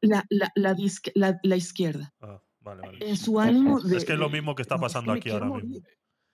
[0.02, 2.12] La, la, la, la izquierda.
[2.20, 3.08] Ah, vale, vale.
[3.08, 5.18] En su ánimo de, Es que es lo mismo que está no, es pasando me
[5.18, 5.66] aquí ahora morir.
[5.68, 5.86] mismo.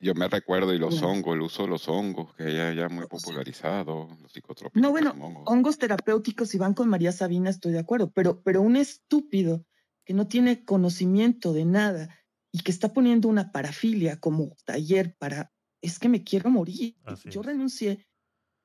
[0.03, 1.09] Yo me recuerdo, y los Bueno.
[1.19, 4.81] hongos, el uso de los hongos, que ya, ya muy popularizado, los psicotrópicos.
[4.81, 5.43] No, que bueno, hongos.
[5.47, 9.67] hongos terapéuticos, si van con María Sabina, estoy de acuerdo, pero, pero un estúpido
[10.07, 12.17] que no tiene conocimiento de nada
[12.51, 15.53] y que está poniendo una parafilia como taller para,
[15.83, 16.97] es que me quiero morir.
[17.05, 17.47] Así Yo es.
[17.47, 18.07] renuncié.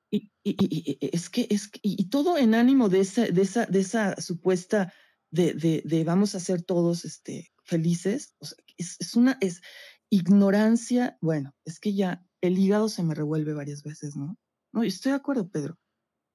[0.09, 3.25] Y, y- y- y- es que, es que- y, y todo en ánimo de esa,
[3.25, 4.93] de esa, de esa supuesta
[5.31, 8.35] de, de, de vamos a ser todos este, felices.
[8.77, 9.61] Es, una, es
[10.09, 14.37] ignorancia, bueno, es que ya el hígado se me revuelve varias veces, ¿no?
[14.71, 15.77] No, estoy de acuerdo, Pedro.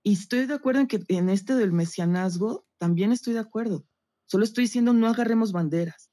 [0.02, 3.86] Y estoy de acuerdo en que en este del mesianazgo también estoy de acuerdo.
[4.26, 6.10] Solo estoy diciendo no agarremos banderas.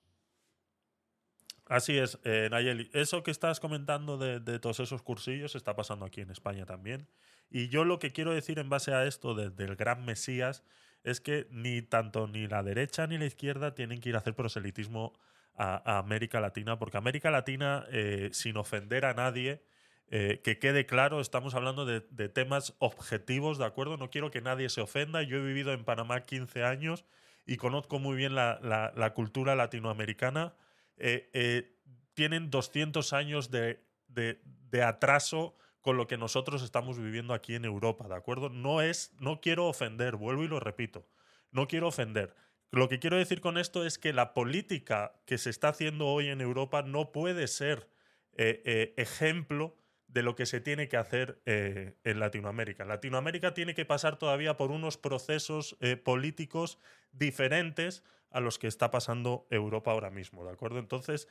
[1.65, 2.89] Así es, eh, Nayeli.
[2.93, 7.09] Eso que estás comentando de, de todos esos cursillos está pasando aquí en España también.
[7.49, 10.63] Y yo lo que quiero decir en base a esto de- del gran Mesías
[11.07, 14.35] es que ni tanto ni la derecha ni la izquierda tienen que ir a hacer
[14.35, 15.13] proselitismo
[15.55, 19.63] a, América Latina, porque América Latina, eh, sin ofender a nadie,
[20.09, 23.95] eh, que quede claro, estamos hablando de, temas objetivos, ¿de acuerdo?
[23.95, 25.21] No quiero que nadie se ofenda.
[25.23, 27.05] Yo he vivido en Panamá 15 años
[27.45, 30.55] y conozco muy bien la, cultura latinoamericana.
[30.97, 31.73] Eh,
[32.13, 35.55] tienen 200 años de- de atraso
[35.87, 38.49] con lo que nosotros estamos viviendo aquí en Europa, ¿de acuerdo?
[38.49, 41.07] No es, no quiero ofender, vuelvo y lo repito,
[41.53, 42.35] no quiero ofender.
[42.71, 46.27] Lo que quiero decir con esto es que la política que se está haciendo hoy
[46.27, 47.87] en Europa no puede ser
[48.33, 49.77] eh, eh, ejemplo
[50.09, 52.83] de lo que se tiene que hacer eh, en Latinoamérica.
[52.83, 56.79] Latinoamérica tiene que pasar todavía por unos procesos políticos
[57.13, 60.79] diferentes a los que está pasando Europa ahora mismo, ¿de acuerdo?
[60.79, 61.29] Entonces,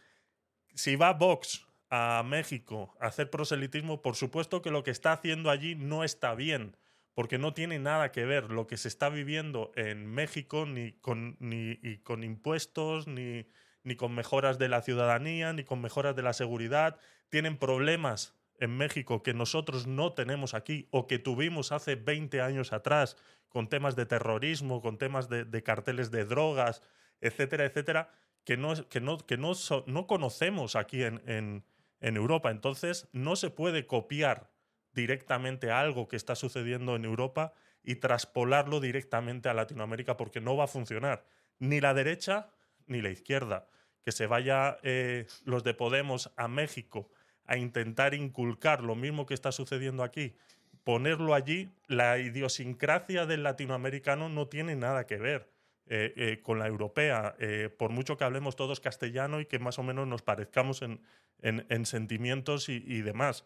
[0.74, 5.75] si va Vox a México hacer proselitismo, por supuesto que lo que está haciendo allí
[5.75, 6.77] no está bien,
[7.15, 11.37] porque no tiene nada que ver lo que se está viviendo en México ni con,
[11.41, 13.47] ni, con impuestos, ni,
[13.85, 16.99] ni con mejoras de la ciudadanía, ni con mejoras de la seguridad.
[17.31, 22.73] Tienen problemas en México que nosotros no tenemos aquí o que tuvimos hace 20 años
[22.73, 23.17] atrás
[23.49, 26.83] con temas de terrorismo, con temas de, carteles de drogas,
[27.21, 28.11] etcétera, etcétera,
[28.45, 29.53] que no, que no, que no,
[29.87, 31.65] no conocemos aquí en, en-
[32.01, 32.51] en Europa.
[32.51, 34.51] Entonces, no se puede copiar
[34.93, 37.52] directamente algo que está sucediendo en Europa
[37.82, 41.27] y traspolarlo directamente a Latinoamérica porque no va a funcionar.
[41.59, 42.51] Ni la derecha
[42.86, 43.68] ni la izquierda.
[44.05, 47.10] Que se vaya eh, los de Podemos a México
[47.44, 50.36] a intentar inculcar lo mismo que está sucediendo aquí,
[50.85, 55.56] ponerlo allí, la idiosincrasia del latinoamericano no tiene nada que ver
[55.89, 59.79] eh, eh, con la europea, eh, por mucho que hablemos todos castellano y que más
[59.79, 61.01] o menos nos parezcamos en,
[61.41, 63.45] en- en sentimientos y, y demás.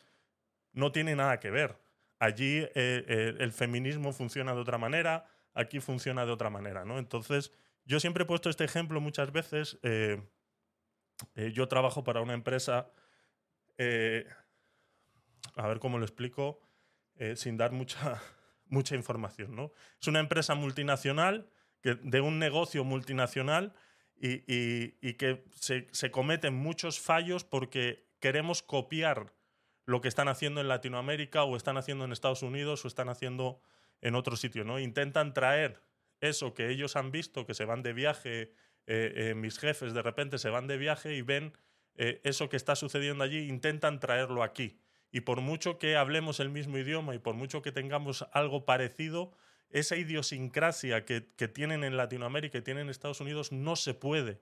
[0.72, 1.78] No tiene nada que ver.
[2.18, 6.98] Allí eh, eh, el feminismo funciona de otra manera, aquí funciona de otra manera, ¿no?
[6.98, 7.52] Entonces,
[7.84, 9.78] yo siempre he puesto este ejemplo muchas veces.
[9.82, 10.22] eh,
[11.52, 12.90] yo trabajo para una empresa
[15.54, 16.60] a ver cómo lo explico
[17.34, 18.20] sin dar mucha,
[18.66, 19.54] mucha información.
[19.54, 19.72] ¿no?
[20.00, 21.50] Es una empresa multinacional,
[21.82, 23.72] de un negocio multinacional
[24.16, 29.32] y, y- y que se, se cometen muchos fallos porque queremos copiar
[29.86, 33.60] lo que están haciendo en Latinoamérica o están haciendo en Estados Unidos o están haciendo
[34.02, 34.64] en otro sitio.
[34.64, 34.78] ¿no?
[34.78, 35.82] Intentan traer
[36.20, 38.52] eso que ellos han visto, que se van de viaje,
[38.86, 41.54] eh, eh, mis jefes de repente se van de viaje y ven
[41.96, 44.78] eh, eso que está sucediendo allí, intentan traerlo aquí.
[45.10, 49.32] Y por mucho que hablemos el mismo idioma y por mucho que tengamos algo parecido,
[49.70, 54.40] esa idiosincrasia que, que tienen en Latinoamérica y tienen en Estados Unidos no se puede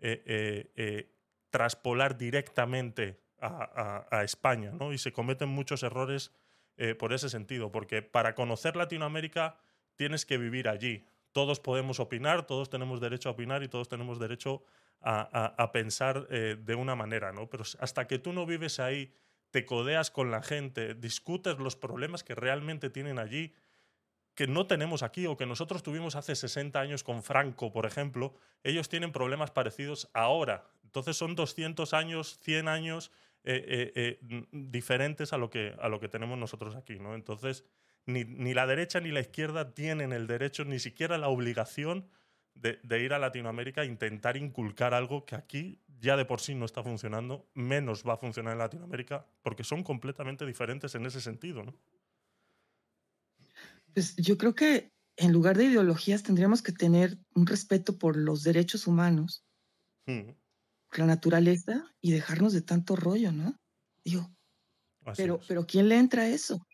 [0.00, 1.10] eh, eh, eh,
[1.50, 4.92] traspolar directamente a, a- a España, ¿no?
[4.92, 6.32] Y se cometen muchos errores
[6.76, 9.58] eh, por ese sentido, porque para conocer Latinoamérica
[9.96, 11.06] tienes que vivir allí.
[11.32, 14.64] Todos podemos opinar, todos tenemos derecho a opinar y todos tenemos derecho
[15.00, 15.20] a,
[15.62, 17.48] a- pensar eh, de una manera, ¿no?
[17.50, 19.12] Pero hasta que tú no vives ahí,
[19.50, 23.52] te codeas con la gente, discutes los problemas que realmente tienen allí,
[24.34, 28.34] que no tenemos aquí o que nosotros tuvimos hace 60 años con Franco, por ejemplo,
[28.62, 30.64] ellos tienen problemas parecidos ahora.
[30.84, 33.10] Entonces son 200 años, 100 años
[33.44, 36.98] eh, eh, eh, diferentes a lo, que, a lo que tenemos nosotros aquí.
[36.98, 37.14] ¿no?
[37.14, 37.64] Entonces,
[38.06, 42.08] ni, ni la derecha ni la izquierda tienen el derecho, ni siquiera la obligación
[42.54, 46.54] de, de ir a Latinoamérica a intentar inculcar algo que aquí ya de por sí
[46.54, 51.20] no está funcionando, menos va a funcionar en Latinoamérica, porque son completamente diferentes en ese
[51.20, 51.62] sentido.
[51.62, 51.74] ¿no?
[53.94, 58.42] Pues yo creo que en lugar de ideologías tendríamos que tener un respeto por los
[58.42, 59.44] derechos humanos,
[60.06, 60.32] Mm,
[60.90, 63.56] por la naturaleza y dejarnos de tanto rollo, ¿no?
[64.04, 64.30] Digo,
[65.06, 65.46] así pero, es.
[65.46, 66.66] pero ¿quién le entra a eso?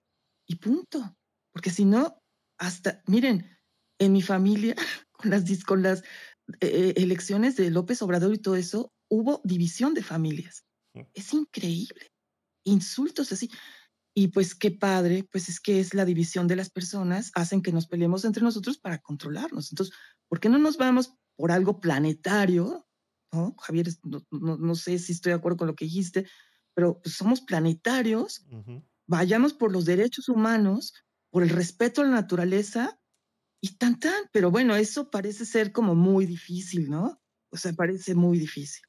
[0.46, 1.16] Y punto.
[1.52, 2.18] Porque si no,
[2.58, 3.46] hasta, miren,
[3.98, 4.74] en mi familia,
[5.12, 6.02] con las, con las
[6.60, 10.64] eh, elecciones de López Obrador y todo eso, hubo división de familias.
[10.94, 11.02] Mm.
[11.14, 12.08] Es increíble.
[12.64, 13.50] Insultos así.
[14.20, 17.72] Y pues qué padre, pues es que es la división de las personas, hacen que
[17.72, 19.72] nos peleemos entre nosotros para controlarnos.
[19.72, 19.96] Entonces,
[20.28, 22.86] ¿por qué no nos vamos por algo planetario?
[23.32, 23.54] ¿No?
[23.58, 26.26] Javier, no, no- no sé si estoy de acuerdo con lo que dijiste,
[26.74, 28.82] pero pues, somos planetarios, Ujú.
[29.08, 30.92] vayamos por los derechos humanos,
[31.30, 33.00] por el respeto a la naturaleza
[33.62, 34.24] y tan tan.
[34.32, 37.22] Pero bueno, eso parece ser como muy difícil, ¿no?
[37.52, 38.82] O sea, parece muy difícil.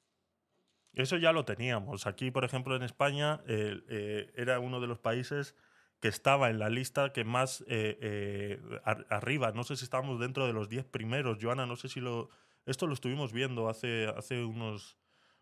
[0.94, 2.06] Eso ya lo teníamos.
[2.06, 5.56] Aquí, por ejemplo, en España, eh, era uno de los países
[6.02, 9.52] que estaba en la lista que más eh, eh, ar- arriba.
[9.54, 11.38] No sé si estábamos dentro de los 10 primeros.
[11.42, 12.30] Joana, no sé si lo.
[12.66, 14.08] Esto lo estuvimos viendo hace,
[14.44, 14.98] unos,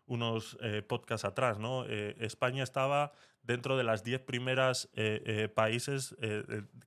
[0.06, 0.56] unos
[0.88, 1.84] podcasts atrás, ¿no?
[1.84, 3.12] España estaba
[3.42, 4.88] dentro de las 10 primeras
[5.54, 6.16] países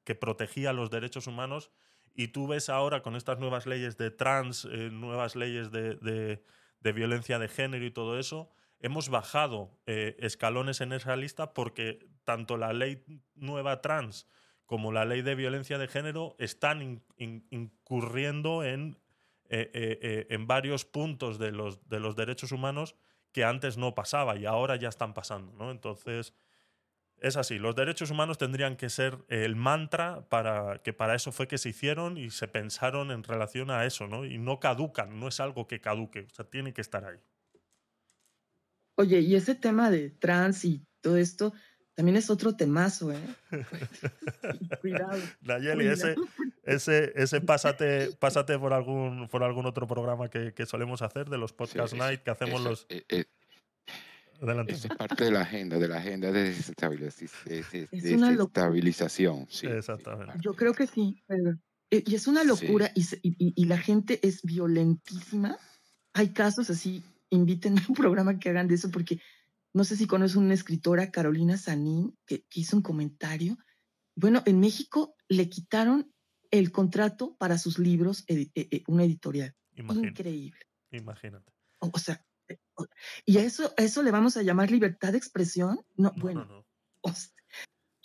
[0.04, 1.70] que protegía los derechos humanos.
[2.16, 6.42] Y tú ves ahora con estas nuevas leyes de trans, nuevas leyes de,
[6.84, 8.50] de violencia de género y todo eso,
[8.80, 13.04] hemos bajado eh, escalones en esa lista porque tanto la ley
[13.36, 14.28] nueva trans
[14.66, 18.98] como la ley de violencia de género están in- in- incurriendo en,
[19.50, 22.96] eh, eh, en varios puntos de los, de los derechos humanos
[23.32, 25.54] que antes no pasaba y ahora ya están pasando.
[25.54, 25.72] ¿no?
[25.72, 26.34] Entonces,
[27.24, 31.48] es así, los derechos humanos tendrían que ser el mantra para que para eso fue
[31.48, 34.26] que se hicieron y se pensaron en relación a eso, ¿no?
[34.26, 37.18] Y no caducan, no es algo que caduque, o sea, tiene que estar ahí.
[38.96, 41.54] Oye, y ese tema de trans y todo esto
[41.96, 43.20] también es otro temazo, ¿eh?
[44.82, 45.20] Cuidado.
[45.42, 46.34] Nayeli, ese, cuidado.
[46.64, 51.38] ese, ese pásate, pásate por algún, por algún otro programa que, que solemos hacer de
[51.38, 52.86] los Sí, podcast es- night que hacemos los.
[52.90, 53.26] eh, eh,
[54.44, 54.74] Adelante.
[54.74, 57.30] Eso es parte de la agenda, de la agenda de desestabilización.
[57.48, 57.64] Sí,
[59.60, 60.34] sí, Exactamente.
[60.42, 61.58] Yo creo que sí, pero-
[61.92, 65.58] eh, y es una locura y, se- y- y- y la gente es violentísima.
[66.14, 69.20] Hay casos así, invítenme a un programa que hagan de eso porque
[69.74, 73.58] no sé si conoces una escritora, Carolina Sanín, que, que hizo un comentario.
[74.16, 76.12] Bueno, en México le quitaron
[76.52, 79.56] el contrato para sus libros, edi- eh, eh, una editorial.
[79.76, 80.10] Imagínate.
[80.10, 80.60] Increíble.
[80.92, 81.52] Imagínate.
[81.80, 82.24] O, o sea,
[83.26, 85.80] y a eso, a eso le vamos a llamar libertad de expresión.
[85.98, 86.66] No, No, bueno, no,
[87.06, 87.14] no.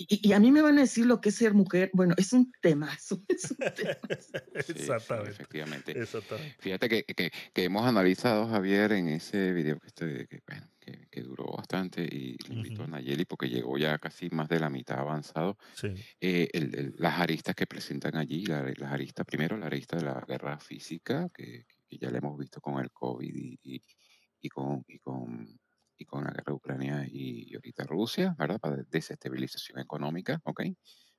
[0.00, 1.90] y, y a mí me van a decir lo que es ser mujer.
[1.92, 3.20] Bueno, es un temazo.
[3.28, 3.98] Es un temazo.
[4.58, 5.30] Sí, sí, Exactamente.
[5.32, 6.00] efectivamente.
[6.00, 6.56] Exactamente.
[6.60, 11.08] Fíjate que, que- que hemos analizado, Javier, en ese video que, este- que, bueno, que-
[11.10, 12.92] que duró bastante y le invito a Ujú.
[12.92, 15.88] Nayeli porque llegó ya casi más de la mitad avanzado, Sí.
[16.20, 20.04] eh, el- el- las aristas que presentan allí, la- las aristas, primero la arista de
[20.04, 23.82] la guerra física, que, que ya la hemos visto con el COVID y, y-
[24.40, 25.60] y con, y, con,
[25.98, 28.60] y con la guerra de Ucrania y, y ahorita Rusia, ¿verdad?
[28.60, 30.62] Para desestabilización económica, ¿ok?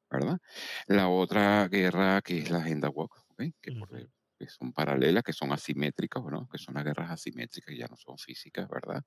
[0.09, 0.39] ¿Verdad?
[0.87, 3.43] La otra guerra que es la agenda woke, ¿ok?
[3.61, 3.89] Que por,
[4.39, 6.47] que son paralelas, que son asimétricas, ¿no?
[6.47, 9.03] que son las guerras asimétricas, ya no son físicas, ¿verdad?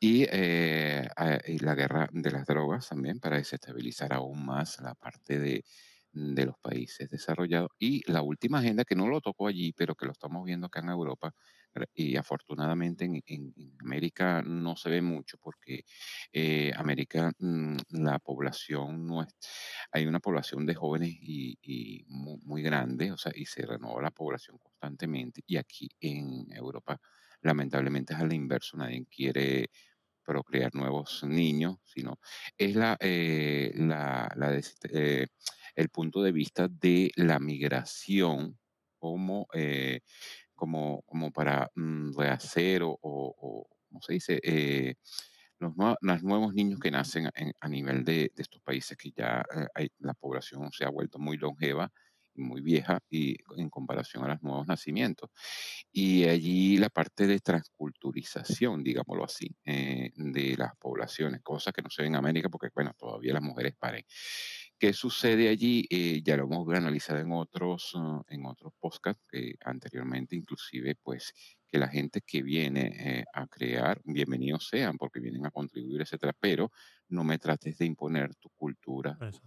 [0.00, 1.08] Y, eh,
[1.46, 5.64] y la guerra de las drogas también para desestabilizar aún más la parte de,
[6.12, 7.70] de los países desarrollados.
[7.78, 10.80] Y la última agenda que no lo tocó allí, pero que lo estamos viendo acá
[10.80, 11.32] en Europa,
[11.94, 15.84] y afortunadamente en, América no se ve mucho porque
[16.32, 19.28] eh, América, mm, la población no es,
[19.92, 24.10] hay una población de jóvenes y, muy, muy, grande, o sea, y se renueva la
[24.10, 25.42] población constantemente.
[25.46, 27.00] Y aquí en Europa,
[27.42, 29.70] lamentablemente es al inverso, nadie quiere
[30.28, 32.18] procrear nuevos niños, sino
[32.58, 33.72] es la, eh,
[34.92, 35.26] eh,
[35.74, 38.58] el punto de vista de la migración
[38.98, 40.00] como, eh,
[40.58, 44.40] como, como para mm, rehacer o, o, ¿cómo se dice?
[44.42, 44.96] Eh,
[45.58, 45.72] los,
[46.02, 47.30] los, nuevos niños que nacen
[47.60, 51.18] a nivel de, de, estos países que ya eh, hay, la población se ha vuelto
[51.18, 51.90] muy longeva
[52.34, 55.30] y muy vieja y en comparación a los nuevos nacimientos.
[55.92, 62.02] Y allí la parte de transculturización, digámoslo así, de las poblaciones, cosas que no se
[62.02, 64.04] ven en América porque, bueno, todavía las mujeres paren.
[64.78, 65.86] ¿Qué sucede allí?
[65.90, 71.32] Eh, ya lo hemos analizado en otros, uh, en otros podcasts que anteriormente, inclusive, pues
[71.66, 76.32] que la gente que viene eh, a crear, bienvenidos sean, porque vienen a contribuir, etcétera,
[76.38, 76.70] pero
[77.08, 79.40] no me trates de imponer tu cultura, tus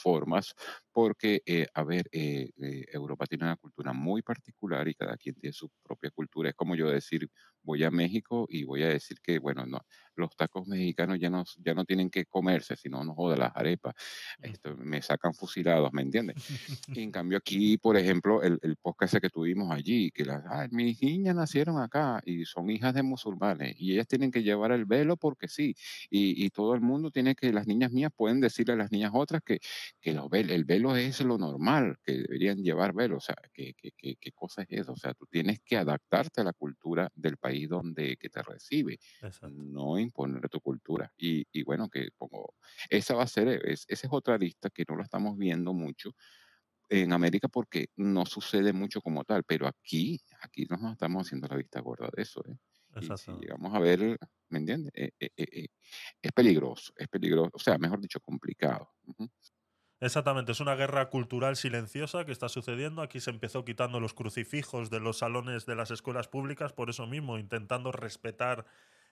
[0.00, 0.54] formas,
[0.92, 5.68] porque, eh, a ver, Europa tiene una cultura muy particular y cada quien tiene su
[5.82, 6.50] propia cultura.
[6.50, 7.28] Es como yo decir,
[7.62, 9.84] voy a México y voy a decir que, bueno, no,
[10.16, 13.94] los tacos mexicanos ya no, ya no tienen que comerse, sino no joda las arepas.
[14.40, 16.36] Esto, me sacan fusilados, ¿me entiendes?
[16.96, 21.34] en cambio aquí, por ejemplo, el, el podcast que tuvimos allí, que las, mis niñas
[21.34, 25.48] nacieron acá y son hijas de musulmanes y ellas tienen que llevar el velo porque
[25.48, 25.74] sí.
[26.10, 29.12] Y, y todo el mundo tiene que, las niñas mías pueden decirle a las niñas
[29.14, 29.60] otras que,
[30.00, 33.16] que lo, el velo es lo normal, que deberían llevar velo.
[33.16, 34.92] O sea, ¿qué, qué, qué, qué cosa es eso?
[34.92, 38.98] O sea, tú tienes que adaptarte a la cultura del país donde que te recibe.
[39.22, 39.48] Exacto.
[39.48, 41.12] No imponer tu cultura.
[41.16, 42.54] Y, y bueno, que pongo,
[42.90, 46.14] esa va a ser, es, esa es otra lista que no lo estamos viendo mucho
[46.88, 51.56] en América porque no sucede mucho como tal, pero aquí, aquí nos estamos haciendo la
[51.56, 52.42] vista gorda de eso.
[52.48, 52.56] ¿eh?
[52.98, 54.18] Y si llegamos a ver,
[54.50, 54.92] ¿me entiendes?
[54.94, 55.66] Eh, eh, eh,
[56.20, 58.90] es peligroso, es peligroso, o sea, mejor dicho, complicado.
[59.06, 59.30] Uh -huh.
[60.02, 63.02] Exactamente, es una guerra cultural silenciosa que está sucediendo.
[63.02, 67.06] Aquí se empezó quitando los crucifijos de los salones de las escuelas públicas por eso
[67.06, 68.66] mismo, intentando respetar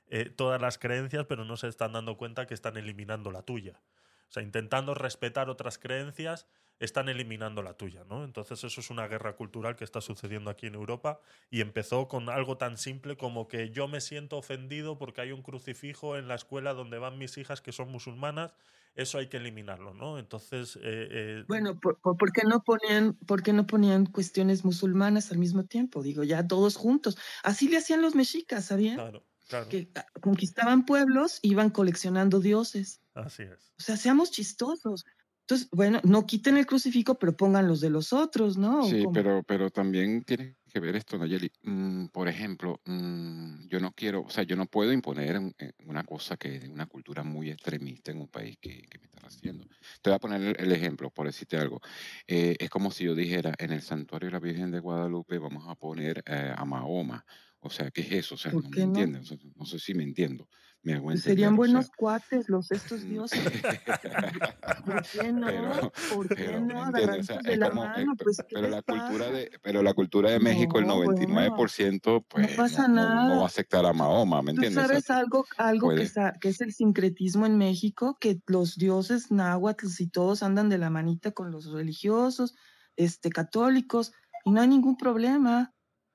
[0.09, 3.81] eh, todas las creencias, pero no se están dando cuenta que están eliminando la tuya.
[4.29, 6.49] O sea, intentando respetar otras creencias,
[6.81, 8.25] están eliminando la tuya, ¿no?
[8.25, 12.29] Entonces eso es una guerra cultural que está sucediendo aquí en Europa y empezó con
[12.29, 16.35] algo tan simple como que yo me siento ofendido porque hay un crucifijo en la
[16.35, 18.55] escuela donde van mis hijas que son musulmanas,
[18.95, 20.19] eso hay que eliminarlo, ¿no?
[20.19, 20.77] Entonces...
[20.77, 20.81] Eh,
[21.11, 25.65] eh, bueno, ¿por, por, qué no ponían, ¿por qué no ponían cuestiones musulmanas al mismo
[25.65, 26.03] tiempo?
[26.03, 27.17] Digo, ya todos juntos.
[27.43, 28.97] Así le hacían los mexicas, ¿sabían?
[28.97, 29.25] Claro.
[29.49, 29.69] Claro.
[29.69, 33.03] que ah, conquistaban pueblos, iban coleccionando dioses.
[33.15, 33.73] Así es.
[33.79, 35.05] O sea, seamos chistosos.
[35.41, 38.85] Entonces, bueno, no quiten el crucifijo, pero pongan los de los otros, ¿no?
[38.85, 41.51] Sí, pero, pero también tiene que ver esto, Nayeli.
[41.63, 45.39] Mm, por ejemplo, mm, yo no quiero, o sea, yo no puedo imponer
[45.85, 49.07] una cosa que es de una cultura muy extremista en un país que, que me
[49.07, 49.67] están haciendo.
[50.03, 51.81] Te voy a poner el, el ejemplo, por decirte algo.
[52.27, 55.65] Eh, es como si yo dijera, en el santuario de la Virgen de Guadalupe vamos
[55.69, 57.25] a poner eh, a Mahoma.
[57.61, 58.35] O sea, ¿qué es eso?
[58.37, 58.83] O sea, no me no?
[58.83, 59.23] entienden.
[59.23, 60.49] O sea, no sé si me entiendo.
[60.82, 61.94] Me Serían buenos o sea.
[61.97, 63.40] cuates los estos dioses.
[64.86, 65.47] ¿Por qué no?
[65.47, 66.90] Pero, ¿Por qué pero, no?
[66.90, 67.20] ¿me entiendes?
[67.20, 69.93] O sea, de la como, eh, mano, pues, ¿qué pero la cultura de, pero la
[69.93, 73.28] cultura de México, el No, bueno, 99%, pues pasa no, no, nada.
[73.28, 74.85] no va a aceptar a Mahoma, ¿me ¿Tú entiendes?
[74.85, 78.16] O sea, sabes algo, algo que, que es el sincretismo en México?
[78.19, 82.55] Que los dioses náhuatl y todos andan de la manita con los religiosos,
[82.97, 84.12] este, católicos,
[84.44, 85.74] y no hay ningún problema.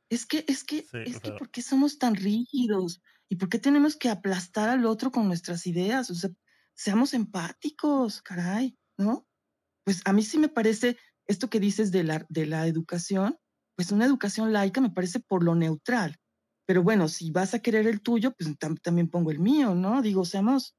[0.09, 3.01] Es que, es que, Sí, es que, pero ¿por qué somos tan rígidos?
[3.30, 6.10] ¿Y por qué tenemos que aplastar al otro con nuestras ideas?
[6.11, 6.30] O sea,
[6.76, 9.27] seamos empáticos, caray, ¿no?
[9.85, 10.97] Pues a mí sí me parece
[11.27, 13.38] esto que dices de la, de la educación,
[13.76, 16.18] pues una educación laica me parece por lo neutral.
[16.68, 20.02] Pero bueno, si vas a querer el tuyo, pues tam- también pongo el mío, ¿no?
[20.02, 20.76] Digo, seamos,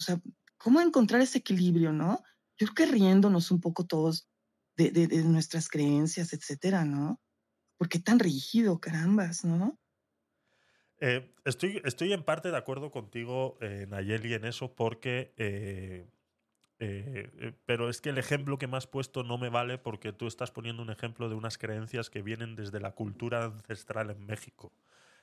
[0.00, 0.20] o sea,
[0.58, 2.22] ¿cómo encontrar ese equilibrio, no?
[2.58, 4.28] Yo creo que riéndonos un poco todos
[4.76, 7.20] de, de, de nuestras creencias, etcétera, ¿no?
[7.78, 9.78] ¿Por qué tan rígido, carambas, no?
[11.00, 15.32] Eh, estoy, estoy en parte de acuerdo contigo, eh, Nayeli, en eso, porque.
[15.36, 16.06] eh,
[17.64, 20.50] pero es que el ejemplo que me has puesto no me vale porque tú estás
[20.50, 24.72] poniendo un ejemplo de unas creencias que vienen desde la cultura ancestral en México.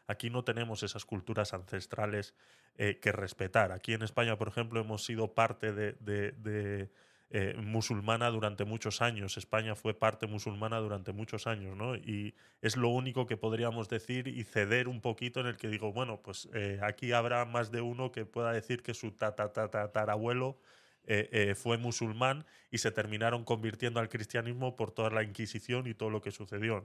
[0.08, 2.34] Aquí no tenemos esas culturas ancestrales
[2.76, 3.72] que respetar.
[3.72, 6.90] Aquí en España, por ejemplo, hemos sido parte de,
[7.36, 9.38] eh, musulmana durante muchos años.
[9.38, 11.96] España fue parte musulmana durante muchos años, ¿no?
[11.96, 15.92] Y es lo único que podríamos decir y ceder un poquito en el que digo,
[15.92, 20.60] bueno, pues eh, aquí habrá más de uno que pueda decir que su tatarabuelo
[21.08, 26.12] eh, fue musulmán y se terminaron convirtiendo al cristianismo por toda la Inquisición y todo
[26.12, 26.84] lo que sucedió.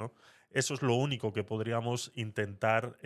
[0.51, 2.97] Eso es lo único que podríamos intentar,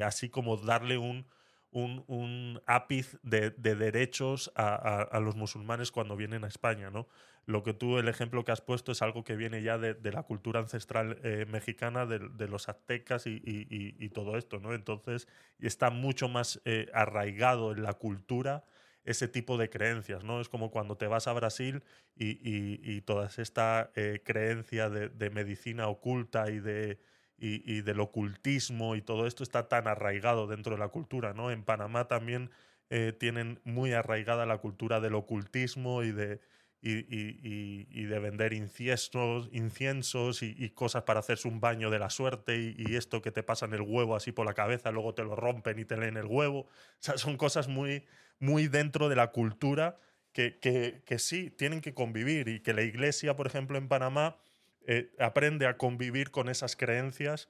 [0.00, 1.26] así como darle un
[1.74, 7.08] un, ápice de, derechos a, los musulmanes cuando vienen a España, ¿no?
[7.46, 10.22] Lo que tú, el ejemplo que has puesto es algo que viene ya de, la
[10.22, 14.72] cultura ancestral eh, mexicana, de, los aztecas y, todo esto, ¿no?
[14.72, 15.28] Entonces,
[15.58, 18.64] está mucho más eh, arraigado en la cultura
[19.04, 20.40] ese tipo de creencias, ¿no?
[20.40, 21.82] Es como cuando te vas a Brasil
[22.16, 26.98] y, toda esta eh, creencia de medicina oculta y de
[27.46, 31.50] y, del ocultismo y todo esto está tan arraigado dentro de la cultura, ¿no?
[31.50, 32.50] En Panamá también
[32.88, 36.40] eh, tienen muy arraigada la cultura del ocultismo y de,
[36.80, 42.96] y, de vender inciensos, inciensos y, cosas para hacerse un baño de la suerte y,
[42.96, 45.84] esto que te pasan el huevo así por la cabeza, luego te lo rompen y
[45.84, 46.60] te leen el huevo.
[46.60, 46.68] O
[47.00, 48.06] sea, son cosas muy,
[48.38, 49.98] muy dentro de la cultura
[50.32, 54.38] que, que sí tienen que convivir y que la iglesia, por ejemplo, en Panamá
[54.86, 57.48] eh, aprende a convivir con esas creencias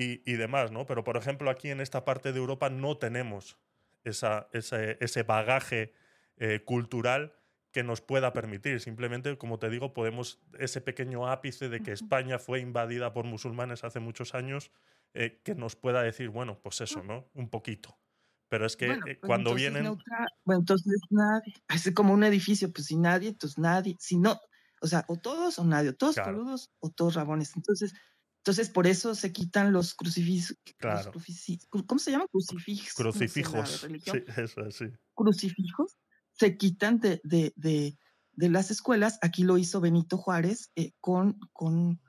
[0.00, 0.86] y, demás, ¿no?
[0.86, 3.58] Pero, por ejemplo, aquí en esta parte de Europa no tenemos
[4.04, 5.92] esa, ese, bagaje
[6.36, 7.34] eh, cultural
[7.72, 8.80] que nos pueda permitir.
[8.80, 13.82] Simplemente, como te digo, podemos, ese pequeño ápice de que España fue invadida por musulmanes
[13.82, 14.70] hace muchos años,
[15.14, 17.28] eh, que nos pueda decir, bueno, pues eso, ¿no?
[17.34, 17.98] Un poquito.
[18.48, 19.98] Pero es que pues cuando vienen...
[20.44, 24.40] bueno, entonces nadie, es como un edificio, pues si nadie, entonces nadie, si no,
[24.80, 27.52] o sea, o todos o nadie, o todos coludos o todos rabones.
[27.56, 27.92] Entonces,
[28.38, 30.56] entonces por eso se quitan los crucifijos.
[31.86, 32.26] ¿Cómo se llama?
[32.30, 32.94] Crucifijos.
[32.94, 33.86] Crucifijos.
[34.04, 34.86] Sí, eso, sí.
[35.14, 35.98] Crucifijos
[36.32, 37.98] se quitan de, de, de,
[38.32, 39.18] de, las escuelas.
[39.22, 42.00] Aquí lo hizo Benito Juárez eh, con, con,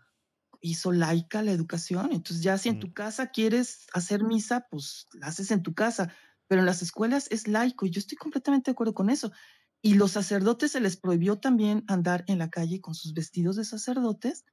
[0.62, 2.12] hizo laica la educación.
[2.12, 6.14] Entonces ya si en tu casa quieres hacer misa, pues la haces en tu casa.
[6.48, 9.32] Pero en las escuelas es laico y yo estoy completamente de acuerdo con eso.
[9.82, 13.66] Y los sacerdotes se les prohibió también andar en la calle con sus vestidos de
[13.66, 14.44] sacerdotes.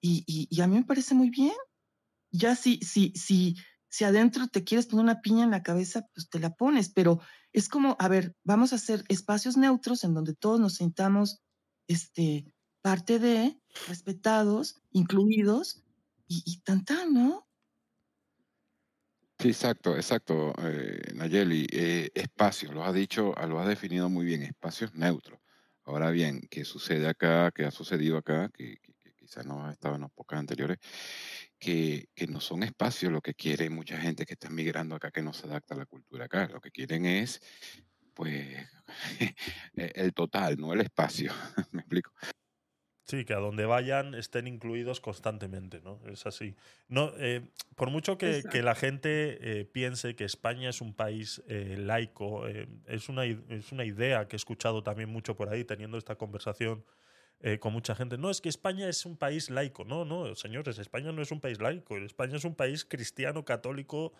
[0.00, 1.54] Y, a mí me parece muy bien.
[2.30, 3.56] Ya si, si, si,
[3.88, 6.88] si adentro te quieres poner una piña en la cabeza, pues te la pones.
[6.90, 7.20] Pero
[7.52, 11.42] es como, a ver, vamos a hacer espacios neutros en donde todos nos sintamos
[11.88, 15.82] este, parte de, respetados, incluidos
[16.26, 16.62] y, y
[17.12, 17.49] ¿no?
[19.40, 21.66] Sí, exacto, exacto, eh, Nayeli.
[21.72, 25.40] Eh, espacio, lo has dicho, lo has definido muy bien, espacios neutros.
[25.84, 27.50] Ahora bien, ¿qué sucede acá?
[27.50, 28.50] ¿Qué ha sucedido acá?
[28.52, 28.76] Que,
[29.16, 30.76] quizás no ha estado en los pocas anteriores,
[31.58, 35.22] que, que, no son espacios lo que quiere mucha gente que está migrando acá, que
[35.22, 36.46] no se adapta a la cultura acá.
[36.48, 37.40] Lo que quieren es,
[38.12, 38.68] pues,
[39.74, 41.32] e, el total, no el espacio.
[41.72, 42.12] ¿Me explico?
[43.10, 45.98] Sí, que a donde vayan estén incluidos constantemente, ¿no?
[46.06, 46.54] Es así.
[46.86, 47.42] No, eh,
[47.74, 52.46] por mucho que, la gente eh, piense que España es un país eh, laico,
[52.86, 56.84] es, una, es una idea que he escuchado también mucho por ahí, teniendo esta conversación
[57.58, 58.18] con mucha gente.
[58.18, 59.84] No, es que España es un país laico.
[59.84, 61.96] No, no, señores, España no es un país laico.
[61.96, 64.12] España es un país cristiano, católico,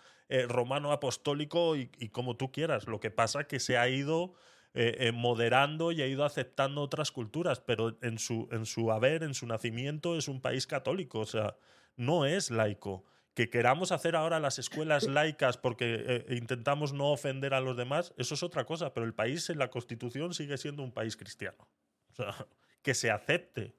[0.48, 2.86] romano, apostólico y, y como tú quieras.
[2.88, 4.34] Lo que pasa que se ha ido
[4.72, 9.24] eh, eh, moderando y ha ido aceptando otras culturas, pero en su, en su haber,
[9.24, 11.56] en su nacimiento, es un país católico, o sea,
[11.96, 13.04] no es laico.
[13.34, 18.14] Que queramos hacer ahora las escuelas laicas porque eh, intentamos no ofender a los demás,
[18.16, 21.68] eso es otra cosa, pero el país en la Constitución sigue siendo un país cristiano.
[22.10, 22.34] O sea,
[22.82, 23.74] que se acepte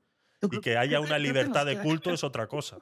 [0.52, 2.80] y que haya una libertad de culto es otra cosa.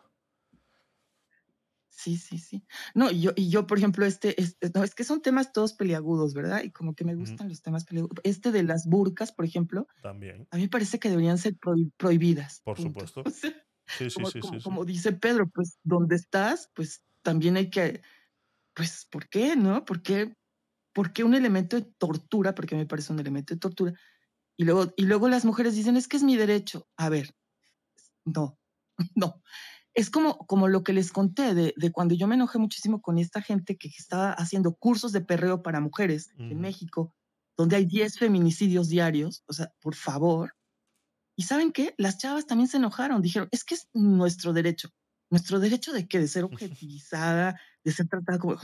[1.89, 2.63] Sí, sí, sí.
[2.93, 5.73] No, y yo, y yo, por ejemplo, este, este, no, es que son temas todos
[5.73, 6.63] peliagudos, ¿verdad?
[6.63, 8.17] Y como que me gustan los temas peliagudos.
[8.23, 9.87] Este de las burcas, por ejemplo.
[10.01, 10.47] También.
[10.51, 11.57] A mí me parece que deberían ser
[11.97, 12.61] prohibidas.
[12.63, 13.23] Por supuesto.
[13.29, 17.69] sí, sí, como, sí, como, sí, como dice Pedro, pues donde estás, pues también hay
[17.69, 18.01] que,
[18.73, 19.83] pues, ¿por qué, no?
[19.83, 20.33] ¿Por qué,
[20.93, 22.55] ¿Por qué un elemento de tortura?
[22.55, 23.93] Porque me parece un elemento de tortura.
[24.55, 26.87] Y luego, y luego las mujeres dicen, es que es mi derecho.
[26.95, 27.35] A ver,
[28.25, 28.57] no,
[29.15, 29.41] no
[29.93, 33.17] es como, como lo que les conté de, de, cuando yo me enojé muchísimo con
[33.17, 37.13] esta gente que estaba haciendo cursos de perreo para mujeres en México,
[37.57, 40.55] donde hay 10 feminicidios diarios, o sea, por favor.
[41.35, 41.93] ¿Y saben qué?
[41.97, 44.89] Las chavas también se enojaron, dijeron, es que es nuestro derecho.
[45.29, 46.19] ¿Nuestro derecho de qué?
[46.19, 48.57] De ser objetivizada, de ser tratada como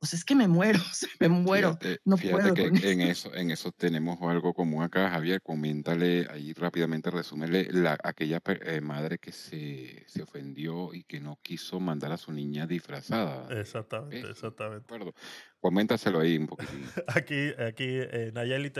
[0.00, 0.78] o sea, es que me muero,
[1.20, 1.76] me muero.
[1.80, 5.42] Fíjate, no puedo que en eso, en eso tenemos algo común acá, Javier.
[5.42, 11.38] Coméntale ahí rápidamente, resúmele la, aquella eh, madre que se, se, ofendió y que no
[11.42, 13.48] quiso mandar a su niña disfrazada.
[13.58, 14.84] Exactamente, exactamente.
[14.84, 15.14] Acuerdo.
[15.60, 16.70] Coméntaselo ahí un poquito.
[17.08, 18.70] aquí, aquí en Nayeli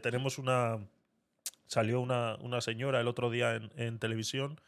[0.00, 0.78] tenemos una,
[1.66, 4.60] salió una, una señora el otro día en, en televisión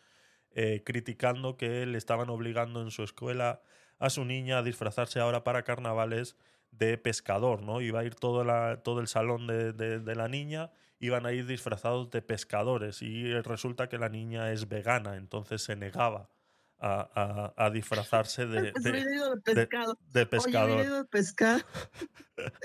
[0.57, 3.61] eh, criticando que le estaban obligando en su escuela
[4.07, 6.37] a su niña a disfrazarse ahora para carnavales
[6.71, 7.81] de pescador, ¿no?
[7.81, 11.33] Iba a ir todo, la, todo el salón de, de- de la niña, iban a
[11.33, 16.31] ir disfrazados de pescadores y resulta que la niña es vegana, entonces se negaba
[16.87, 19.99] a, a- a disfrazarse de, Pues de- de de- pescado.
[20.13, 20.85] de Oye, pescador.
[20.85, 21.61] ido de pescado.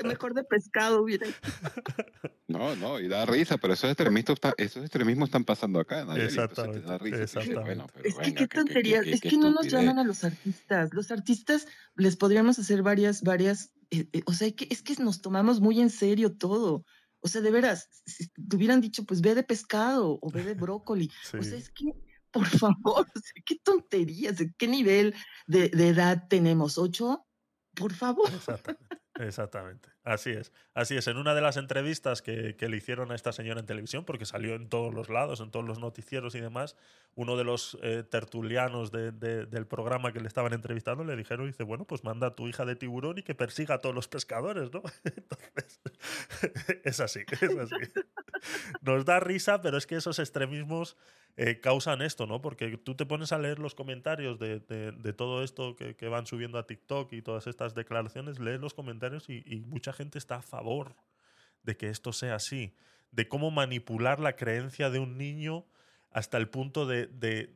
[0.04, 1.28] Mejor de pescado hubiera.
[2.50, 6.04] No, no, y da risa, pero esos extremismos, está- esos extremismos están pasando acá.
[6.04, 7.18] Nayeli, Exactamente, da risa.
[7.18, 7.62] Dices, exactamente.
[7.64, 10.04] bueno, pero Es que venga, qué tontería, qué- es qué que no nos llaman a
[10.04, 10.90] los artistas.
[10.92, 15.22] Los artistas les podríamos hacer varias, varias, eh, eh, o sea, que, es que nos
[15.22, 16.86] tomamos muy en serio todo.
[17.20, 20.56] O sea, de veras, si te hubieran dicho, pues ve de pescado o ve de
[20.56, 21.12] brócoli.
[21.40, 21.56] O sea, Sí.
[21.56, 21.86] es que,
[22.32, 23.08] por favor,
[23.46, 25.16] qué tonterías, ¿de qué nivel
[25.48, 26.78] de, de edad tenemos?
[26.78, 27.26] ¿Ocho?
[27.76, 28.30] Por favor.
[28.34, 29.90] Exactamente, exactamente.
[30.10, 30.52] Así es.
[30.74, 31.06] Así es.
[31.08, 34.26] En una de las entrevistas que, que le hicieron a esta señora en televisión, porque
[34.26, 36.76] salió en todos los lados, en todos los noticieros y demás,
[37.14, 41.46] uno de los eh, tertulianos de- de- del programa que le estaban entrevistando le dijeron,
[41.46, 44.08] dice, bueno, pues manda a tu hija de tiburón y que persiga a todos los
[44.08, 44.82] pescadores, ¿no?
[45.04, 45.80] Entonces,
[46.84, 47.76] es así, es así.
[48.82, 50.98] Nos da risa, pero es que esos extremismos
[51.38, 52.42] eh, causan esto, ¿no?
[52.42, 56.26] Porque tú te pones a leer los comentarios de, de- todo esto que, que van
[56.26, 60.42] subiendo a TikTok y todas estas declaraciones, lees los comentarios y, y mucha está a
[60.42, 60.96] favor
[61.64, 62.74] de que esto sea así,
[63.12, 65.66] de cómo manipular la creencia de un niño
[66.12, 67.54] hasta el punto de, de,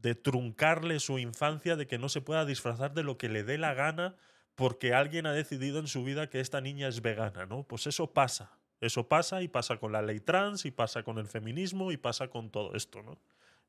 [0.00, 3.58] de truncarle su infancia, de que no se pueda disfrazar de lo que le dé
[3.58, 4.16] la gana
[4.54, 7.62] porque alguien ha decidido en su vida que esta niña es vegana, ¿no?
[7.62, 8.58] Pues eso pasa.
[8.80, 12.28] Eso pasa y pasa con la ley trans y pasa con el feminismo y pasa
[12.28, 13.18] con todo esto, ¿no?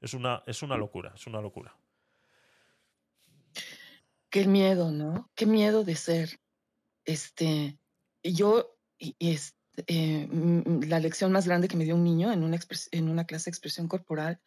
[0.01, 1.75] Es una, es una locura, es una locura.
[4.29, 5.29] Qué miedo, ¿no?
[5.35, 6.39] Qué miedo de ser.
[7.09, 7.79] Este,
[8.21, 9.55] yo, este,
[9.87, 10.27] eh,
[10.87, 12.59] la lección más grande que me dio un niño en una,
[12.91, 14.39] en una clase de expresión corporal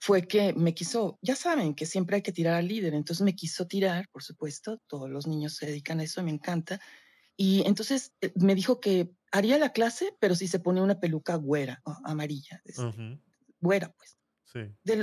[0.00, 3.34] fue que me quiso, ya saben que siempre hay que tirar al líder, entonces me
[3.34, 6.80] quiso tirar, por supuesto, todos los niños se dedican a eso, me encanta.
[7.36, 11.34] Y entonces eh, me dijo que haría la clase, pero si se pone una peluca
[11.34, 13.20] güera, o amarilla, es- Ujú,
[13.60, 14.60] güera, pues Sí.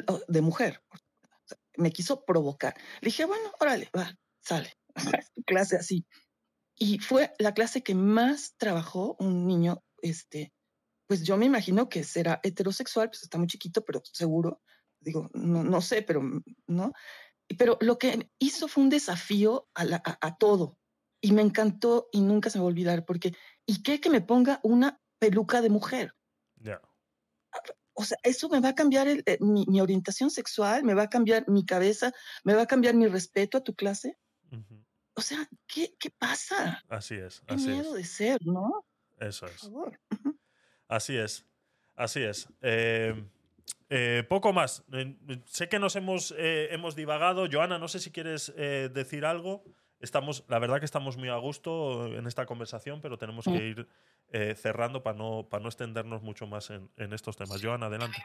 [0.08, 0.82] o de mujer.
[1.78, 2.74] me quiso provocar.
[3.02, 4.74] Le dije, bueno, órale, va, sale.
[5.46, 6.06] Clase así.
[6.78, 10.54] Y fue la clase que más trabajó un niño, este,
[11.08, 14.62] pues yo me imagino que será heterosexual, pues está muy chiquito, pero seguro,
[15.00, 16.94] digo, no, no sé, pero mm, no.
[17.60, 20.80] Pero lo que hizo fue un desafío a, la- a- a todo.
[21.22, 23.34] Y me encantó y nunca se me va a olvidar, porque,
[23.66, 26.14] ¿y qué que me ponga una peluca de mujer?
[26.58, 26.82] Ya.
[27.94, 31.04] o sea, eso me va a cambiar el- eh, mi, mi orientación sexual, me va
[31.04, 32.12] a cambiar mi cabeza,
[32.44, 34.18] me va a cambiar mi respeto a tu clase.
[35.16, 36.84] O sea, ¿qué, qué pasa?
[36.90, 37.94] Así es, Qué así miedo es.
[37.96, 38.86] de ser, ¿no?
[39.20, 39.62] Eso Por es.
[39.62, 40.00] favor.
[40.88, 41.46] Así es.
[41.96, 42.50] Así es.
[42.62, 43.24] Eh,
[43.90, 44.84] eh, poco más.
[44.92, 45.16] Eh,
[45.46, 47.48] sé que nos hemos, eh, hemos divagado.
[47.50, 49.64] Joana, no sé si quieres eh, decir algo.
[50.02, 53.88] Estamos, la verdad que estamos muy a gusto en esta conversación, pero tenemos que ir
[54.28, 57.62] eh, cerrando para no, para no extendernos mucho más en, en estos temas.
[57.64, 58.18] Joana, adelante.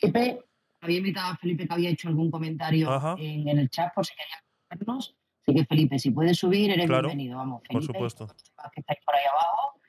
[0.00, 0.44] Felipe,
[0.80, 4.44] había invitado a Felipe que había hecho algún comentario en el chat por si quería
[4.68, 5.16] vernos.
[5.46, 7.36] Así que Felipe, si puedes subir, eres Claro, bienvenido.
[7.38, 8.24] Vamos, por Felipe, supuesto.
[8.26, 9.80] los demás que estáis por ahí abajo,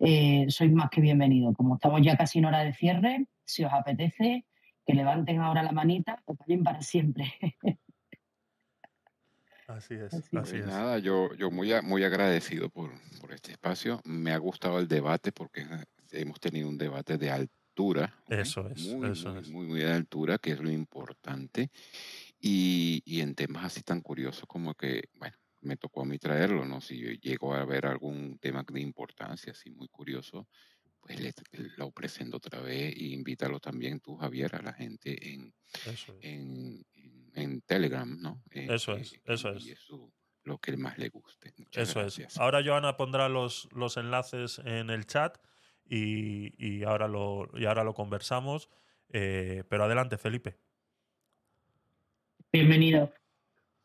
[0.00, 1.54] eh, sois más que bienvenido.
[1.54, 4.44] Como estamos ya casi en hora de cierre, si os apetece,
[4.86, 7.32] que levanten ahora la manita o callen para siempre.
[9.68, 10.12] Así es.
[10.12, 10.66] Así Así Pues es.
[10.66, 12.90] nada, yo, yo muy, muy agradecido por,
[13.20, 14.00] por este espacio.
[14.04, 15.66] Me ha gustado el debate porque eh,
[16.12, 18.12] hemos tenido un debate de altura.
[18.24, 18.32] ¿ok?
[18.32, 19.48] Eso es, Muy, eso muy, es.
[19.50, 21.70] muy, muy de altura, que es lo importante.
[22.40, 26.64] Y, y en temas así tan curiosos como que, bueno, me tocó a mí traerlo,
[26.64, 26.80] ¿no?
[26.80, 30.48] Si yo llego a ver algún tema de importancia así muy curioso,
[31.00, 31.32] pues le,
[31.76, 35.54] lo presento otra vez y invítalo también tú, Javier, a la gente en,
[35.84, 36.24] Eso es.
[36.24, 38.42] en, en, en Telegram, ¿no?
[38.50, 39.78] Eh, Eso es, que eso es.
[39.78, 40.12] su-
[40.44, 41.52] lo que más le guste.
[41.58, 42.18] Muchas Eso es.
[42.18, 42.38] gracias.
[42.38, 45.36] Ahora Joana pondrá los, los enlaces en el chat
[45.84, 48.70] y, y ahora, lo, y ahora lo conversamos.
[49.10, 50.58] Eh, pero adelante, Felipe.
[52.52, 53.12] Bienvenido.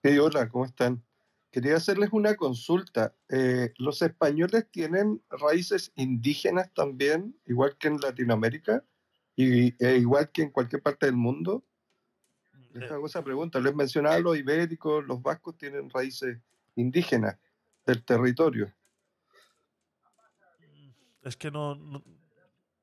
[0.01, 1.03] Hey, hola, ¿cómo están?
[1.51, 3.15] Quería hacerles una consulta.
[3.29, 8.83] Eh, ¿Los españoles tienen raíces indígenas también, igual que en Latinoamérica?
[9.35, 11.63] Y, e igual que en cualquier parte del mundo?
[12.73, 13.59] Les Eh, hago esa pregunta.
[13.59, 16.39] Les mencionaba los ibéricos, los vascos tienen raíces
[16.75, 17.37] indígenas
[17.85, 18.73] del territorio.
[21.21, 22.03] es que no, no-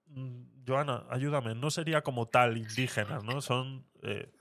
[0.07, 1.55] mm, Joana, ayúdame.
[1.55, 3.41] No sería como tal indígenas, ¿no?
[3.41, 3.85] Son.
[4.03, 4.33] eh,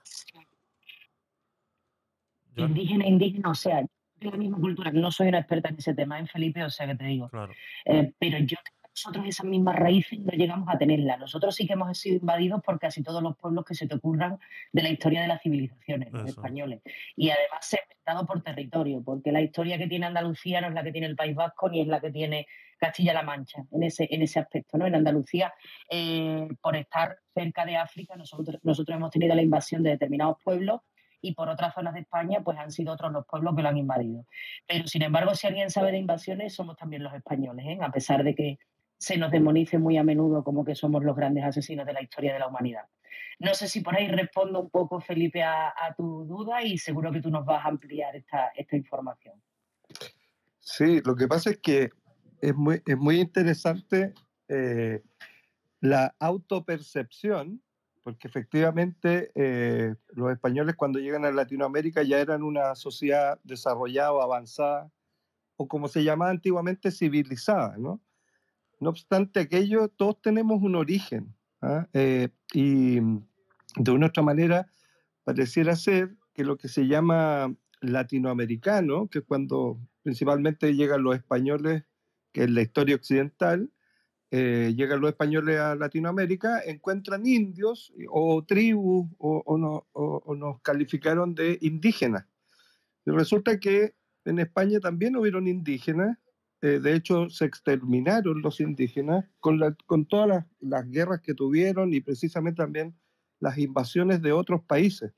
[2.55, 4.91] Indígena, indígena, o sea, de la misma cultura.
[4.91, 7.29] No soy una experta en ese tema, en Felipe, o sea que te digo.
[7.29, 7.53] claro.
[7.85, 11.19] Eh, pero yo creo nosotros esas mismas raíces no llegamos a tenerlas.
[11.19, 14.37] Nosotros sí que hemos sido invadidos por casi todos los pueblos que se te ocurran
[14.73, 16.81] de la historia de las civilizaciones, los españoles.
[17.15, 20.91] Y además segmentado por territorio, porque la historia que tiene Andalucía no es la que
[20.91, 22.47] tiene el País Vasco ni es la que tiene
[22.77, 24.77] Castilla-La Mancha en ese, en ese aspecto.
[24.77, 24.85] ¿no?
[24.85, 25.53] En Andalucía,
[25.89, 30.81] eh, por estar cerca de África, nosotros, nosotros hemos tenido la invasión de determinados pueblos
[31.21, 33.77] y por otras zonas de España, pues han sido otros los pueblos que lo han
[33.77, 34.25] invadido.
[34.67, 37.77] Pero sin embargo, si alguien sabe de invasiones, somos también los españoles, ¿eh?
[37.81, 38.59] a pesar de que
[38.97, 42.33] se nos demonice muy a menudo como que somos los grandes asesinos de la historia
[42.33, 42.83] de la humanidad.
[43.39, 47.21] No sé si por ahí respondo un poco, Felipe, a, tu duda y seguro que
[47.21, 49.41] tú nos vas a ampliar esta, esta información.
[50.59, 51.89] Sí, lo que pasa es que
[52.41, 54.13] es muy, es muy interesante
[54.47, 55.01] eh,
[55.79, 57.61] la autopercepción,
[58.03, 64.21] porque efectivamente eh, los españoles cuando llegan a Latinoamérica ya eran una sociedad desarrollada, o
[64.21, 64.91] avanzada,
[65.55, 68.01] o como se llamaba antiguamente, civilizada, ¿no?
[68.79, 71.87] No obstante aquello, todos tenemos un origen, ¿ah?
[71.93, 72.99] Eh, y
[73.75, 74.67] de una u otra manera
[75.23, 81.83] pareciera ser que lo que se llama latinoamericano, que es cuando principalmente llegan los españoles,
[82.31, 83.71] que es la historia occidental,
[84.31, 90.35] eh, llegan los españoles a Latinoamérica, encuentran indios o tribus o, o no- o- o
[90.35, 92.25] nos calificaron de indígenas.
[93.05, 93.93] Y resulta que
[94.25, 96.17] en España también hubieron indígenas,
[96.61, 102.01] eh, de hecho se exterminaron los indígenas con todas las, las guerras que tuvieron y
[102.01, 102.95] precisamente también
[103.39, 105.11] las invasiones de otros países.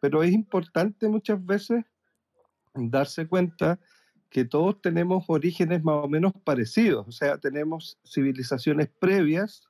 [0.00, 1.84] Pero es importante muchas veces
[2.74, 3.78] darse cuenta
[4.30, 9.68] que todos tenemos orígenes más o menos parecidos, o sea, tenemos civilizaciones previas,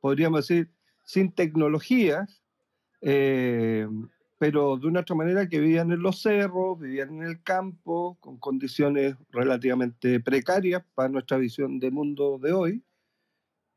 [0.00, 0.70] podríamos decir,
[1.04, 2.42] sin tecnologías,
[3.02, 3.86] eh,
[4.38, 8.38] pero de una otra manera que vivían en los cerros, vivían en el campo, con
[8.38, 12.84] condiciones relativamente precarias para nuestra visión de mundo de hoy.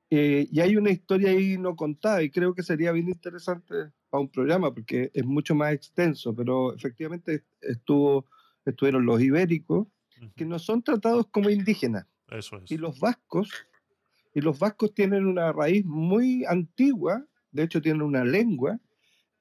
[0.09, 4.21] Eh, y hay una historia ahí no contada y creo que sería bien interesante para
[4.21, 8.25] un programa porque es mucho más extenso, pero efectivamente estuvo,
[8.65, 9.87] estuvieron los ibéricos,
[10.35, 12.05] que no son tratados como indígenas.
[12.29, 12.71] Eso es.
[12.71, 13.49] Y los vascos,
[14.33, 18.79] y los vascos tienen una raíz muy antigua, de hecho tienen una lengua,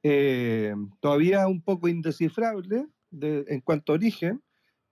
[0.03, 4.43] eh, todavía un poco indescifrable de- en cuanto a origen,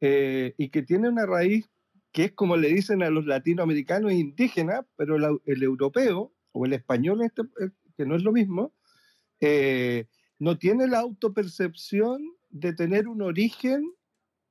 [0.01, 1.69] eh, y que tiene una raíz
[2.13, 6.67] que es como le dicen a los latinoamericanos indígenas, pero el, au- el europeo o
[6.67, 8.75] el español, este, eh, que no es lo mismo,
[9.41, 10.07] eh,
[10.39, 13.91] no tiene la autopercepción de tener un origen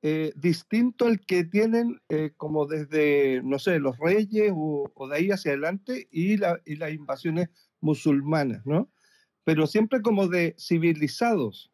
[0.04, 5.16] eh, distinto al que tienen eh, como desde, no sé, los reyes o, o de
[5.18, 7.50] ahí hacia adelante y, la- y las invasiones
[7.82, 8.92] musulmanas, ¿no?
[9.44, 11.72] Pero siempre como de civilizados.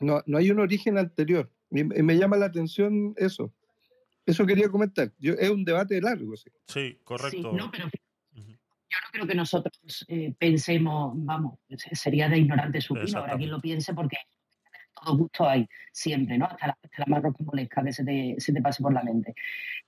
[0.00, 1.50] No, no hay un origen anterior.
[1.70, 3.52] Y, y me llama la atención eso.
[4.26, 5.12] Eso quería comentar.
[5.18, 6.50] Yo, es un debate largo, sí.
[6.68, 7.50] Sí, correcto.
[7.50, 7.88] Sí, no, pero
[8.34, 8.42] yo
[9.04, 13.60] no creo que nosotros eh, pensemos, vamos, se- sería de ignorante supino, ahora quien lo
[13.60, 14.16] piense porque
[15.00, 16.46] todo gusto hay siempre, ¿no?
[16.46, 17.22] Hasta la, hasta la más
[17.84, 19.34] que se te, se te pase por la mente.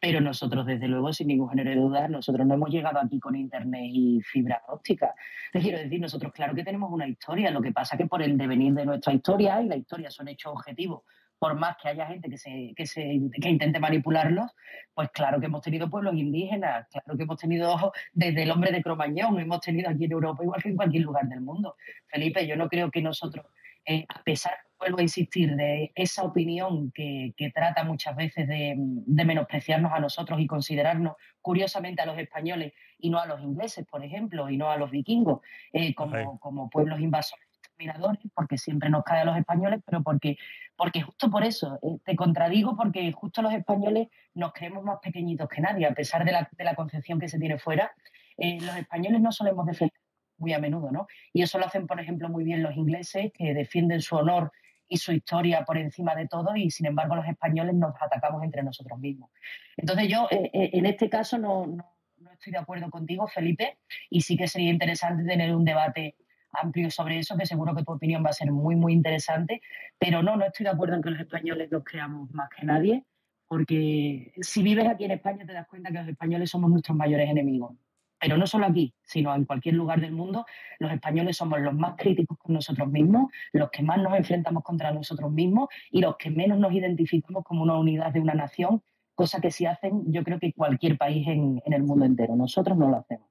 [0.01, 3.37] Pero nosotros, desde luego, sin ningún género de duda, nosotros no hemos llegado aquí con
[3.37, 5.15] internet y fibra óptica.
[5.53, 8.37] Te quiero decir, nosotros claro que tenemos una historia, lo que pasa que por el
[8.39, 11.03] devenir de nuestra historia, y la historia son hechos objetivos,
[11.41, 14.51] por más que haya gente que, se, que, se, que intente manipularlos,
[14.93, 18.83] pues claro que hemos tenido pueblos indígenas, claro que hemos tenido desde el hombre de
[18.83, 21.77] Cromañón, hemos tenido aquí en Europa igual que en cualquier lugar del mundo.
[22.07, 23.47] Felipe, yo no creo que nosotros,
[23.87, 28.75] eh, a pesar, vuelvo a insistir, de esa opinión que, que trata muchas veces de,
[28.77, 33.87] de menospreciarnos a nosotros y considerarnos curiosamente a los españoles y no a los ingleses,
[33.87, 35.41] por ejemplo, y no a los vikingos,
[35.73, 40.37] eh, como, como pueblos invasores exterminadores, porque siempre nos cae a los españoles, pero porque,
[40.77, 45.49] porque justo por eso, eh, te contradigo porque justo los españoles nos creemos más pequeñitos
[45.49, 47.93] que nadie, a pesar de la, de la concepción que se tiene fuera,
[48.37, 49.99] eh, los españoles no solemos defender
[50.39, 51.07] muy a menudo, ¿no?
[51.35, 54.53] Y eso lo hacen, por ejemplo, muy bien los ingleses, que defienden su honor
[54.91, 58.63] y su historia por encima de todo, y sin embargo los españoles nos atacamos entre
[58.63, 59.31] nosotros mismos.
[59.77, 63.79] Entonces yo, eh, eh, en este caso, no, no, no estoy de acuerdo contigo, Felipe,
[64.11, 66.17] y sí que sería interesante tener un debate
[66.53, 69.63] amplio sobre eso, que seguro que tu opinión va a ser muy, muy interesante,
[69.97, 73.05] pero no, no estoy de acuerdo en que los españoles nos creamos más que nadie,
[73.47, 77.31] porque si vives aquí en España te das cuenta que los españoles somos nuestros mayores
[77.31, 77.77] enemigos.
[78.21, 80.45] Pero no solo aquí, sino en cualquier lugar del mundo,
[80.79, 84.93] los españoles somos los más críticos con nosotros mismos, los que más nos enfrentamos contra
[84.93, 88.83] nosotros mismos y los que menos nos identificamos como una unidad de una nación,
[89.15, 92.37] cosa que sí hacen yo creo que cualquier país en, en el mundo entero.
[92.37, 93.27] Nosotros no lo hacemos.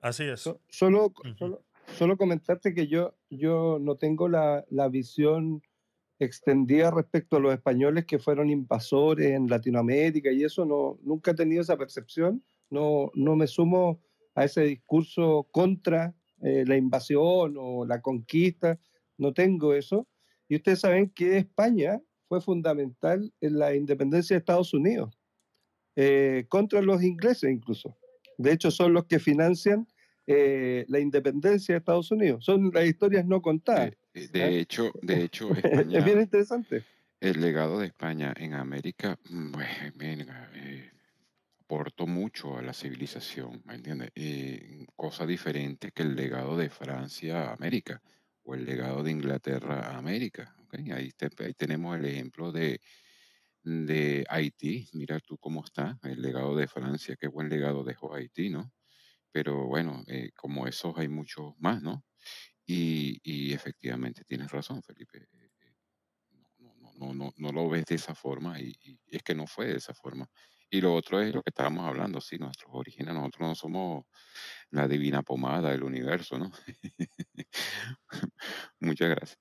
[0.00, 0.40] Así es.
[0.40, 1.62] So- solo, solo,
[1.96, 5.62] solo comentarte que yo, yo no tengo la, la visión
[6.18, 11.34] extendida respecto a los españoles que fueron invasores en Latinoamérica y eso no, nunca he
[11.34, 14.00] tenido esa percepción, no, no me sumo
[14.34, 18.78] a ese discurso contra eh, la invasión o la conquista,
[19.16, 20.08] no tengo eso.
[20.48, 25.18] Y ustedes saben que España fue fundamental en la independencia de Estados Unidos,
[25.96, 27.96] eh, contra los ingleses incluso.
[28.36, 29.86] De hecho, son los que financian
[30.26, 32.44] eh, la independencia de Estados Unidos.
[32.44, 33.92] Son las historias no contadas.
[34.12, 36.82] De, hecho, de hecho es bien interesante.
[37.20, 39.68] El legado de España en América, mm, pues,
[41.64, 44.10] aportó mucho a la civilización, ¿me entiendes?
[44.96, 48.02] cosa diferente que el legado de Francia a América
[48.42, 50.54] o el legado de Inglaterra a América.
[50.64, 50.90] ¿okay?
[50.90, 51.10] Ahí,
[51.56, 52.80] tenemos el ejemplo de,
[53.62, 54.88] de Haití.
[54.92, 58.72] Mira tú cómo está el legado de Francia, qué buen legado dejó Haití, ¿no?
[59.32, 62.04] Pero bueno, eh, como esos hay muchos más, ¿no?
[62.66, 65.18] Y, efectivamente tienes razón, Felipe.
[65.18, 65.74] Eh, eh,
[66.58, 69.46] no, no, no, no, no lo ves de esa forma y, y es que no
[69.46, 70.28] fue de esa forma.
[70.74, 74.06] Y lo otro es lo que estábamos hablando, sí, nuestros orígenes, nosotros no somos
[74.70, 76.50] la divina pomada del universo, ¿no?
[78.80, 79.38] Muchas gracias.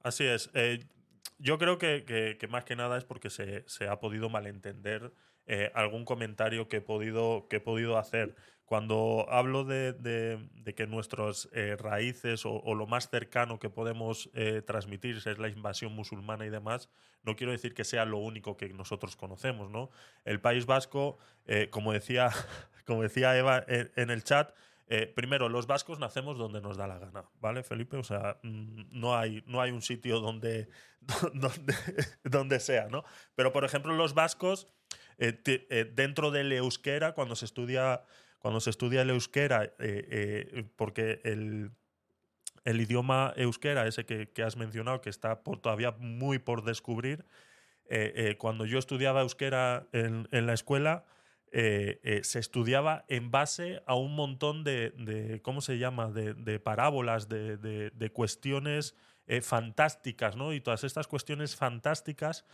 [0.00, 0.50] Así es.
[0.54, 0.80] Eh,
[1.38, 5.12] yo creo que, más que nada es porque se, ha podido malentender
[5.46, 8.34] eh, algún comentario que he podido, que he podido hacer.
[8.68, 9.96] Cuando hablo de,
[10.76, 15.94] que nuestras eh, raíces o, lo más cercano que podemos eh, transmitir es la invasión
[15.94, 16.90] musulmana y demás,
[17.22, 19.70] no quiero decir que sea lo único que nosotros conocemos.
[19.70, 19.88] ¿no?
[20.26, 21.16] El País Vasco,
[21.46, 22.28] eh, como, decía,
[22.84, 24.54] como decía Eva en, el chat,
[25.14, 27.96] primero, los vascos nacemos donde nos da la gana, ¿vale, Felipe?
[27.96, 30.68] O sea, mm, no hay, no hay un sitio donde,
[31.32, 31.74] donde,
[32.22, 33.02] donde sea, ¿no?
[33.34, 34.68] Pero, por ejemplo, los vascos,
[35.16, 38.04] dentro del euskera, cuando se estudia
[38.38, 41.70] cuando se estudia el euskera, eh, eh, porque el,
[42.64, 47.24] idioma euskera, ese que, has mencionado, que está todavía muy por descubrir,
[47.90, 51.06] eh, cuando yo estudiaba euskera en, la escuela,
[51.50, 58.94] se estudiaba en base a un montón de, ¿cómo se llama?, de, parábolas, de, cuestiones
[59.40, 60.52] fantásticas, ¿no?
[60.52, 62.44] Y todas estas cuestiones fantásticas,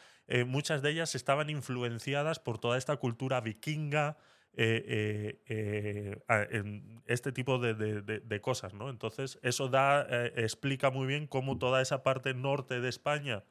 [0.47, 4.17] muchas de ellas estaban influenciadas por toda esta cultura vikinga,
[4.57, 8.89] eh, eh, eh, este tipo de, cosas, ¿no?
[8.89, 10.07] Entonces, eso da,
[10.37, 13.45] explica muy bien cómo toda esa parte norte de España,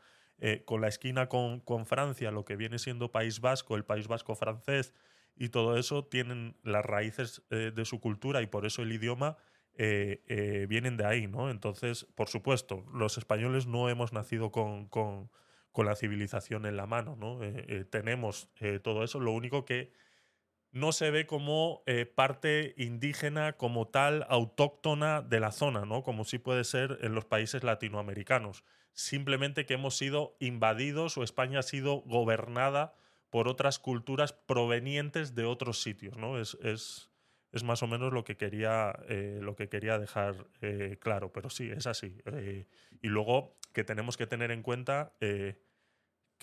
[0.66, 4.36] con la esquina con, con, Francia, lo que viene siendo País Vasco, el País Vasco
[4.36, 4.94] francés
[5.36, 9.38] y todo eso, tienen las raíces de su cultura y por eso el idioma
[9.78, 11.50] vienen de ahí, ¿no?
[11.50, 15.30] Entonces, por supuesto, los españoles no hemos nacido con, con,
[15.72, 17.40] con la civilización en la mano, ¿no?
[17.90, 18.50] tenemos
[18.82, 19.92] todo eso, lo único que
[20.74, 26.02] no se ve como eh, parte indígena como tal, autóctona de la zona, ¿no?
[26.02, 28.64] Como sí puede ser en los países latinoamericanos.
[28.92, 32.96] Simplemente que hemos sido invadidos o España ha sido gobernada
[33.30, 36.40] por otras culturas provenientes de otros sitios, ¿no?
[36.40, 37.10] Es, es,
[37.64, 41.70] más o menos lo que quería, eh, lo que quería dejar eh, claro, pero sí,
[41.70, 42.18] es así.
[43.00, 45.14] y luego que tenemos que tener en cuenta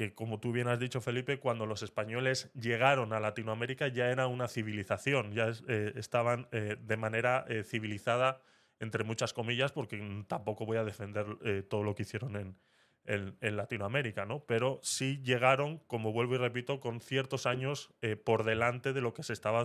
[0.01, 4.28] que como tú bien has dicho, Felipe, cuando los españoles llegaron a Latinoamérica ya era
[4.28, 8.40] una civilización, ya eh, estaban eh, de manera eh, civilizada,
[8.78, 14.24] entre muchas comillas, porque tampoco voy a defender todo lo que hicieron en, en, Latinoamérica,
[14.24, 14.43] ¿no?
[14.47, 17.93] Pero sí llegaron, como vuelvo y repito, con ciertos años
[18.24, 19.64] por delante de lo que se estaba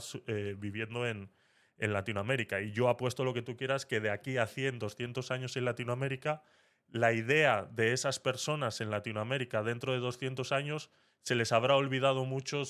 [0.58, 1.32] viviendo en,
[1.78, 2.60] en Latinoamérica.
[2.60, 5.64] Y yo apuesto lo que tú quieras que de aquí a 100, 200 años en
[5.64, 6.44] Latinoamérica
[6.90, 10.90] la idea de esas personas en Latinoamérica dentro de 200 años
[11.26, 12.62] se les habrá olvidado mucho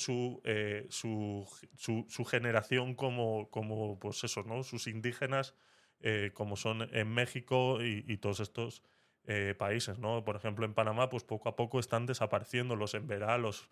[0.45, 4.63] eh, su, su, generación como, como, pues eso, ¿no?
[4.63, 5.55] sus indígenas,
[5.99, 8.81] eh, como son en México y, todos estos
[9.25, 9.99] eh, países.
[9.99, 10.23] ¿no?
[10.23, 13.67] Por ejemplo, en Panamá, pues poco a poco están desapareciendo los emberá, los,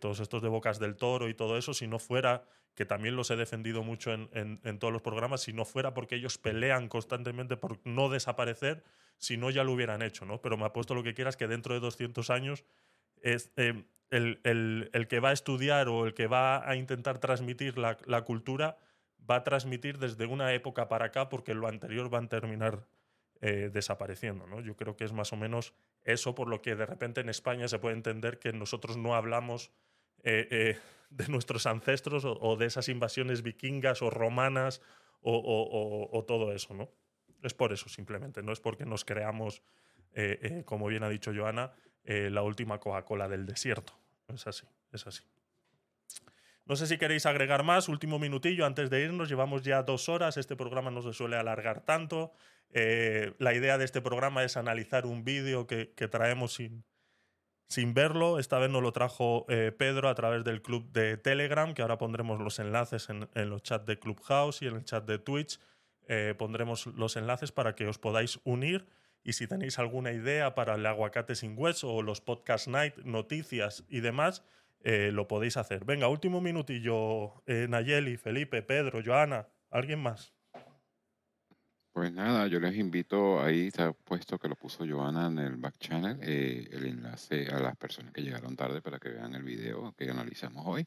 [0.00, 2.42] todos estos de Bocas del Toro y todo eso, si no fuera,
[2.74, 6.16] que también los he defendido mucho en, en todos los programas, si no fuera porque
[6.16, 8.82] ellos pelean constantemente por no desaparecer,
[9.18, 10.40] si no ya lo hubieran hecho, ¿no?
[10.40, 12.64] Pero me apuesto lo que quieras que dentro de 200 años
[13.22, 17.96] es, eh, el, que va a estudiar o el que va a intentar transmitir la,
[18.24, 18.76] cultura
[19.28, 22.86] va a transmitir desde una época para acá porque lo anterior va a terminar
[23.40, 24.60] eh, desapareciendo, ¿no?
[24.60, 25.74] Yo creo que es más o menos
[26.04, 29.72] eso por lo que de repente en España se puede entender que nosotros no hablamos
[30.22, 30.78] eh,
[31.10, 34.80] de nuestros ancestros o, de esas invasiones vikingas o romanas
[35.20, 36.88] o, o todo eso, ¿no?
[37.46, 39.62] Es por eso simplemente, no es porque nos creamos,
[40.14, 41.70] eh, eh, como bien ha dicho Joana,
[42.02, 43.96] eh, la última Coca-Cola del desierto.
[44.26, 45.22] Es así, es así.
[46.64, 50.36] No sé si queréis agregar más, último minutillo antes de irnos, llevamos ya dos horas,
[50.36, 52.32] este programa no se suele alargar tanto.
[52.72, 56.82] la idea de este programa es analizar un vídeo que, traemos sin,
[57.68, 58.40] sin verlo.
[58.40, 59.46] Esta vez nos lo trajo
[59.78, 63.62] Pedro a través del club de Telegram, que ahora pondremos los enlaces en, en los
[63.62, 65.60] chats de Clubhouse y en el chat de Twitch.
[66.06, 68.86] Eh, pondremos los enlaces para que os podáis unir.
[69.22, 73.84] Y si tenéis alguna idea para el aguacate sin hueso o los podcast night, noticias
[73.88, 74.44] y demás,
[74.80, 75.84] eh, lo podéis hacer.
[75.84, 80.32] Venga, último minutillo, eh, Nayeli, Felipe, Pedro, Joana, ¿alguien más?
[81.96, 85.78] Pues nada, yo les invito, ahí está puesto que lo puso Joana en el back
[85.78, 89.94] channel, eh, el enlace a las personas que llegaron tarde para que vean el video
[89.96, 90.86] que analizamos hoy.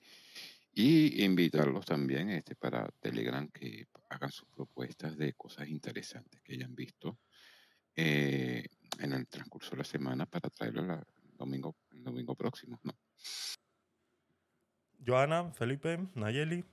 [0.73, 6.75] Y invitarlos también este, para Telegram que hagan sus propuestas de cosas interesantes que hayan
[6.75, 7.19] visto
[7.95, 8.63] eh,
[8.99, 12.79] en el transcurso de la semana para traerlo la- el domingo, el domingo próximo.
[12.83, 12.93] ¿no?
[15.05, 16.63] Joana, Felipe, Nayeli.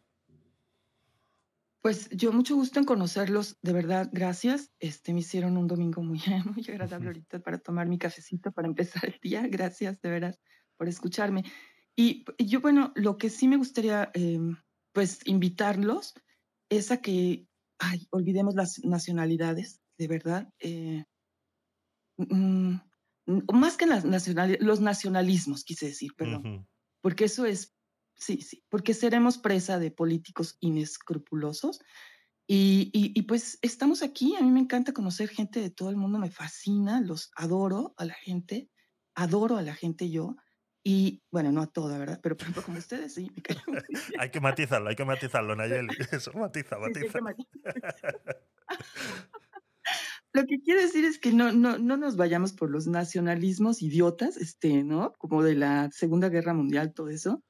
[1.81, 4.73] Pues yo mucho gusto en conocerlos, de verdad, gracias.
[4.81, 6.21] Este me hicieron un domingo muy,
[6.57, 9.47] muy agradable ahorita para tomar mi cafecito para empezar el día.
[9.47, 10.41] Gracias, de veras,
[10.77, 11.45] por escucharme.
[11.97, 14.57] Y yo, bueno, lo que sí me gustaría, em,
[14.93, 16.15] pues, invitarlos
[16.71, 17.49] es a que,
[17.79, 20.53] ay, olvidemos las nacionalidades, de verdad.
[20.61, 21.05] eh,
[22.19, 22.75] mm,
[23.27, 26.67] mm, más que las nacionalidades, los nacionalismos, quise decir, perdón
[27.03, 27.77] porque eso es,
[28.17, 31.81] sí, sí, porque seremos presa de políticos inescrupulosos.
[32.49, 35.97] Y, y, y pues estamos aquí, a mí me encanta conocer gente de todo el
[35.97, 38.71] mundo, me fascina, los adoro a la gente,
[39.15, 40.37] adoro a la gente yo,
[40.89, 42.21] y bueno, no a toda, ¿verdad?
[42.23, 44.01] Pero por ejemplo, como ustedes, sí, me caen muy bien.
[44.21, 45.89] Hay que matizarlo, hay que matizarlo, Nayeli.
[46.13, 47.19] Eso, matiza, matiza.
[50.33, 54.37] Lo que quiero decir es que no, no, no nos vayamos por los nacionalismos idiotas,
[54.37, 55.13] este, ¿no?
[55.19, 57.43] Como de la Segunda Guerra Mundial, todo eso.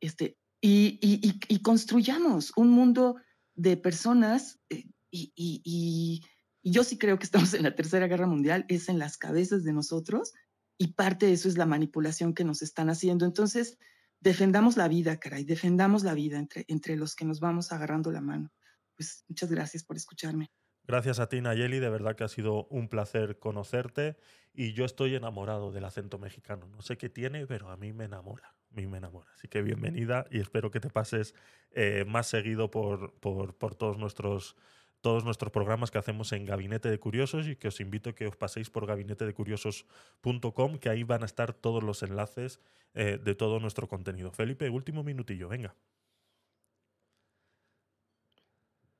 [0.00, 3.16] Este, y, y, y, y construyamos un mundo
[3.54, 6.20] de personas, eh, y
[6.62, 9.72] yo sí creo que estamos en la Tercera Guerra Mundial, es en las cabezas de
[9.72, 10.34] nosotros,
[10.78, 13.24] y parte de eso es la manipulación que nos están haciendo.
[13.24, 13.78] Entonces,
[14.20, 18.20] defendamos la vida, caray, defendamos la vida entre, entre los que nos vamos agarrando la
[18.20, 18.52] mano.
[18.96, 20.50] Pues muchas gracias por escucharme.
[20.86, 21.80] Gracias a ti, Nayeli.
[21.80, 24.16] De verdad que ha sido un placer conocerte.
[24.54, 26.68] Y yo estoy enamorado del acento mexicano.
[26.68, 28.54] No sé qué tiene, pero a mí me enamora.
[28.70, 29.30] A mí me enamora.
[29.34, 31.34] Así que bienvenida y espero que te pases
[31.72, 34.56] eh, más seguido por, por, por todos nuestros
[35.06, 38.26] todos nuestros programas que hacemos en Gabinete de Curiosos y que os invito a que
[38.26, 42.58] os paséis por gabinetedecuriosos.com, que ahí van a estar todos los enlaces
[42.92, 44.32] eh, de todo nuestro contenido.
[44.32, 45.76] Felipe, último minutillo, venga.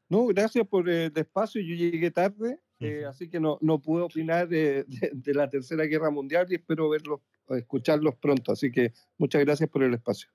[0.08, 1.60] No, gracias por el espacio.
[1.60, 5.86] Yo llegué tarde, eh, así que no, no pude opinar de, de- de la Tercera
[5.86, 8.52] Guerra Mundial y espero verlos, escucharlos pronto.
[8.52, 10.28] Así que muchas gracias por el espacio.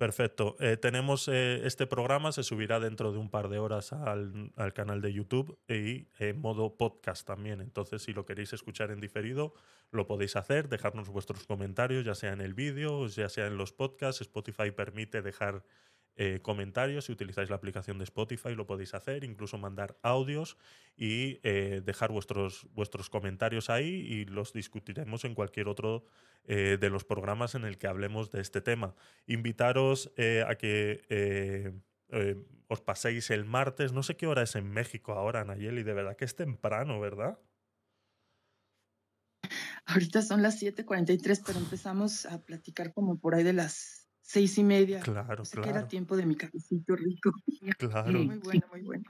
[0.00, 0.56] Perfecto.
[0.60, 4.72] Eh, tenemos eh, este programa, se subirá dentro de un par de horas al, al
[4.72, 7.60] canal de YouTube y en modo podcast también.
[7.60, 9.52] Entonces, si lo queréis escuchar en diferido,
[9.90, 13.74] lo podéis hacer, dejarnos vuestros comentarios, ya sea en el vídeo, ya sea en los
[13.74, 14.22] podcasts.
[14.22, 15.64] Spotify permite dejar
[16.22, 17.06] eh, comentarios.
[17.06, 20.58] Si utilizáis la aplicación de Spotify, lo podéis hacer, incluso mandar audios
[20.94, 26.04] y eh, dejar vuestros, vuestros comentarios ahí y los discutiremos en cualquier otro
[26.44, 28.94] eh, de los programas en el que hablemos de este tema
[29.26, 30.12] invitaros
[30.46, 31.72] a que
[32.68, 33.94] os paséis el martes.
[33.94, 35.84] No sé qué hora es en México ahora, Nayeli.
[35.84, 37.38] De verdad que es temprano, ¿verdad?
[39.86, 44.64] Ahorita son las 7:43, pero empezamos a platicar como por ahí de las seis y
[44.64, 45.00] media.
[45.00, 47.32] Claro, Así que era tiempo de mi cafecito rico.
[47.78, 49.04] Claro, Muy bueno, muy bueno.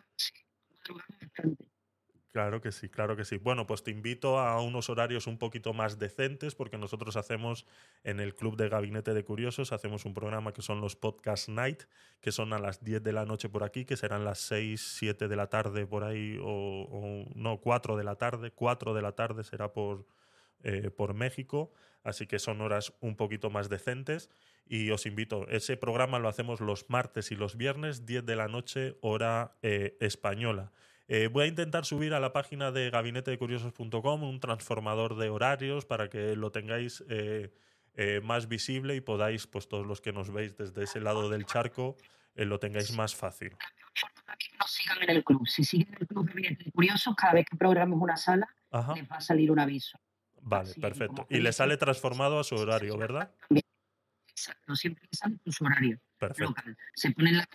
[2.32, 3.38] Claro que sí, claro que sí.
[3.38, 7.66] Bueno, pues te invito a unos horarios un poquito más decentes porque nosotros hacemos
[8.04, 11.82] en el Club de Gabinete de Curiosos, hacemos un programa que son los Podcast Night,
[12.20, 15.26] que son a las 10 de la noche por aquí, que serán las 6, 7
[15.26, 19.12] de la tarde por ahí, o, o no, 4 de la tarde, 4 de la
[19.12, 20.06] tarde será por,
[20.62, 21.72] eh, por México,
[22.04, 24.30] así que son horas un poquito más decentes
[24.66, 28.48] y os invito, ese programa lo hacemos los martes y los viernes, 10 de la
[28.48, 30.72] noche, hora eh, española.
[31.12, 36.08] Eh, voy a intentar subir a la página de gabinetedecuriosos.com un transformador de horarios para
[36.08, 37.52] que lo tengáis eh,
[37.94, 41.46] eh, más visible y podáis, pues todos los que nos veis desde ese lado del
[41.46, 41.96] charco,
[42.36, 43.50] lo tengáis más fácil.
[43.50, 45.48] Que nos sigan en el club.
[45.48, 49.10] Si siguen el club Gabinete de Curiosos, cada vez que programes una sala, Ajá, les
[49.10, 49.98] va a salir un aviso.
[50.40, 51.26] vale, Así, perfecto.
[51.28, 53.32] Y le sale transformado a su horario, ¿verdad?
[54.40, 56.76] Exacto, siempre les sale su horario Perfecto, local.
[56.94, 57.48] Se ponen la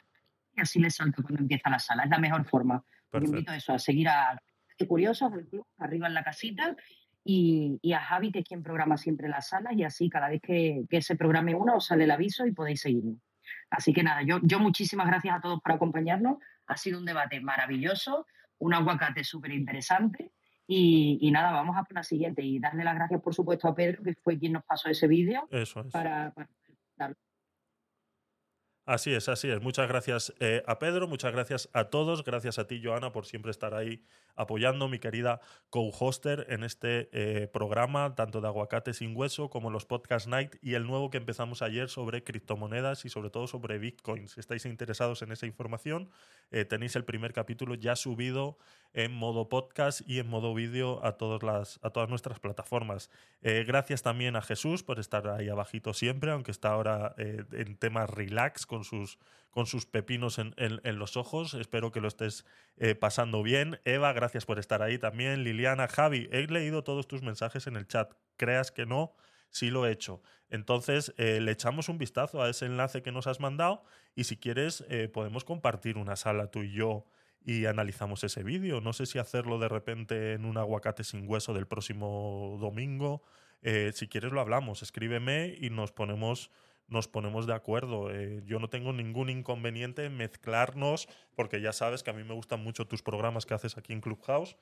[0.56, 2.04] y así les salta cuando empieza la sala.
[2.04, 2.76] Es la mejor forma.
[3.12, 3.52] Os invito perfecto.
[3.52, 4.40] a eso, a seguir a
[4.88, 6.76] Curiosos, el club, arriba en la casita,
[7.24, 10.42] y, y a Javi, que es quien programa siempre las salas, y así cada vez
[10.42, 13.18] que, que se programe una os sale el aviso y podéis seguirnos.
[13.70, 16.40] Así que nada, yo, yo muchísimas gracias a todos por acompañarnos.
[16.68, 18.28] Ha sido un debate maravilloso,
[18.60, 20.32] un aguacate súper interesante
[20.68, 23.76] Y, y nada, vamos a por la siguiente y darle las gracias, por supuesto, a
[23.76, 25.92] Pedro, que fue quien nos pasó ese vídeo Eso es.
[25.92, 26.50] para, para
[28.88, 29.62] Así es, así es.
[29.62, 33.50] Muchas gracias eh, a Pedro, muchas gracias a todos, gracias a ti, Joana, por siempre
[33.50, 34.06] estar ahí
[34.36, 35.42] apoyando, mi querida
[35.72, 40.76] co-hoster en este eh, programa, tanto de Aguacate sin Hueso como los Podcast Night y
[40.76, 44.28] el nuevo que empezamos ayer sobre criptomonedas y sobre todo sobre Bitcoin.
[44.28, 46.12] Si estáis interesados en esa información,
[46.52, 48.58] eh, tenéis el primer capítulo ya subido
[48.94, 53.10] en modo podcast y en modo vídeo a, todas las, a todas nuestras plataformas.
[53.42, 57.76] Eh, gracias también a Jesús por estar ahí abajito siempre, aunque está ahora eh, en
[57.76, 59.20] temas relax con sus,
[59.50, 61.54] con sus pepinos en, en- los ojos.
[61.56, 62.46] Espero que lo estés
[63.00, 63.80] pasando bien.
[63.84, 65.44] Eva, gracias por estar ahí también.
[65.44, 68.14] Liliana, Javi, he leído todos tus mensajes en el chat.
[68.38, 69.14] Creas que no,
[69.56, 70.22] sí lo he hecho.
[70.50, 73.84] Entonces, eh, le echamos un vistazo a ese enlace que nos has mandado
[74.14, 77.06] y si quieres, eh, podemos compartir una sala tú y yo
[77.42, 78.82] y analizamos ese vídeo.
[78.82, 83.24] No sé si hacerlo de repente en un aguacate sin hueso del próximo domingo.
[83.62, 86.52] Eh, si quieres lo hablamos, escríbeme y nos ponemos,
[86.90, 88.12] nos ponemos de acuerdo.
[88.42, 92.62] Yo no tengo ningún inconveniente en mezclarnos, porque ya sabes que a mí me gustan
[92.62, 94.58] mucho tus programas que haces aquí en Clubhouse.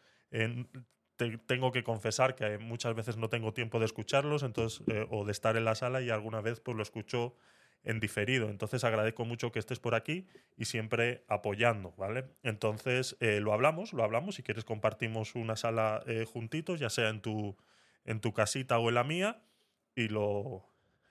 [1.31, 5.25] Te- tengo que confesar que muchas veces no tengo tiempo de escucharlos entonces, eh, o
[5.25, 7.35] de estar en la sala y alguna vez pues lo escucho
[7.83, 8.49] en diferido.
[8.49, 10.25] Entonces agradezco mucho que estés por aquí
[10.57, 12.25] y siempre apoyando, ¿vale?
[12.43, 14.35] Entonces eh, lo hablamos, lo hablamos.
[14.35, 17.57] Si quieres compartimos una sala eh, juntitos, ya sea en tu,
[18.05, 19.41] en tu casita o en la mía,
[19.95, 20.65] y lo,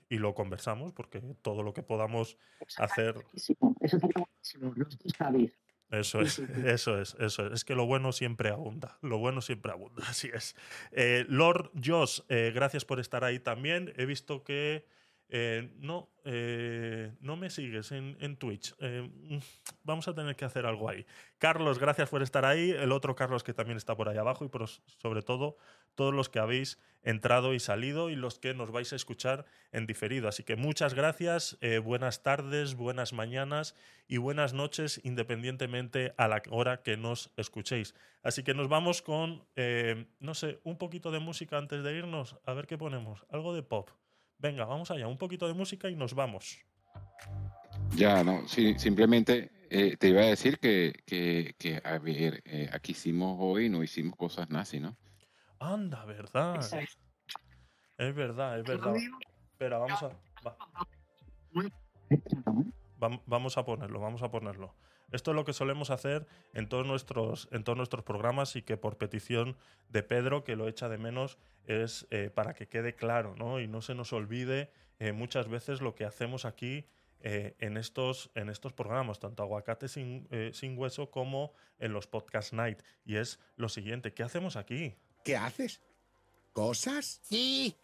[0.09, 2.36] y lo conversamos, porque todo lo que podamos
[2.78, 3.16] hacer.
[3.34, 4.72] Eso buenísimo.
[4.74, 5.52] Los dos sabéis.
[5.93, 7.52] Eso es, eso es, eso es.
[7.52, 8.98] Es que lo bueno siempre abunda.
[9.02, 10.56] Lo bueno siempre abunda, así es.
[10.90, 13.93] Eh, Lord Joss, eh, gracias por estar ahí también.
[13.97, 14.86] He visto que
[15.34, 18.74] eh, no, eh, no me sigues en, Twitch.
[18.80, 19.38] Eh, mm,
[19.82, 21.06] vamos a tener que hacer algo ahí.
[21.38, 22.70] Carlos, gracias por estar ahí.
[22.70, 25.56] El otro Carlos que también está por ahí abajo y por, sobre todo
[25.94, 29.86] todos los que habéis entrado y salido y los que nos vais a escuchar en
[29.86, 30.28] diferido.
[30.28, 33.74] Así que muchas gracias, buenas tardes, buenas mañanas
[34.06, 37.94] y buenas noches independientemente a la hora que nos escuchéis.
[38.22, 39.46] Así que nos vamos con,
[40.20, 42.36] no sé, un poquito de música antes de irnos.
[42.44, 43.24] A ver qué ponemos.
[43.30, 43.90] Algo de pop.
[44.43, 45.06] Venga, vamos allá.
[45.06, 46.59] Un poquito de música y nos vamos.
[47.95, 52.69] Ya, no, sí, simplemente eh, te iba a decir que, que, que, a ver, eh,
[52.72, 54.96] aquí hicimos hoy, no hicimos cosas nazi, ¿no?
[55.61, 56.59] Anda, ¿verdad?
[56.59, 56.98] Es.
[58.16, 58.96] Verdad, es verdad.
[59.53, 60.09] Espera, vamos a,
[60.45, 60.56] va-
[62.98, 64.74] vam- vamos a ponerlo, vamos a ponerlo.
[65.13, 68.77] Esto es lo que solemos hacer en todos nuestros, en todos nuestros programas y que
[68.77, 69.57] por petición
[69.89, 73.61] de Pedro, que lo echa de menos, es eh, para que quede claro, ¿no?
[73.61, 76.87] Y no se nos olvide eh, muchas veces lo que hacemos aquí
[77.24, 82.09] eh, en, estos, en estos programas, tanto Aguacate sin, eh, sin Hueso como en los
[82.09, 82.82] Podcast Night.
[83.05, 84.97] Y es lo siguiente, ¿qué hacemos aquí?
[85.24, 85.81] ¿Qué haces?
[86.53, 87.21] ¿Cosas?
[87.23, 87.77] Sí.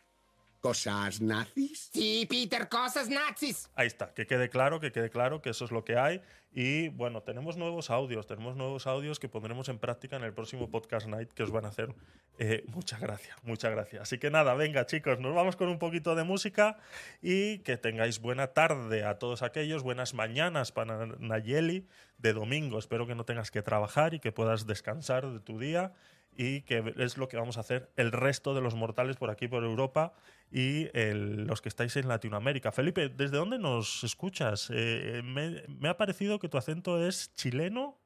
[0.60, 1.90] ¿Cosas nazis?
[1.92, 3.70] Sí, Peter, cosas nazis.
[3.74, 6.20] Ahí está, que quede claro, que quede claro que eso es lo que hay.
[6.52, 10.70] Y bueno, tenemos nuevos audios, tenemos nuevos audios que pondremos en práctica en el próximo
[10.70, 11.94] Podcast Night que os van a hacer
[12.40, 14.02] eh, muchas gracias, muchas gracias.
[14.02, 16.78] Así que nada, venga chicos, nos vamos con un poquito de música
[17.20, 21.88] y que tengáis buena tarde a todos aquellos, buenas mañanas para Nayeli
[22.18, 22.78] de domingo.
[22.78, 25.92] Espero que no tengas que trabajar y que puedas descansar de tu día
[26.36, 29.48] y que es lo que vamos a hacer el resto de los mortales por aquí,
[29.48, 30.12] por Europa
[30.50, 32.70] y el- los que estáis en Latinoamérica.
[32.72, 34.70] Felipe, ¿desde dónde nos escuchas?
[34.72, 37.98] Eh, me, me ha parecido que tu acento es chileno.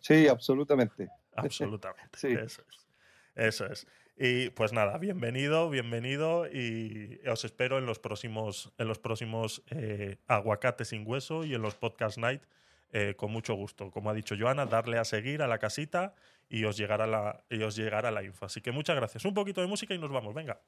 [0.00, 1.08] Sí, absolutamente.
[1.36, 2.10] Absolutamente.
[2.18, 2.28] Sí.
[2.28, 2.86] Eso es.
[3.34, 3.86] Eso es.
[4.20, 10.16] Y pues nada, bienvenido, bienvenido y os espero en los próximos, en los próximos eh,
[10.26, 12.42] aguacates sin hueso y en los podcast night
[12.90, 13.92] eh, con mucho gusto.
[13.92, 16.16] Como ha dicho Joana, darle a seguir a la casita
[16.48, 18.46] y os llegará la, y os llegará la info.
[18.46, 19.24] Así que muchas gracias.
[19.24, 20.34] Un poquito de música y nos vamos.
[20.34, 20.60] Venga.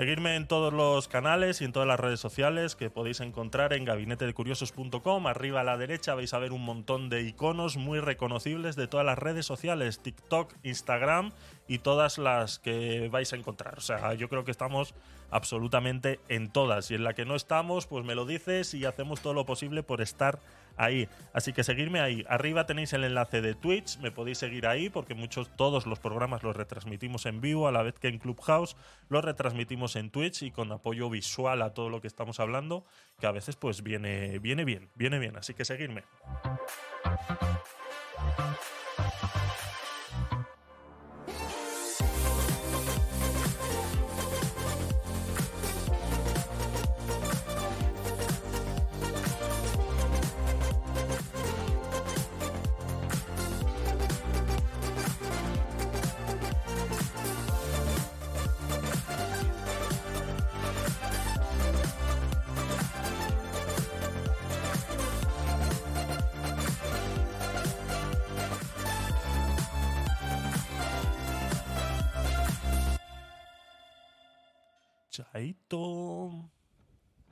[0.00, 3.84] Seguirme en todos los canales y en todas las redes sociales que podéis encontrar en
[3.84, 5.26] gabinetedecuriosos.com.
[5.26, 9.04] Arriba a la derecha vais a ver un montón de iconos muy reconocibles de todas
[9.04, 11.32] las redes sociales, TikTok, Instagram
[11.68, 13.76] y todas las que vais a encontrar.
[13.76, 14.94] O sea, yo creo que estamos
[15.30, 16.90] absolutamente en todas.
[16.90, 19.82] Y en la que no estamos, pues me lo dices y hacemos todo lo posible
[19.82, 20.38] por estar
[20.80, 21.08] ahí.
[21.32, 22.24] Así que seguirme ahí.
[22.28, 26.42] Arriba tenéis el enlace de Twitch, me podéis seguir ahí porque muchos, todos los programas
[26.42, 28.76] los retransmitimos en vivo, a la vez que en Clubhouse
[29.08, 32.84] los retransmitimos en Twitch y con apoyo visual a todo lo que estamos hablando,
[33.20, 35.36] que a veces pues viene, viene bien, viene bien.
[35.36, 36.02] Así que seguirme.
[75.40, 76.59] Hey Tom.